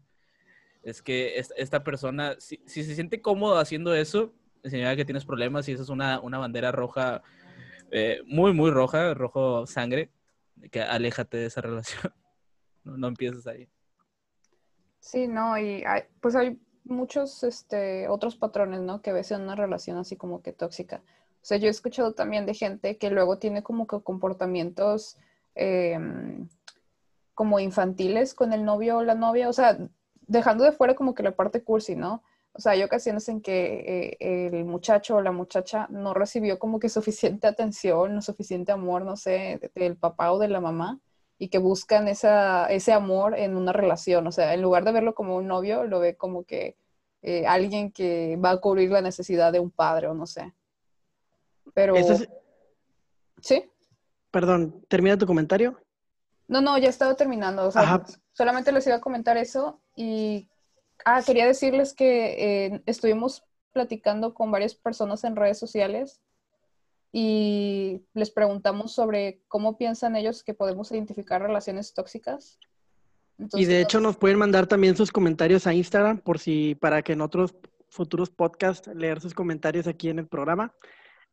es 0.90 1.02
que 1.02 1.38
es- 1.38 1.54
esta 1.58 1.84
persona, 1.84 2.36
si, 2.40 2.62
si 2.66 2.84
se 2.84 2.96
siente 2.96 3.22
cómodo 3.22 3.58
haciendo 3.58 3.94
eso, 3.94 4.34
señala 4.64 4.96
que 4.96 5.06
tienes 5.06 5.26
problemas 5.26 5.68
y 5.68 5.74
esa 5.74 5.84
es 5.84 5.90
una, 5.90 6.20
una 6.20 6.38
bandera 6.38 6.72
roja, 6.72 7.22
eh, 7.92 8.22
muy, 8.26 8.54
muy 8.54 8.72
roja, 8.72 9.14
rojo 9.14 9.68
sangre, 9.68 10.10
que 10.72 10.82
aléjate 10.82 11.38
de 11.38 11.46
esa 11.48 11.62
relación. 11.62 12.14
No, 12.84 12.98
no 12.98 13.08
empieces 13.08 13.46
ahí. 13.48 13.68
Sí, 15.00 15.28
no, 15.28 15.58
y 15.58 15.84
hay- 15.86 16.04
pues 16.22 16.36
hay 16.36 16.60
muchos 16.84 17.44
este, 17.44 18.08
otros 18.08 18.36
patrones, 18.38 18.82
¿no? 18.82 19.02
Que 19.02 19.12
ves 19.14 19.32
en 19.32 19.42
una 19.42 19.56
relación 19.56 19.98
así 19.98 20.16
como 20.16 20.42
que 20.42 20.54
tóxica. 20.54 21.04
O 21.42 21.46
sea, 21.48 21.58
yo 21.58 21.68
he 21.68 21.72
escuchado 21.72 22.14
también 22.14 22.46
de 22.46 22.54
gente 22.54 22.98
que 22.98 23.10
luego 23.10 23.38
tiene 23.40 23.62
como 23.64 23.88
que 23.88 24.02
comportamientos 24.02 25.18
em, 25.56 26.48
como 27.34 27.60
infantiles 27.60 28.34
con 28.34 28.52
el 28.54 28.66
novio 28.66 28.98
o 28.98 29.04
la 29.04 29.16
novia, 29.16 29.48
o 29.50 29.54
sea, 29.54 29.78
dejando 30.28 30.64
de 30.64 30.72
fuera 30.72 30.96
como 30.96 31.14
que 31.16 31.24
la 31.24 31.36
parte 31.36 31.64
cursi, 31.64 31.96
¿no? 31.96 32.24
O 32.54 32.60
sea, 32.60 32.72
hay 32.74 32.84
ocasiones 32.84 33.28
en 33.30 33.42
que 33.42 34.16
eh, 34.20 34.50
el 34.58 34.66
muchacho 34.66 35.18
o 35.18 35.22
la 35.22 35.32
muchacha 35.32 35.88
no 35.90 36.14
recibió 36.14 36.58
como 36.60 36.80
que 36.80 36.90
suficiente 36.90 37.46
atención, 37.48 38.16
no 38.16 38.22
suficiente 38.22 38.72
amor, 38.72 39.04
no 39.06 39.16
sé, 39.16 39.60
de- 39.62 39.72
del 39.76 39.96
papá 39.96 40.32
o 40.32 40.40
de 40.40 40.48
la 40.48 40.60
mamá 40.60 41.00
y 41.38 41.50
que 41.50 41.60
buscan 41.60 42.08
esa, 42.08 42.66
ese 42.68 42.94
amor 42.94 43.38
en 43.38 43.56
una 43.56 43.74
relación. 43.74 44.26
O 44.26 44.32
sea, 44.32 44.54
en 44.56 44.62
lugar 44.64 44.86
de 44.86 44.92
verlo 44.92 45.14
como 45.14 45.36
un 45.38 45.48
novio, 45.48 45.84
lo 45.84 46.00
ve 46.00 46.16
como 46.16 46.44
que 46.46 46.76
eh, 47.22 47.46
alguien 47.46 47.92
que 47.92 48.38
va 48.44 48.52
a 48.52 48.58
cubrir 48.62 48.90
la 48.92 49.02
necesidad 49.02 49.52
de 49.52 49.60
un 49.60 49.70
padre 49.70 50.08
o 50.08 50.14
no 50.16 50.26
sé. 50.26 50.54
Pero, 51.76 51.96
Eso 51.96 52.14
es- 52.14 52.30
¿sí? 53.42 53.70
Perdón, 54.32 54.84
termina 54.88 55.18
tu 55.18 55.26
comentario. 55.28 55.80
No, 56.48 56.62
no, 56.62 56.78
ya 56.78 56.90
estaba 56.90 57.16
terminando. 57.16 57.68
O 57.68 57.72
sea, 57.72 57.82
Ajá. 57.84 58.04
solamente 58.34 58.72
les 58.72 58.86
iba 58.88 58.96
a 58.96 59.02
comentar 59.02 59.38
eso 59.38 59.80
y, 59.98 60.48
ah, 61.04 61.22
quería 61.26 61.48
decirles 61.48 61.94
que 61.94 62.66
eh, 62.68 62.82
estuvimos 62.86 63.44
platicando 63.74 64.34
con 64.34 64.52
varias 64.52 64.76
personas 64.76 65.24
en 65.24 65.36
redes 65.36 65.58
sociales 65.58 66.22
y 67.12 68.04
les 68.14 68.30
preguntamos 68.30 68.94
sobre 68.94 69.42
cómo 69.48 69.78
piensan 69.78 70.16
ellos 70.16 70.44
que 70.44 70.54
podemos 70.54 70.92
identificar 70.92 71.42
relaciones 71.42 71.94
tóxicas. 71.94 72.60
Y 73.54 73.66
de 73.66 73.82
hecho 73.82 74.00
nos 74.00 74.18
pueden 74.18 74.38
mandar 74.38 74.68
también 74.68 74.96
sus 74.96 75.12
comentarios 75.12 75.66
a 75.68 75.74
Instagram 75.74 76.20
por 76.20 76.40
si 76.40 76.76
para 76.76 77.02
que 77.02 77.14
en 77.14 77.22
otros 77.22 77.56
futuros 77.90 78.30
podcasts 78.30 78.88
leer 78.94 79.20
sus 79.20 79.34
comentarios 79.34 79.88
aquí 79.88 80.10
en 80.10 80.20
el 80.20 80.28
programa. 80.28 80.74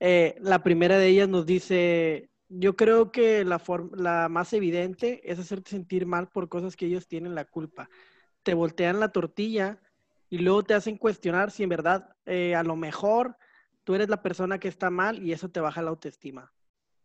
Eh, 0.00 0.36
la 0.40 0.62
primera 0.62 0.98
de 0.98 1.08
ellas 1.08 1.28
nos 1.28 1.44
dice, 1.44 2.30
yo 2.48 2.76
creo 2.76 3.12
que 3.12 3.44
la, 3.44 3.60
la 3.92 4.28
más 4.30 4.52
evidente 4.54 5.20
es 5.30 5.38
hacerte 5.38 5.70
sentir 5.70 6.06
mal 6.06 6.28
por 6.28 6.48
cosas 6.48 6.76
que 6.76 6.86
ellos 6.86 7.06
tienen 7.06 7.34
la 7.34 7.44
culpa. 7.44 7.90
Te 8.44 8.54
voltean 8.54 9.00
la 9.00 9.08
tortilla 9.10 9.80
y 10.30 10.38
luego 10.38 10.62
te 10.62 10.74
hacen 10.74 10.96
cuestionar 10.96 11.50
si 11.50 11.64
en 11.64 11.70
verdad 11.70 12.16
eh, 12.26 12.54
a 12.54 12.62
lo 12.62 12.76
mejor 12.76 13.36
tú 13.82 13.96
eres 13.96 14.08
la 14.08 14.22
persona 14.22 14.60
que 14.60 14.68
está 14.68 14.90
mal 14.90 15.20
y 15.22 15.32
eso 15.32 15.50
te 15.50 15.60
baja 15.60 15.82
la 15.82 15.90
autoestima 15.90 16.52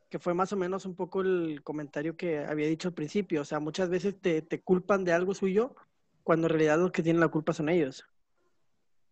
que 0.10 0.20
fue 0.20 0.34
más 0.34 0.52
o 0.52 0.58
menos 0.58 0.86
un 0.86 0.96
poco 0.96 1.22
el 1.22 1.62
comentario 1.64 2.18
que 2.18 2.40
había 2.40 2.68
dicho 2.68 2.88
al 2.88 2.96
principio. 2.96 3.42
O 3.42 3.46
sea, 3.46 3.60
muchas 3.60 3.90
veces 3.90 4.20
te, 4.20 4.42
te 4.42 4.62
culpan 4.62 5.06
de 5.06 5.14
algo 5.14 5.34
suyo 5.36 5.76
cuando 6.24 6.48
en 6.48 6.52
realidad 6.54 6.80
los 6.80 6.92
que 6.92 7.04
tienen 7.04 7.20
la 7.20 7.28
culpa 7.28 7.54
son 7.54 7.70
ellos. 7.70 8.06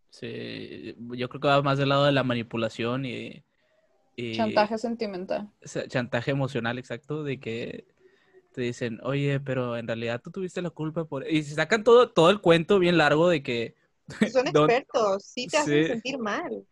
Sí, 0.09 0.95
yo 0.97 1.30
creo 1.30 1.41
que 1.41 1.47
va 1.47 1.61
más 1.61 1.78
del 1.78 1.89
lado 1.89 2.05
de 2.05 2.11
la 2.11 2.23
manipulación 2.23 3.05
y, 3.05 3.43
y- 4.15 4.38
chantaje 4.38 4.78
sentimental. 4.78 5.51
chantaje 5.88 6.32
emocional, 6.32 6.80
exacto, 6.80 7.23
de 7.23 7.39
que 7.39 7.88
te 8.58 8.64
dicen, 8.64 8.99
oye, 9.03 9.39
pero 9.39 9.78
en 9.78 9.86
realidad 9.86 10.20
tú 10.20 10.32
tuviste 10.32 10.64
la 10.64 10.72
culpa 10.72 11.05
por... 11.05 11.30
Y 11.30 11.43
se 11.43 11.53
sacan 11.53 11.84
todo, 11.84 12.10
todo 12.10 12.32
el 12.32 12.41
cuento 12.41 12.80
bien 12.80 12.97
largo 12.97 13.30
de 13.30 13.43
que... 13.43 13.76
Son 14.34 14.47
expertos, 14.47 15.24
sí 15.26 15.45
te 15.45 15.58
hacen 15.58 15.84
Sí. 15.84 15.88
sentir 15.89 16.18
mal. 16.18 16.66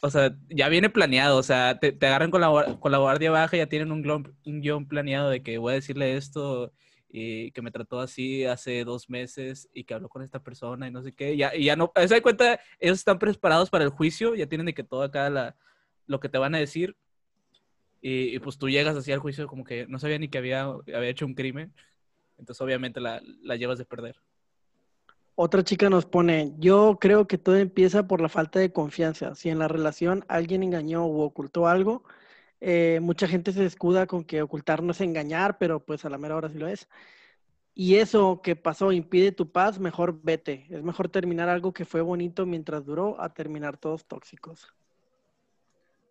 O 0.00 0.10
sea, 0.10 0.32
ya 0.48 0.68
viene 0.68 0.90
planeado, 0.90 1.38
o 1.38 1.42
sea, 1.42 1.80
te, 1.80 1.90
te 1.90 2.06
agarran 2.06 2.30
con 2.30 2.40
la, 2.40 2.76
con 2.78 2.92
la 2.92 2.98
guardia 2.98 3.32
baja 3.32 3.56
ya 3.56 3.66
tienen 3.66 3.90
un 3.90 4.00
guion, 4.02 4.32
un 4.46 4.60
guion 4.60 4.86
planeado 4.86 5.28
de 5.28 5.42
que 5.42 5.58
voy 5.58 5.72
a 5.72 5.74
decirle 5.74 6.16
esto 6.16 6.72
y 7.08 7.50
que 7.50 7.60
me 7.60 7.72
trató 7.72 7.98
así 7.98 8.44
hace 8.44 8.84
dos 8.84 9.10
meses 9.10 9.68
y 9.74 9.82
que 9.82 9.94
habló 9.94 10.08
con 10.08 10.22
esta 10.22 10.40
persona 10.40 10.86
y 10.86 10.92
no 10.92 11.02
sé 11.02 11.12
qué. 11.16 11.36
Ya, 11.36 11.52
y 11.52 11.64
ya 11.64 11.74
no, 11.74 11.90
se 11.96 12.06
da 12.06 12.20
cuenta, 12.20 12.60
ellos 12.78 12.98
están 12.98 13.18
preparados 13.18 13.70
para 13.70 13.82
el 13.82 13.90
juicio, 13.90 14.36
ya 14.36 14.46
tienen 14.46 14.66
de 14.66 14.74
que 14.74 14.84
todo 14.84 15.02
acá 15.02 15.28
la, 15.30 15.56
lo 16.06 16.20
que 16.20 16.28
te 16.28 16.38
van 16.38 16.54
a 16.54 16.58
decir. 16.58 16.96
Y, 18.06 18.38
pues 18.40 18.58
tú 18.58 18.68
llegas 18.68 18.94
así 18.98 19.12
al 19.12 19.18
juicio 19.18 19.46
como 19.46 19.64
que 19.64 19.86
no 19.86 19.98
sabía 19.98 20.18
ni 20.18 20.28
que 20.28 20.36
había, 20.36 20.64
había 20.64 21.08
hecho 21.08 21.24
un 21.24 21.34
crimen. 21.34 21.72
Entonces 22.36 22.60
obviamente 22.60 23.00
la, 23.00 23.22
la 23.42 23.56
llevas 23.56 23.78
de 23.78 23.86
perder. 23.86 24.16
Otra 25.36 25.64
chica 25.64 25.88
nos 25.88 26.04
pone, 26.04 26.52
yo 26.58 26.98
creo 27.00 27.26
que 27.26 27.38
todo 27.38 27.56
empieza 27.56 28.06
por 28.06 28.20
la 28.20 28.28
falta 28.28 28.58
de 28.58 28.74
confianza. 28.74 29.34
Si 29.34 29.48
en 29.48 29.58
la 29.58 29.68
relación 29.68 30.22
alguien 30.28 30.62
engañó 30.62 31.06
o 31.06 31.22
ocultó 31.22 31.66
algo, 31.66 32.04
eh, 32.60 33.00
mucha 33.00 33.26
gente 33.26 33.52
se 33.52 33.64
escuda 33.64 34.06
con 34.06 34.22
que 34.22 34.42
ocultar 34.42 34.82
no 34.82 34.92
es 34.92 35.00
engañar, 35.00 35.56
pero 35.56 35.82
pues 35.82 36.04
a 36.04 36.10
la 36.10 36.18
mera 36.18 36.36
hora 36.36 36.50
sí 36.50 36.58
lo 36.58 36.68
es. 36.68 36.90
Y 37.74 37.96
eso 37.96 38.42
que 38.42 38.54
pasó 38.54 38.92
impide 38.92 39.32
tu 39.32 39.50
paz, 39.50 39.78
mejor 39.78 40.20
vete. 40.22 40.66
Es 40.68 40.82
mejor 40.82 41.08
terminar 41.08 41.48
algo 41.48 41.72
que 41.72 41.86
fue 41.86 42.02
bonito 42.02 42.44
mientras 42.44 42.84
duró 42.84 43.18
a 43.18 43.32
terminar 43.32 43.78
todos 43.78 44.04
tóxicos. 44.06 44.74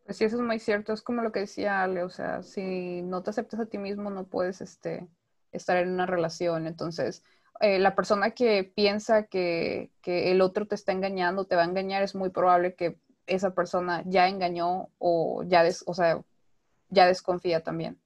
Pues 0.05 0.17
sí, 0.17 0.25
eso 0.25 0.35
es 0.35 0.41
muy 0.41 0.59
cierto. 0.59 0.93
Es 0.93 1.01
como 1.01 1.21
lo 1.21 1.31
que 1.31 1.41
decía 1.41 1.83
Ale, 1.83 2.03
o 2.03 2.09
sea, 2.09 2.43
si 2.43 3.01
no 3.01 3.23
te 3.23 3.29
aceptas 3.29 3.59
a 3.59 3.65
ti 3.65 3.77
mismo, 3.77 4.09
no 4.09 4.25
puedes 4.25 4.61
este, 4.61 5.07
estar 5.51 5.77
en 5.77 5.89
una 5.89 6.05
relación. 6.05 6.67
Entonces, 6.67 7.23
eh, 7.61 7.79
la 7.79 7.95
persona 7.95 8.31
que 8.31 8.63
piensa 8.63 9.23
que, 9.23 9.91
que, 10.01 10.31
el 10.31 10.41
otro 10.41 10.65
te 10.65 10.75
está 10.75 10.91
engañando, 10.91 11.45
te 11.45 11.55
va 11.55 11.61
a 11.61 11.65
engañar, 11.65 12.03
es 12.03 12.15
muy 12.15 12.29
probable 12.29 12.75
que 12.75 12.97
esa 13.27 13.53
persona 13.55 14.03
ya 14.05 14.27
engañó 14.27 14.89
o 14.97 15.43
ya, 15.43 15.63
des, 15.63 15.83
o 15.87 15.93
sea, 15.93 16.21
ya 16.89 17.07
desconfía 17.07 17.61
también. 17.63 17.97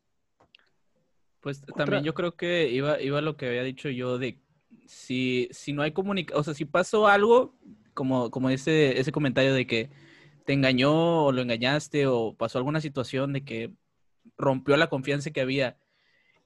Pues 1.41 1.62
también 1.76 2.04
yo 2.04 2.14
creo 2.14 2.36
que 2.36 2.70
iba, 2.70 3.02
iba 3.02 3.22
lo 3.22 3.38
que 3.38 3.48
había 3.48 3.64
dicho 3.64 3.89
yo 3.89 4.18
de 4.18 4.39
si, 4.86 5.48
si 5.52 5.74
no 5.74 5.82
hay 5.82 5.91
comunicación, 5.91 6.39
o 6.39 6.43
sea, 6.43 6.54
si 6.54 6.66
pasó 6.66 7.08
algo, 7.08 7.56
como, 7.93 8.30
como 8.30 8.50
ese, 8.50 9.00
ese 9.00 9.12
comentario 9.12 9.54
de 9.54 9.66
que 9.66 9.89
te 10.48 10.54
engañó 10.54 11.26
o 11.26 11.34
lo 11.34 11.41
engañaste 11.41 12.08
o 12.08 12.34
pasó 12.34 12.58
alguna 12.58 12.80
situación 12.80 13.34
de 13.34 13.43
que 13.43 13.74
rompió 14.38 14.78
la 14.78 14.88
confianza 14.88 15.32
que 15.32 15.41
había 15.41 15.78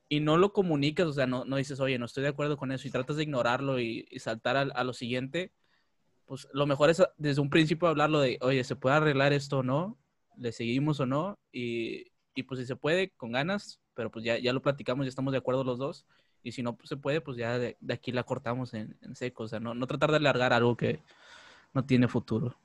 y 0.10 0.22
no 0.22 0.38
lo 0.38 0.54
comunicas, 0.54 1.06
o 1.06 1.14
sea, 1.14 1.28
no, 1.28 1.46
no 1.46 1.58
dices, 1.58 1.80
oye, 1.80 2.00
no 2.00 2.06
estoy 2.06 2.24
de 2.24 2.30
acuerdo 2.30 2.58
con 2.58 2.72
eso 2.72 2.88
y 2.88 2.92
tratas 2.92 3.18
de 3.18 3.24
ignorarlo 3.24 3.80
y, 3.80 4.08
saltar 4.18 4.58
a, 4.58 4.62
a, 4.62 4.84
lo 4.84 4.94
siguiente, 4.94 5.52
pues 6.26 6.48
lo 6.52 6.66
mejor 6.66 6.90
es 6.90 7.04
desde 7.18 7.42
un 7.42 7.52
principio 7.52 7.88
hablarlo 7.90 8.22
de, 8.22 8.40
oye, 8.42 8.64
¿se 8.64 8.76
puede 8.76 8.96
arreglar 8.96 9.34
esto 9.34 9.60
o 9.60 9.64
no? 9.64 10.00
¿Le 10.36 10.52
seguimos 10.52 11.00
o 11.00 11.06
no? 11.06 11.38
Y, 11.52 12.12
y 12.34 12.44
pues 12.44 12.60
si 12.60 12.66
se 12.66 12.76
puede, 12.76 13.12
con 13.12 13.32
ganas, 13.32 13.80
pero 13.94 14.10
pues 14.10 14.26
ya, 14.26 14.40
ya 14.40 14.52
lo 14.52 14.64
platicamos, 14.64 15.06
ya 15.06 15.10
estamos 15.10 15.32
de 15.32 15.38
acuerdo 15.38 15.64
los 15.64 15.78
dos. 15.78 16.08
Y 16.42 16.54
si 16.54 16.64
no 16.64 16.76
pues, 16.76 16.90
se 16.90 16.98
puede, 16.98 17.22
pues 17.22 17.38
ya 17.38 17.60
de, 17.60 17.78
aquí 17.92 18.12
la 18.12 18.24
cortamos 18.24 18.74
en, 18.74 18.98
en, 19.04 19.16
seco. 19.16 19.44
O 19.44 19.48
sea, 19.48 19.60
no, 19.60 19.76
no 19.76 19.86
tratar 19.86 20.10
de 20.10 20.18
alargar 20.18 20.54
algo 20.54 20.76
que 20.76 21.02
no 21.74 21.86
tiene 21.86 22.08
futuro. 22.08 22.58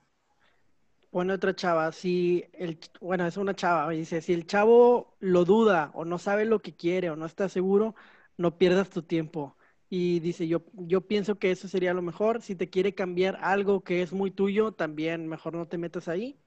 Pone 1.16 1.32
otra 1.32 1.56
chava, 1.56 1.92
si 1.92 2.44
el, 2.52 2.78
bueno, 3.00 3.26
es 3.26 3.38
una 3.38 3.56
chava, 3.56 3.88
dice, 3.88 4.20
si 4.20 4.34
el 4.34 4.46
chavo 4.46 5.16
lo 5.18 5.46
duda 5.46 5.90
o 5.94 6.04
no 6.04 6.18
sabe 6.18 6.44
lo 6.44 6.60
que 6.60 6.76
quiere 6.76 7.08
o 7.08 7.16
no 7.16 7.24
está 7.24 7.48
seguro, 7.48 7.94
no 8.36 8.58
pierdas 8.58 8.90
tu 8.90 9.02
tiempo. 9.02 9.56
Y 9.88 10.20
dice, 10.20 10.46
yo, 10.46 10.66
yo 10.74 11.00
pienso 11.06 11.38
que 11.38 11.50
eso 11.50 11.68
sería 11.68 11.94
lo 11.94 12.02
mejor. 12.02 12.42
Si 12.42 12.54
te 12.54 12.68
quiere 12.68 12.94
cambiar 12.94 13.38
algo 13.40 13.82
que 13.82 14.02
es 14.02 14.12
muy 14.12 14.30
tuyo, 14.30 14.72
también 14.72 15.26
mejor 15.26 15.54
no 15.54 15.66
te 15.66 15.78
metas 15.78 16.06
ahí. 16.08 16.38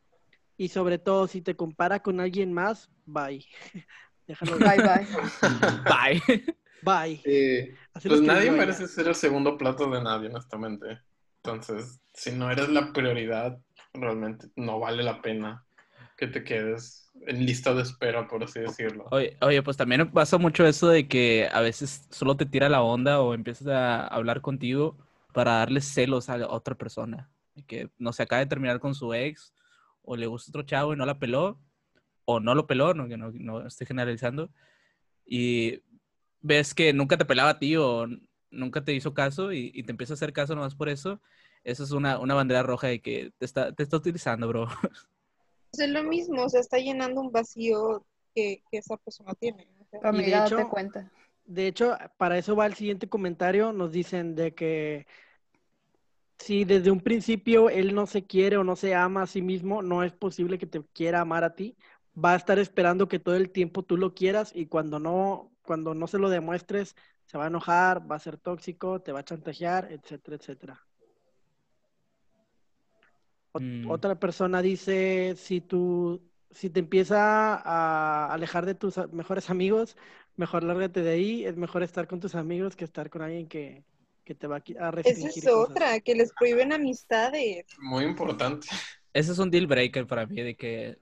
Y 0.55 0.67
sobre 0.67 0.99
todo, 0.99 1.25
si 1.25 1.41
te 1.41 1.55
compara 1.55 2.03
con 2.03 2.19
alguien 2.19 2.53
más, 2.53 2.91
bye. 3.07 3.43
Déjalo. 4.27 4.59
Bye, 4.59 4.83
bye. 4.83 6.21
bye. 6.21 6.55
Bye. 6.83 7.21
Eh, 7.25 7.75
pues 8.05 8.21
nadie 8.21 8.51
merece 8.51 8.87
ser 8.87 9.07
el 9.07 9.15
segundo 9.15 9.57
plato 9.57 9.89
de 9.89 10.03
nadie, 10.03 10.29
honestamente. 10.29 10.99
Entonces, 11.43 11.99
si 12.13 12.33
no 12.33 12.51
eres 12.51 12.69
la 12.69 12.93
prioridad, 12.93 13.59
realmente 14.01 14.47
no 14.55 14.79
vale 14.79 15.03
la 15.03 15.21
pena 15.21 15.65
que 16.17 16.27
te 16.27 16.43
quedes 16.43 17.09
en 17.27 17.45
lista 17.45 17.73
de 17.73 17.83
espera, 17.83 18.27
por 18.27 18.43
así 18.43 18.59
decirlo. 18.59 19.05
Oye, 19.11 19.37
oye, 19.41 19.63
pues 19.63 19.77
también 19.77 20.11
pasa 20.11 20.37
mucho 20.37 20.65
eso 20.65 20.89
de 20.89 21.07
que 21.07 21.47
a 21.51 21.61
veces 21.61 22.07
solo 22.09 22.35
te 22.35 22.45
tira 22.45 22.69
la 22.69 22.81
onda 22.81 23.21
o 23.21 23.33
empiezas 23.33 23.67
a 23.67 24.07
hablar 24.07 24.41
contigo 24.41 24.97
para 25.33 25.53
darle 25.53 25.81
celos 25.81 26.29
a 26.29 26.47
otra 26.49 26.75
persona. 26.75 27.29
Que 27.67 27.89
no 27.97 28.13
se 28.13 28.23
acaba 28.23 28.39
de 28.39 28.45
terminar 28.45 28.79
con 28.79 28.95
su 28.95 29.13
ex 29.13 29.53
o 30.03 30.15
le 30.15 30.27
gusta 30.27 30.51
otro 30.51 30.63
chavo 30.63 30.93
y 30.93 30.97
no 30.97 31.05
la 31.05 31.19
peló, 31.19 31.59
o 32.25 32.39
no 32.39 32.55
lo 32.55 32.67
peló, 32.67 32.93
no, 32.93 33.07
no, 33.07 33.31
no 33.31 33.65
estoy 33.65 33.87
generalizando, 33.87 34.49
y 35.25 35.81
ves 36.41 36.73
que 36.73 36.93
nunca 36.93 37.17
te 37.17 37.25
pelaba 37.25 37.51
a 37.51 37.59
ti 37.59 37.75
o 37.75 38.07
nunca 38.51 38.83
te 38.83 38.93
hizo 38.93 39.13
caso 39.13 39.51
y, 39.51 39.71
y 39.73 39.83
te 39.83 39.91
empieza 39.91 40.13
a 40.13 40.15
hacer 40.15 40.33
caso 40.33 40.55
nomás 40.55 40.75
por 40.75 40.89
eso, 40.89 41.21
eso 41.63 41.83
es 41.83 41.91
una, 41.91 42.19
una 42.19 42.35
bandera 42.35 42.63
roja 42.63 42.87
de 42.87 43.01
que 43.01 43.31
te 43.37 43.45
está, 43.45 43.73
te 43.73 43.83
está 43.83 43.97
utilizando, 43.97 44.47
bro. 44.47 44.67
Es 45.73 45.89
lo 45.89 46.03
mismo, 46.03 46.43
o 46.43 46.49
sea, 46.49 46.61
está 46.61 46.77
llenando 46.77 47.21
un 47.21 47.31
vacío 47.31 48.05
que, 48.33 48.63
que 48.71 48.79
esa 48.79 48.97
persona 48.97 49.33
tiene. 49.35 49.67
Amiga, 50.03 50.41
de 50.41 50.47
hecho, 50.47 50.69
cuenta. 50.69 51.11
De 51.45 51.67
hecho, 51.67 51.97
para 52.17 52.37
eso 52.37 52.55
va 52.55 52.65
el 52.65 52.75
siguiente 52.75 53.07
comentario. 53.09 53.71
Nos 53.71 53.91
dicen 53.91 54.35
de 54.35 54.53
que 54.53 55.07
si 56.39 56.63
desde 56.63 56.91
un 56.91 57.01
principio 57.01 57.69
él 57.69 57.93
no 57.93 58.07
se 58.07 58.25
quiere 58.25 58.57
o 58.57 58.63
no 58.63 58.75
se 58.75 58.95
ama 58.95 59.23
a 59.23 59.27
sí 59.27 59.41
mismo, 59.41 59.81
no 59.81 60.03
es 60.03 60.13
posible 60.13 60.57
que 60.57 60.65
te 60.65 60.83
quiera 60.93 61.21
amar 61.21 61.43
a 61.43 61.55
ti. 61.55 61.75
Va 62.23 62.33
a 62.33 62.37
estar 62.37 62.59
esperando 62.59 63.07
que 63.07 63.19
todo 63.19 63.35
el 63.35 63.51
tiempo 63.51 63.83
tú 63.83 63.97
lo 63.97 64.13
quieras 64.13 64.51
y 64.55 64.67
cuando 64.67 64.99
no, 64.99 65.51
cuando 65.61 65.93
no 65.93 66.07
se 66.07 66.17
lo 66.17 66.29
demuestres, 66.29 66.95
se 67.25 67.37
va 67.37 67.45
a 67.45 67.47
enojar, 67.47 68.09
va 68.09 68.15
a 68.15 68.19
ser 68.19 68.37
tóxico, 68.37 69.01
te 69.01 69.11
va 69.11 69.19
a 69.19 69.25
chantajear, 69.25 69.91
etcétera, 69.91 70.37
etcétera. 70.37 70.88
Ot- 73.53 73.61
Mm. 73.61 73.89
Otra 73.89 74.19
persona 74.19 74.61
dice, 74.61 75.33
si 75.37 75.59
tú, 75.61 76.21
si 76.51 76.69
te 76.69 76.79
empieza 76.79 77.55
a 77.55 78.31
alejar 78.33 78.65
de 78.65 78.75
tus 78.75 78.95
mejores 79.11 79.49
amigos, 79.49 79.97
mejor 80.35 80.63
lárgate 80.63 81.01
de 81.01 81.11
ahí. 81.11 81.45
Es 81.45 81.57
mejor 81.57 81.83
estar 81.83 82.07
con 82.07 82.19
tus 82.19 82.35
amigos 82.35 82.75
que 82.75 82.85
estar 82.85 83.09
con 83.09 83.21
alguien 83.23 83.47
que, 83.47 83.83
que 84.23 84.35
te 84.35 84.47
va 84.47 84.57
a, 84.57 84.59
a 84.59 84.61
Esa 84.61 84.91
restringir 84.91 85.43
es 85.43 85.49
cosas. 85.49 85.69
otra, 85.71 85.99
que 85.99 86.15
les 86.15 86.31
prohíben 86.33 86.71
amistades. 86.73 87.65
Muy 87.79 88.05
importante. 88.05 88.67
Ese 89.13 89.31
es 89.31 89.39
un 89.39 89.49
deal 89.49 89.65
breaker 89.65 90.05
para 90.05 90.27
mí 90.27 90.39
de 90.41 90.55
que, 90.55 90.99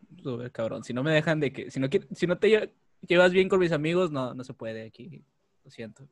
cabrón, 0.53 0.83
si 0.85 0.93
no 0.93 1.03
me 1.03 1.11
dejan 1.11 1.41
de 1.41 1.51
que, 1.51 1.69
si 1.69 1.79
no, 1.81 1.87
si 2.13 2.25
no 2.27 2.37
te 2.39 2.47
lle- 2.47 2.71
llevas 3.05 3.33
bien 3.33 3.49
con 3.49 3.59
mis 3.59 3.73
amigos, 3.73 4.11
no, 4.11 4.33
no 4.33 4.43
se 4.45 4.53
puede 4.53 4.85
aquí, 4.87 5.21
lo 5.65 5.69
siento. 5.69 6.07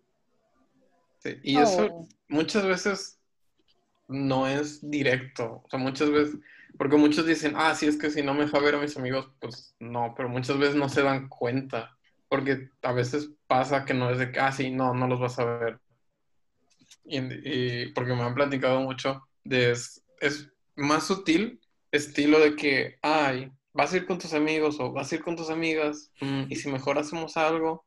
Sí, 1.20 1.38
Y 1.42 1.58
eso 1.58 1.88
Oh. 1.92 2.08
muchas 2.28 2.66
veces 2.66 3.18
no 4.08 4.48
es 4.48 4.90
directo. 4.90 5.62
O 5.64 5.70
sea, 5.70 5.80
muchas 5.80 6.10
veces, 6.12 6.36
porque 6.78 6.98
muchos 6.98 7.26
dicen, 7.26 7.54
ah, 7.56 7.76
sí, 7.76 7.88
es 7.88 7.98
que 7.98 8.10
si 8.10 8.22
no 8.22 8.34
me 8.34 8.46
deja 8.46 8.60
ver 8.60 8.76
a 8.76 8.80
mis 8.80 8.98
amigos, 8.98 9.32
pues 9.40 9.76
no, 9.80 10.14
pero 10.16 10.30
muchas 10.30 10.58
veces 10.58 10.76
no 10.76 10.90
se 10.90 11.04
dan 11.04 11.28
cuenta. 11.30 11.98
Porque 12.28 12.70
a 12.82 12.92
veces 12.92 13.30
pasa 13.48 13.86
que 13.86 13.94
no 13.94 14.10
es 14.10 14.18
de 14.18 14.32
que, 14.32 14.40
ah, 14.40 14.52
sí, 14.52 14.72
no, 14.72 14.94
no 14.94 15.08
los 15.08 15.20
vas 15.20 15.40
a 15.40 15.46
ver. 15.46 15.80
Y, 17.04 17.20
y 17.20 17.92
porque 17.94 18.14
me 18.14 18.24
han 18.24 18.34
platicado 18.36 18.82
mucho 18.82 19.28
de, 19.44 19.72
es, 19.72 20.04
es 20.20 20.50
más 20.76 21.06
sutil, 21.06 21.60
estilo 21.92 22.40
de 22.40 22.56
que, 22.56 22.98
ay, 23.02 23.52
vas 23.74 23.94
a 23.94 23.98
ir 23.98 24.06
con 24.06 24.18
tus 24.18 24.34
amigos 24.34 24.80
o 24.80 24.92
vas 24.92 25.12
a 25.12 25.16
ir 25.16 25.22
con 25.22 25.36
tus 25.36 25.50
amigas, 25.50 26.12
mm, 26.22 26.46
y 26.50 26.56
si 26.56 26.72
mejor 26.72 26.98
hacemos 26.98 27.38
algo, 27.38 27.86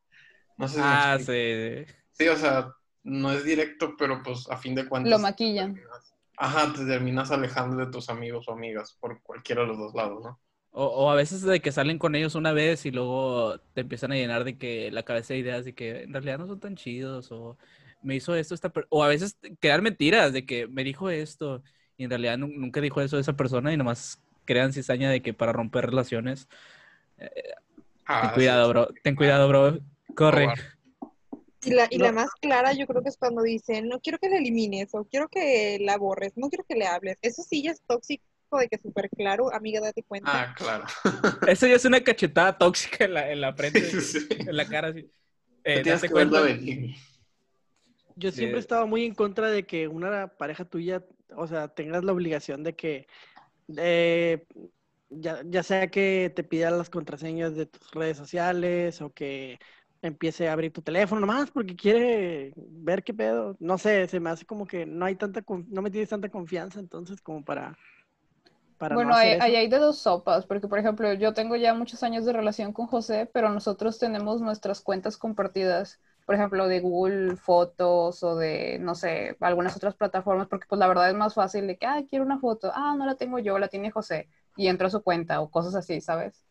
no 0.57 0.69
sé 0.69 0.75
si 0.75 0.81
Ah, 0.83 1.19
sí. 1.19 1.85
Sí, 2.13 2.29
o 2.29 2.37
sea, 2.37 2.73
no 3.09 3.33
es 3.33 3.45
directo, 3.45 3.95
pero 3.99 4.23
pues 4.23 4.49
a 4.51 4.57
fin 4.57 4.75
de 4.75 4.87
cuentas. 4.89 5.11
Lo 5.11 5.19
maquillan. 5.19 5.75
terminas- 5.75 6.15
Ajá, 6.41 6.73
te 6.73 6.87
terminas 6.87 7.31
alejando 7.33 7.77
de 7.85 7.91
tus 7.91 8.09
amigos 8.11 8.47
o 8.49 8.53
amigas 8.53 8.97
por 9.01 9.21
cualquiera 9.23 9.63
de 9.63 9.69
los 9.69 9.79
dos 9.79 9.95
lados, 9.95 10.23
¿no? 10.23 10.39
O, 10.71 10.85
o 10.87 11.11
a 11.11 11.15
veces 11.17 11.43
de 11.43 11.61
que 11.61 11.73
salen 11.73 11.99
con 11.99 12.15
ellos 12.15 12.35
una 12.37 12.53
vez 12.53 12.87
y 12.87 12.91
luego 12.93 13.59
te 13.75 13.81
empiezan 13.81 14.13
a 14.13 14.15
llenar 14.15 14.45
de 14.45 14.57
que 14.59 14.91
la 14.93 15.03
cabeza 15.03 15.33
de 15.35 15.41
ideas 15.41 15.65
de 15.65 15.75
que 15.75 16.03
en 16.03 16.13
realidad 16.13 16.39
no 16.39 16.47
son 16.47 16.61
tan 16.61 16.77
chidos 16.77 17.33
o 17.33 17.57
me 18.03 18.15
hizo 18.15 18.37
esto 18.37 18.55
esta 18.55 18.71
o 18.91 19.03
a 19.03 19.09
veces 19.09 19.37
quedar 19.61 19.83
mentiras 19.83 20.33
de 20.33 20.47
que 20.47 20.69
me 20.69 20.85
dijo 20.85 21.11
esto 21.11 21.63
y 21.97 22.05
en 22.05 22.11
realidad 22.11 22.39
nu- 22.39 22.47
nunca 22.55 22.81
dijo 22.81 23.01
eso 23.01 23.19
esa 23.19 23.33
persona 23.33 23.73
y 23.73 23.77
nomás 23.77 24.23
crean 24.45 24.73
cizaña 24.73 25.11
de 25.11 25.21
que 25.23 25.35
para 25.35 25.53
romper 25.53 25.87
relaciones. 25.87 26.47
Ten 27.17 27.29
Ah, 28.07 28.33
cuidado, 28.35 28.67
sí. 28.67 28.71
bro. 28.71 28.89
Ten 29.03 29.17
cuidado, 29.17 29.49
bro. 29.49 29.79
Corre. 30.15 30.49
Y 31.65 31.71
la, 31.71 31.87
y 31.91 31.99
la 31.99 32.13
más 32.13 32.31
clara 32.41 32.73
yo 32.73 32.87
creo 32.87 33.03
que 33.03 33.09
es 33.09 33.17
cuando 33.17 33.43
dicen, 33.43 33.89
no 33.89 34.01
quiero 34.01 34.19
que 34.19 34.29
la 34.29 34.39
elimines 34.39 34.95
o 34.95 35.05
quiero 35.05 35.29
que 35.29 35.79
la 35.81 35.97
borres, 35.99 36.33
no 36.37 36.49
quiero 36.49 36.65
que 36.69 36.77
le 36.77 36.87
hables. 36.87 37.19
Eso 37.23 37.43
sí 37.43 37.63
ya 37.63 37.73
es 37.73 37.83
tóxico 37.87 38.23
de 38.59 38.69
que 38.69 38.79
súper 38.79 39.11
claro, 39.11 39.53
amiga, 39.53 39.81
date 39.81 40.03
cuenta. 40.05 40.31
Ah, 40.33 40.55
claro. 40.57 40.85
Eso 41.49 41.67
ya 41.67 41.75
es 41.75 41.85
una 41.85 42.03
cachetada 42.03 42.57
tóxica 42.57 43.05
en 43.05 43.15
la, 43.15 43.31
en 43.33 43.41
la 43.41 43.53
frente, 43.55 43.81
Sí. 44.01 44.27
en 44.31 44.57
la 44.57 44.67
cara. 44.67 44.89
Así. 44.89 45.03
Te 45.63 45.81
Eh, 45.81 45.83
date 45.85 46.09
cuenta. 46.09 46.41
venir. 46.41 46.95
Yo 48.17 48.33
siempre 48.33 48.57
he 48.57 48.61
estado 48.61 48.87
muy 48.87 49.05
en 49.05 49.15
contra 49.15 49.49
de 49.51 49.65
que 49.67 49.87
una 49.87 50.29
pareja 50.29 50.65
tuya, 50.65 51.05
o 51.37 51.47
sea, 51.47 51.69
tengas 51.69 52.05
la 52.05 52.13
obligación 52.13 52.65
de 52.65 52.75
que, 52.75 53.07
eh, 53.77 54.45
ya, 55.11 55.43
ya 55.45 55.63
sea 55.63 55.89
que 55.89 56.33
te 56.35 56.43
pida 56.43 56.71
las 56.71 56.91
contraseñas 56.91 57.55
de 57.55 57.67
tus 57.67 57.91
redes 57.93 58.17
sociales 58.17 59.01
o 59.03 59.13
que 59.13 59.59
empiece 60.03 60.49
a 60.49 60.53
abrir 60.53 60.73
tu 60.73 60.83
teléfono 60.83 61.21
nomás 61.21 61.51
porque 61.51 61.77
quiere 61.77 62.53
ver 62.57 63.03
qué 63.05 63.15
pedo. 63.15 63.57
No 63.61 63.79
sé, 63.79 64.07
se 64.09 64.21
me 64.21 64.31
hace 64.31 64.47
como 64.47 64.67
que 64.67 64.87
no 64.87 65.05
hay 65.07 65.17
tanta, 65.17 65.43
no 65.69 65.83
me 65.83 65.91
tienes 65.91 66.09
tanta 66.11 66.29
confianza 66.31 66.81
entonces 66.81 67.21
como 67.21 67.45
para, 67.45 67.77
para 68.79 68.99
no 68.99 68.99
Bueno, 68.99 69.15
ahí, 69.15 69.35
hacer 69.35 69.39
ahí 69.39 69.55
eso. 69.55 69.57
hay 69.57 69.69
de 69.69 69.79
dos 69.79 69.99
sopas, 69.99 70.47
porque 70.47 70.67
por 70.69 70.79
ejemplo, 70.79 71.13
yo 71.13 71.35
tengo 71.35 71.57
ya 71.57 71.75
muchos 71.75 72.03
años 72.03 72.25
de 72.25 72.33
relación 72.33 72.73
con 72.73 72.87
José, 72.87 73.29
pero 73.33 73.51
nosotros 73.51 73.99
tenemos 73.99 74.41
nuestras 74.41 74.81
cuentas 74.81 75.17
compartidas. 75.19 76.01
por 76.25 76.35
ejemplo, 76.35 76.69
de 76.69 76.81
Google 76.81 77.37
Fotos 77.37 78.23
o 78.23 78.37
de, 78.37 78.79
no 78.81 78.95
sé, 78.95 79.37
algunas 79.41 79.77
otras 79.77 79.95
plataformas, 79.97 80.47
porque 80.49 80.67
pues 80.69 80.79
la 80.79 80.87
verdad 80.89 81.09
es 81.11 81.17
más 81.17 81.35
fácil 81.35 81.67
de 81.67 81.79
que, 81.79 81.87
ah, 81.87 82.03
quiero 82.09 82.25
una 82.25 82.39
foto, 82.39 82.71
ah, 82.75 82.95
no 82.99 83.07
la 83.07 83.17
tengo 83.17 83.39
yo, 83.39 83.59
la 83.59 83.69
tiene 83.69 83.91
José, 83.91 84.29
y 84.55 84.69
entro 84.69 84.87
a 84.89 84.91
su 84.91 85.03
cuenta 85.03 85.41
o 85.41 85.51
cosas 85.51 85.75
así, 85.75 86.01
¿sabes? 86.03 86.45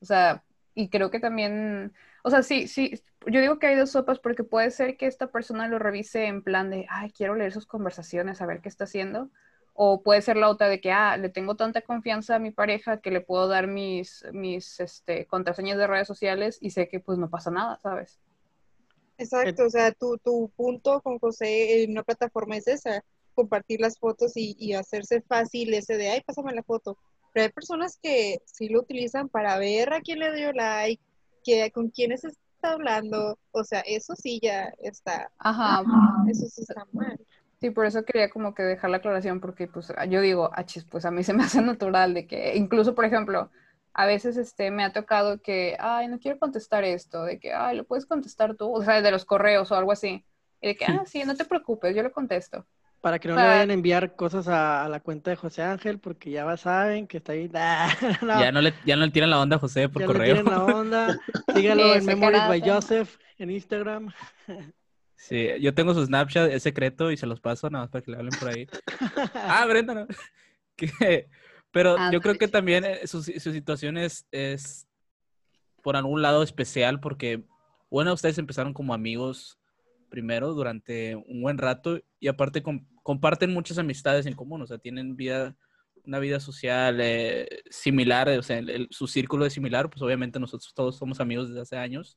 O 0.00 0.04
sea, 0.06 0.44
y 0.74 0.88
creo 0.90 1.10
que 1.10 1.20
también, 1.20 1.94
o 2.26 2.30
sea, 2.30 2.42
sí, 2.42 2.66
sí, 2.66 2.90
yo 3.28 3.40
digo 3.40 3.60
que 3.60 3.68
hay 3.68 3.76
dos 3.76 3.92
sopas 3.92 4.18
porque 4.18 4.42
puede 4.42 4.72
ser 4.72 4.96
que 4.96 5.06
esta 5.06 5.30
persona 5.30 5.68
lo 5.68 5.78
revise 5.78 6.26
en 6.26 6.42
plan 6.42 6.70
de, 6.70 6.84
ay, 6.90 7.12
quiero 7.12 7.36
leer 7.36 7.52
sus 7.52 7.66
conversaciones, 7.66 8.42
a 8.42 8.46
ver 8.46 8.60
qué 8.60 8.68
está 8.68 8.82
haciendo, 8.82 9.30
o 9.74 10.02
puede 10.02 10.22
ser 10.22 10.36
la 10.36 10.48
otra 10.48 10.68
de 10.68 10.80
que, 10.80 10.90
ah, 10.90 11.16
le 11.18 11.28
tengo 11.28 11.54
tanta 11.54 11.82
confianza 11.82 12.34
a 12.34 12.38
mi 12.40 12.50
pareja 12.50 13.00
que 13.00 13.12
le 13.12 13.20
puedo 13.20 13.46
dar 13.46 13.68
mis, 13.68 14.24
mis 14.32 14.80
este, 14.80 15.26
contraseñas 15.26 15.78
de 15.78 15.86
redes 15.86 16.08
sociales 16.08 16.58
y 16.60 16.70
sé 16.70 16.88
que 16.88 16.98
pues 16.98 17.16
no 17.16 17.30
pasa 17.30 17.52
nada, 17.52 17.78
¿sabes? 17.78 18.18
Exacto, 19.18 19.66
o 19.66 19.70
sea, 19.70 19.92
tu, 19.92 20.18
tu 20.18 20.50
punto 20.56 21.00
con 21.02 21.20
José 21.20 21.84
en 21.84 21.92
una 21.92 22.02
plataforma 22.02 22.56
es 22.56 22.66
esa, 22.66 23.04
compartir 23.36 23.80
las 23.80 24.00
fotos 24.00 24.32
y, 24.36 24.56
y 24.58 24.72
hacerse 24.72 25.20
fácil 25.20 25.72
ese 25.74 25.96
de, 25.96 26.10
ay, 26.10 26.22
pásame 26.26 26.52
la 26.52 26.64
foto. 26.64 26.98
Pero 27.32 27.44
hay 27.44 27.52
personas 27.52 28.00
que 28.02 28.40
sí 28.46 28.68
lo 28.68 28.80
utilizan 28.80 29.28
para 29.28 29.56
ver 29.58 29.92
a 29.92 30.00
quién 30.00 30.18
le 30.18 30.34
dio 30.34 30.52
like, 30.52 31.00
que, 31.46 31.70
con 31.70 31.90
quiénes 31.90 32.24
está 32.24 32.72
hablando, 32.72 33.38
o 33.52 33.62
sea, 33.62 33.80
eso 33.80 34.14
sí 34.16 34.40
ya 34.42 34.74
está, 34.82 35.30
Ajá. 35.38 35.82
eso 36.28 36.46
sí 36.48 36.62
está 36.62 36.84
mal. 36.92 37.18
Sí, 37.60 37.70
por 37.70 37.86
eso 37.86 38.04
quería 38.04 38.28
como 38.28 38.54
que 38.54 38.64
dejar 38.64 38.90
la 38.90 38.98
aclaración, 38.98 39.40
porque 39.40 39.68
pues 39.68 39.90
yo 40.10 40.20
digo, 40.20 40.50
ah, 40.52 40.66
chis, 40.66 40.84
pues 40.84 41.04
a 41.04 41.10
mí 41.10 41.22
se 41.22 41.32
me 41.32 41.44
hace 41.44 41.62
natural 41.62 42.12
de 42.12 42.26
que, 42.26 42.56
incluso 42.56 42.94
por 42.94 43.04
ejemplo, 43.04 43.50
a 43.94 44.04
veces 44.04 44.36
este, 44.36 44.70
me 44.70 44.84
ha 44.84 44.92
tocado 44.92 45.40
que, 45.40 45.76
ay, 45.78 46.08
no 46.08 46.18
quiero 46.18 46.38
contestar 46.38 46.84
esto, 46.84 47.24
de 47.24 47.38
que, 47.38 47.54
ay, 47.54 47.76
lo 47.76 47.84
puedes 47.84 48.04
contestar 48.04 48.56
tú, 48.56 48.70
o 48.70 48.84
sea, 48.84 49.00
de 49.00 49.10
los 49.10 49.24
correos 49.24 49.70
o 49.70 49.76
algo 49.76 49.92
así. 49.92 50.24
Y 50.60 50.68
de 50.68 50.76
que, 50.76 50.84
ah, 50.84 51.04
sí, 51.06 51.24
no 51.24 51.34
te 51.36 51.44
preocupes, 51.44 51.94
yo 51.94 52.02
lo 52.02 52.12
contesto. 52.12 52.66
Para 53.00 53.18
que 53.18 53.28
no 53.28 53.36
le 53.36 53.42
vayan 53.46 53.70
a 53.70 53.74
enviar 53.74 54.16
cosas 54.16 54.48
a, 54.48 54.84
a 54.84 54.88
la 54.88 55.00
cuenta 55.00 55.30
de 55.30 55.36
José 55.36 55.62
Ángel, 55.62 55.98
porque 56.00 56.30
ya 56.30 56.44
va- 56.44 56.56
saben 56.56 57.06
que 57.06 57.18
está 57.18 57.32
ahí. 57.32 57.48
Nah, 57.52 57.88
no, 58.22 58.40
Ya 58.40 58.50
no 58.52 58.60
le, 58.60 58.74
ya 58.84 58.96
no 58.96 59.04
le 59.06 59.12
tiran 59.12 59.30
la 59.30 59.40
onda 59.40 59.56
a 59.56 59.58
José 59.58 59.88
por 59.88 60.00
ya 60.02 60.06
le 60.08 60.12
correo. 60.12 60.34
tienen 60.34 60.44
la 60.52 60.64
onda. 60.64 61.16
Sígalo 61.54 61.94
en 61.94 62.04
Memories 62.04 62.48
by. 62.48 62.60
Joseph 62.60 63.16
en 63.38 63.50
Instagram. 63.50 64.12
Sí, 65.14 65.48
yo 65.60 65.74
tengo 65.74 65.94
su 65.94 66.04
Snapchat, 66.04 66.50
es 66.50 66.62
secreto 66.62 67.10
y 67.10 67.16
se 67.16 67.26
los 67.26 67.40
paso 67.40 67.70
nada 67.70 67.84
más 67.84 67.90
para 67.90 68.02
que 68.04 68.10
le 68.10 68.16
hablen 68.18 68.34
por 68.38 68.48
ahí. 68.48 68.66
Ah, 69.34 69.64
Brenda, 69.66 69.94
no. 69.94 70.06
Pero 71.70 71.96
yo 72.10 72.20
creo 72.20 72.36
que 72.38 72.48
también 72.48 72.84
eh, 72.84 73.06
su, 73.06 73.22
su 73.22 73.52
situación 73.52 73.96
es, 73.98 74.26
es 74.32 74.86
por 75.82 75.96
algún 75.96 76.22
lado 76.22 76.42
especial 76.42 77.00
porque, 77.00 77.44
bueno, 77.90 78.12
ustedes 78.12 78.38
empezaron 78.38 78.72
como 78.74 78.94
amigos 78.94 79.58
primero 80.16 80.54
durante 80.54 81.14
un 81.14 81.42
buen 81.42 81.58
rato 81.58 82.00
y 82.18 82.28
aparte 82.28 82.62
com- 82.62 82.86
comparten 83.02 83.52
muchas 83.52 83.76
amistades 83.76 84.24
en 84.24 84.32
común, 84.34 84.62
o 84.62 84.66
sea, 84.66 84.78
tienen 84.78 85.14
vida, 85.14 85.54
una 86.06 86.18
vida 86.18 86.40
social 86.40 86.98
eh, 87.02 87.46
similar, 87.68 88.30
o 88.30 88.42
sea, 88.42 88.56
el- 88.60 88.70
el- 88.70 88.88
su 88.90 89.06
círculo 89.08 89.44
es 89.44 89.52
similar, 89.52 89.90
pues 89.90 90.00
obviamente 90.00 90.40
nosotros 90.40 90.72
todos 90.72 90.96
somos 90.96 91.20
amigos 91.20 91.48
desde 91.48 91.60
hace 91.60 91.76
años. 91.76 92.16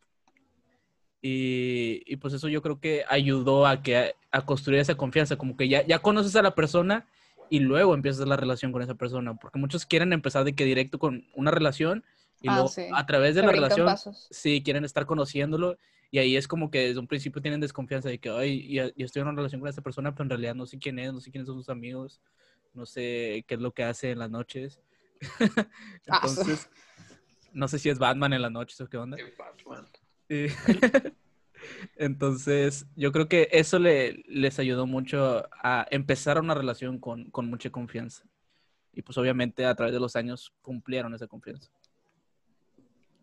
Y, 1.21 2.01
y 2.05 2.15
pues 2.15 2.33
eso 2.33 2.47
yo 2.47 2.61
creo 2.61 2.79
que 2.79 3.03
ayudó 3.09 3.67
a 3.67 3.81
que 3.83 4.15
a 4.31 4.45
construir 4.45 4.79
esa 4.79 4.95
confianza, 4.95 5.35
como 5.35 5.57
que 5.57 5.67
ya, 5.67 5.85
ya 5.85 5.99
conoces 5.99 6.37
a 6.37 6.41
la 6.41 6.55
persona 6.55 7.05
y 7.49 7.59
luego 7.59 7.93
empiezas 7.93 8.25
la 8.25 8.37
relación 8.37 8.71
con 8.71 8.81
esa 8.81 8.95
persona, 8.95 9.35
porque 9.35 9.59
muchos 9.59 9.85
quieren 9.85 10.13
empezar 10.13 10.45
de 10.45 10.53
que 10.55 10.63
directo 10.63 10.99
con 10.99 11.25
una 11.35 11.51
relación 11.51 12.05
y 12.41 12.47
Ah, 12.47 12.53
luego 12.53 12.67
sí. 12.69 12.83
a 12.93 13.05
través 13.05 13.35
de 13.35 13.41
Se 13.41 13.47
la 13.47 13.51
relación, 13.51 13.85
pasos. 13.87 14.29
sí, 14.31 14.61
quieren 14.63 14.85
estar 14.85 15.05
conociéndolo 15.05 15.77
y 16.11 16.17
ahí 16.17 16.35
es 16.35 16.47
como 16.47 16.71
que 16.71 16.87
desde 16.87 16.99
un 16.99 17.07
principio 17.07 17.41
tienen 17.41 17.59
desconfianza 17.59 18.09
de 18.09 18.19
que, 18.19 18.29
ay, 18.29 18.73
ya 18.73 18.91
estoy 18.97 19.21
en 19.21 19.27
una 19.27 19.37
relación 19.37 19.61
con 19.61 19.69
esta 19.69 19.81
persona, 19.81 20.11
pero 20.11 20.23
en 20.23 20.29
realidad 20.31 20.55
no 20.55 20.65
sé 20.65 20.79
quién 20.79 20.97
es, 20.97 21.13
no 21.13 21.19
sé 21.19 21.31
quiénes 21.31 21.47
son 21.47 21.57
sus 21.57 21.69
amigos, 21.69 22.19
no 22.73 22.85
sé 22.85 23.43
qué 23.47 23.55
es 23.55 23.59
lo 23.59 23.73
que 23.73 23.83
hace 23.83 24.11
en 24.11 24.19
las 24.19 24.29
noches. 24.29 24.79
Ah, 26.07 26.21
Entonces, 26.23 26.69
no 27.53 27.67
sé 27.67 27.77
si 27.77 27.89
es 27.89 27.99
Batman 27.99 28.33
en 28.33 28.41
las 28.41 28.51
noches 28.51 28.79
o 28.81 28.87
qué 28.87 28.97
onda. 28.97 29.17
Qué 29.17 29.33
Batman. 29.37 29.87
Sí. 30.27 30.47
Entonces, 31.97 32.87
yo 32.95 33.11
creo 33.11 33.27
que 33.27 33.49
eso 33.51 33.77
le, 33.79 34.23
les 34.27 34.57
ayudó 34.59 34.87
mucho 34.87 35.47
a 35.61 35.85
empezar 35.91 36.39
una 36.39 36.55
relación 36.55 36.99
con, 36.99 37.29
con 37.29 37.47
mucha 37.47 37.69
confianza. 37.69 38.23
Y 38.93 39.01
pues 39.01 39.17
obviamente 39.17 39.65
a 39.65 39.75
través 39.75 39.93
de 39.93 39.99
los 39.99 40.15
años 40.15 40.53
cumplieron 40.61 41.13
esa 41.13 41.27
confianza. 41.27 41.69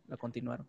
La 0.07 0.17
continuaron. 0.17 0.69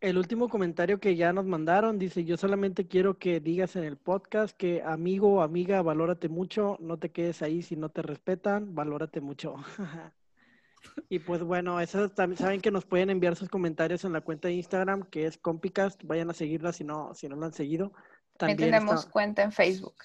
El 0.00 0.16
último 0.16 0.48
comentario 0.48 1.00
que 1.00 1.16
ya 1.16 1.32
nos 1.32 1.44
mandaron 1.44 1.98
dice, 1.98 2.24
yo 2.24 2.36
solamente 2.36 2.86
quiero 2.86 3.18
que 3.18 3.40
digas 3.40 3.74
en 3.74 3.82
el 3.82 3.96
podcast 3.96 4.56
que 4.56 4.80
amigo 4.82 5.34
o 5.34 5.40
amiga, 5.42 5.82
valórate 5.82 6.28
mucho, 6.28 6.76
no 6.80 6.98
te 6.98 7.10
quedes 7.10 7.42
ahí 7.42 7.62
si 7.62 7.74
no 7.74 7.88
te 7.88 8.02
respetan, 8.02 8.76
valórate 8.76 9.20
mucho. 9.20 9.56
y 11.08 11.18
pues 11.18 11.42
bueno, 11.42 11.80
eso 11.80 12.08
también 12.10 12.38
saben 12.38 12.60
que 12.60 12.70
nos 12.70 12.84
pueden 12.84 13.10
enviar 13.10 13.34
sus 13.34 13.48
comentarios 13.48 14.04
en 14.04 14.12
la 14.12 14.20
cuenta 14.20 14.46
de 14.46 14.54
Instagram 14.54 15.02
que 15.02 15.26
es 15.26 15.36
Compicast, 15.36 16.04
vayan 16.04 16.30
a 16.30 16.34
seguirla 16.34 16.72
si 16.72 16.84
no, 16.84 17.12
si 17.14 17.28
no 17.28 17.34
la 17.34 17.46
han 17.46 17.52
seguido. 17.52 17.92
También 18.36 18.56
También 18.58 18.70
tenemos 18.70 19.00
está- 19.00 19.10
cuenta 19.10 19.42
en 19.42 19.50
Facebook. 19.50 19.96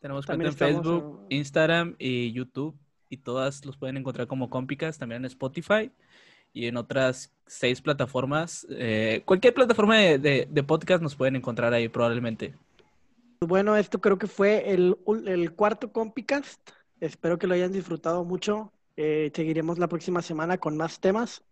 Tenemos 0.00 0.26
También 0.26 0.50
cuenta 0.52 0.66
en 0.68 0.74
Facebook, 0.82 1.26
en- 1.30 1.36
Instagram 1.38 1.94
y 1.98 2.32
YouTube. 2.32 2.76
Y 3.10 3.18
todas 3.18 3.64
los 3.64 3.76
pueden 3.78 3.96
encontrar 3.96 4.26
como 4.26 4.50
Compicas, 4.50 4.98
también 4.98 5.22
en 5.22 5.26
Spotify 5.26 5.90
y 6.52 6.66
en 6.66 6.76
otras 6.76 7.32
seis 7.46 7.80
plataformas. 7.80 8.66
Eh, 8.70 9.22
cualquier 9.24 9.54
plataforma 9.54 9.96
de, 9.96 10.18
de- 10.18 10.48
de 10.50 10.62
podcast 10.62 11.02
nos 11.02 11.16
pueden 11.16 11.36
encontrar 11.36 11.72
ahí 11.72 11.88
probablemente. 11.88 12.54
Bueno, 13.40 13.76
esto 13.76 14.00
creo 14.00 14.18
que 14.18 14.26
fue 14.26 14.72
el, 14.72 14.96
el 15.26 15.52
cuarto 15.52 15.92
Compicast. 15.92 16.60
Espero 17.00 17.38
que 17.38 17.46
lo 17.46 17.54
hayan 17.54 17.72
disfrutado 17.72 18.24
mucho. 18.24 18.72
Eh, 18.96 19.30
seguiremos 19.32 19.78
la 19.78 19.86
próxima 19.88 20.22
semana 20.22 20.58
con 20.58 20.76
más 20.76 20.98
temas. 20.98 21.44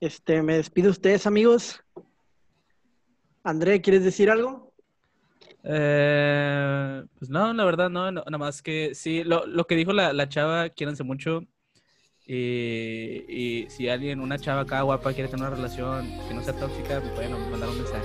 Este, 0.00 0.42
me 0.42 0.56
despido 0.56 0.86
de 0.86 0.92
ustedes, 0.92 1.26
amigos. 1.26 1.82
André, 3.44 3.80
¿quieres 3.82 4.04
decir 4.04 4.30
algo? 4.30 4.72
Eh, 5.64 7.04
pues 7.18 7.30
no, 7.30 7.52
la 7.52 7.64
verdad 7.64 7.90
no, 7.90 8.10
no, 8.10 8.22
nada 8.24 8.38
más 8.38 8.62
que 8.62 8.94
sí, 8.94 9.22
lo, 9.24 9.44
lo 9.46 9.66
que 9.66 9.74
dijo 9.74 9.92
la, 9.92 10.12
la 10.12 10.28
chava, 10.28 10.70
quiéranse 10.70 11.04
mucho. 11.04 11.42
Y, 12.30 13.24
y 13.26 13.66
si 13.70 13.88
alguien, 13.88 14.20
una 14.20 14.38
chava 14.38 14.60
acá 14.60 14.82
guapa 14.82 15.14
quiere 15.14 15.30
tener 15.30 15.46
una 15.46 15.56
relación 15.56 16.12
que 16.28 16.34
no 16.34 16.42
sea 16.42 16.52
tóxica, 16.52 17.00
me 17.00 17.08
pueden 17.12 17.32
mandar 17.50 17.70
un 17.70 17.78
mensaje. 17.78 18.04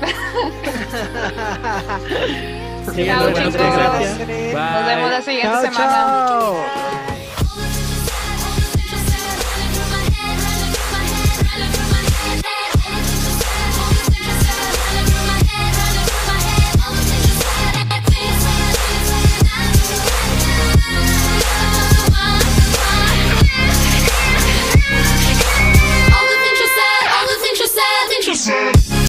Síganos, 2.94 3.34
Chao, 3.34 3.50
chicos. 3.50 4.18
Nos 4.18 4.86
vemos 4.86 5.10
la 5.10 5.20
siguiente 5.22 5.48
Chao, 5.48 5.62
semana. 5.62 6.26
chao. 6.28 7.09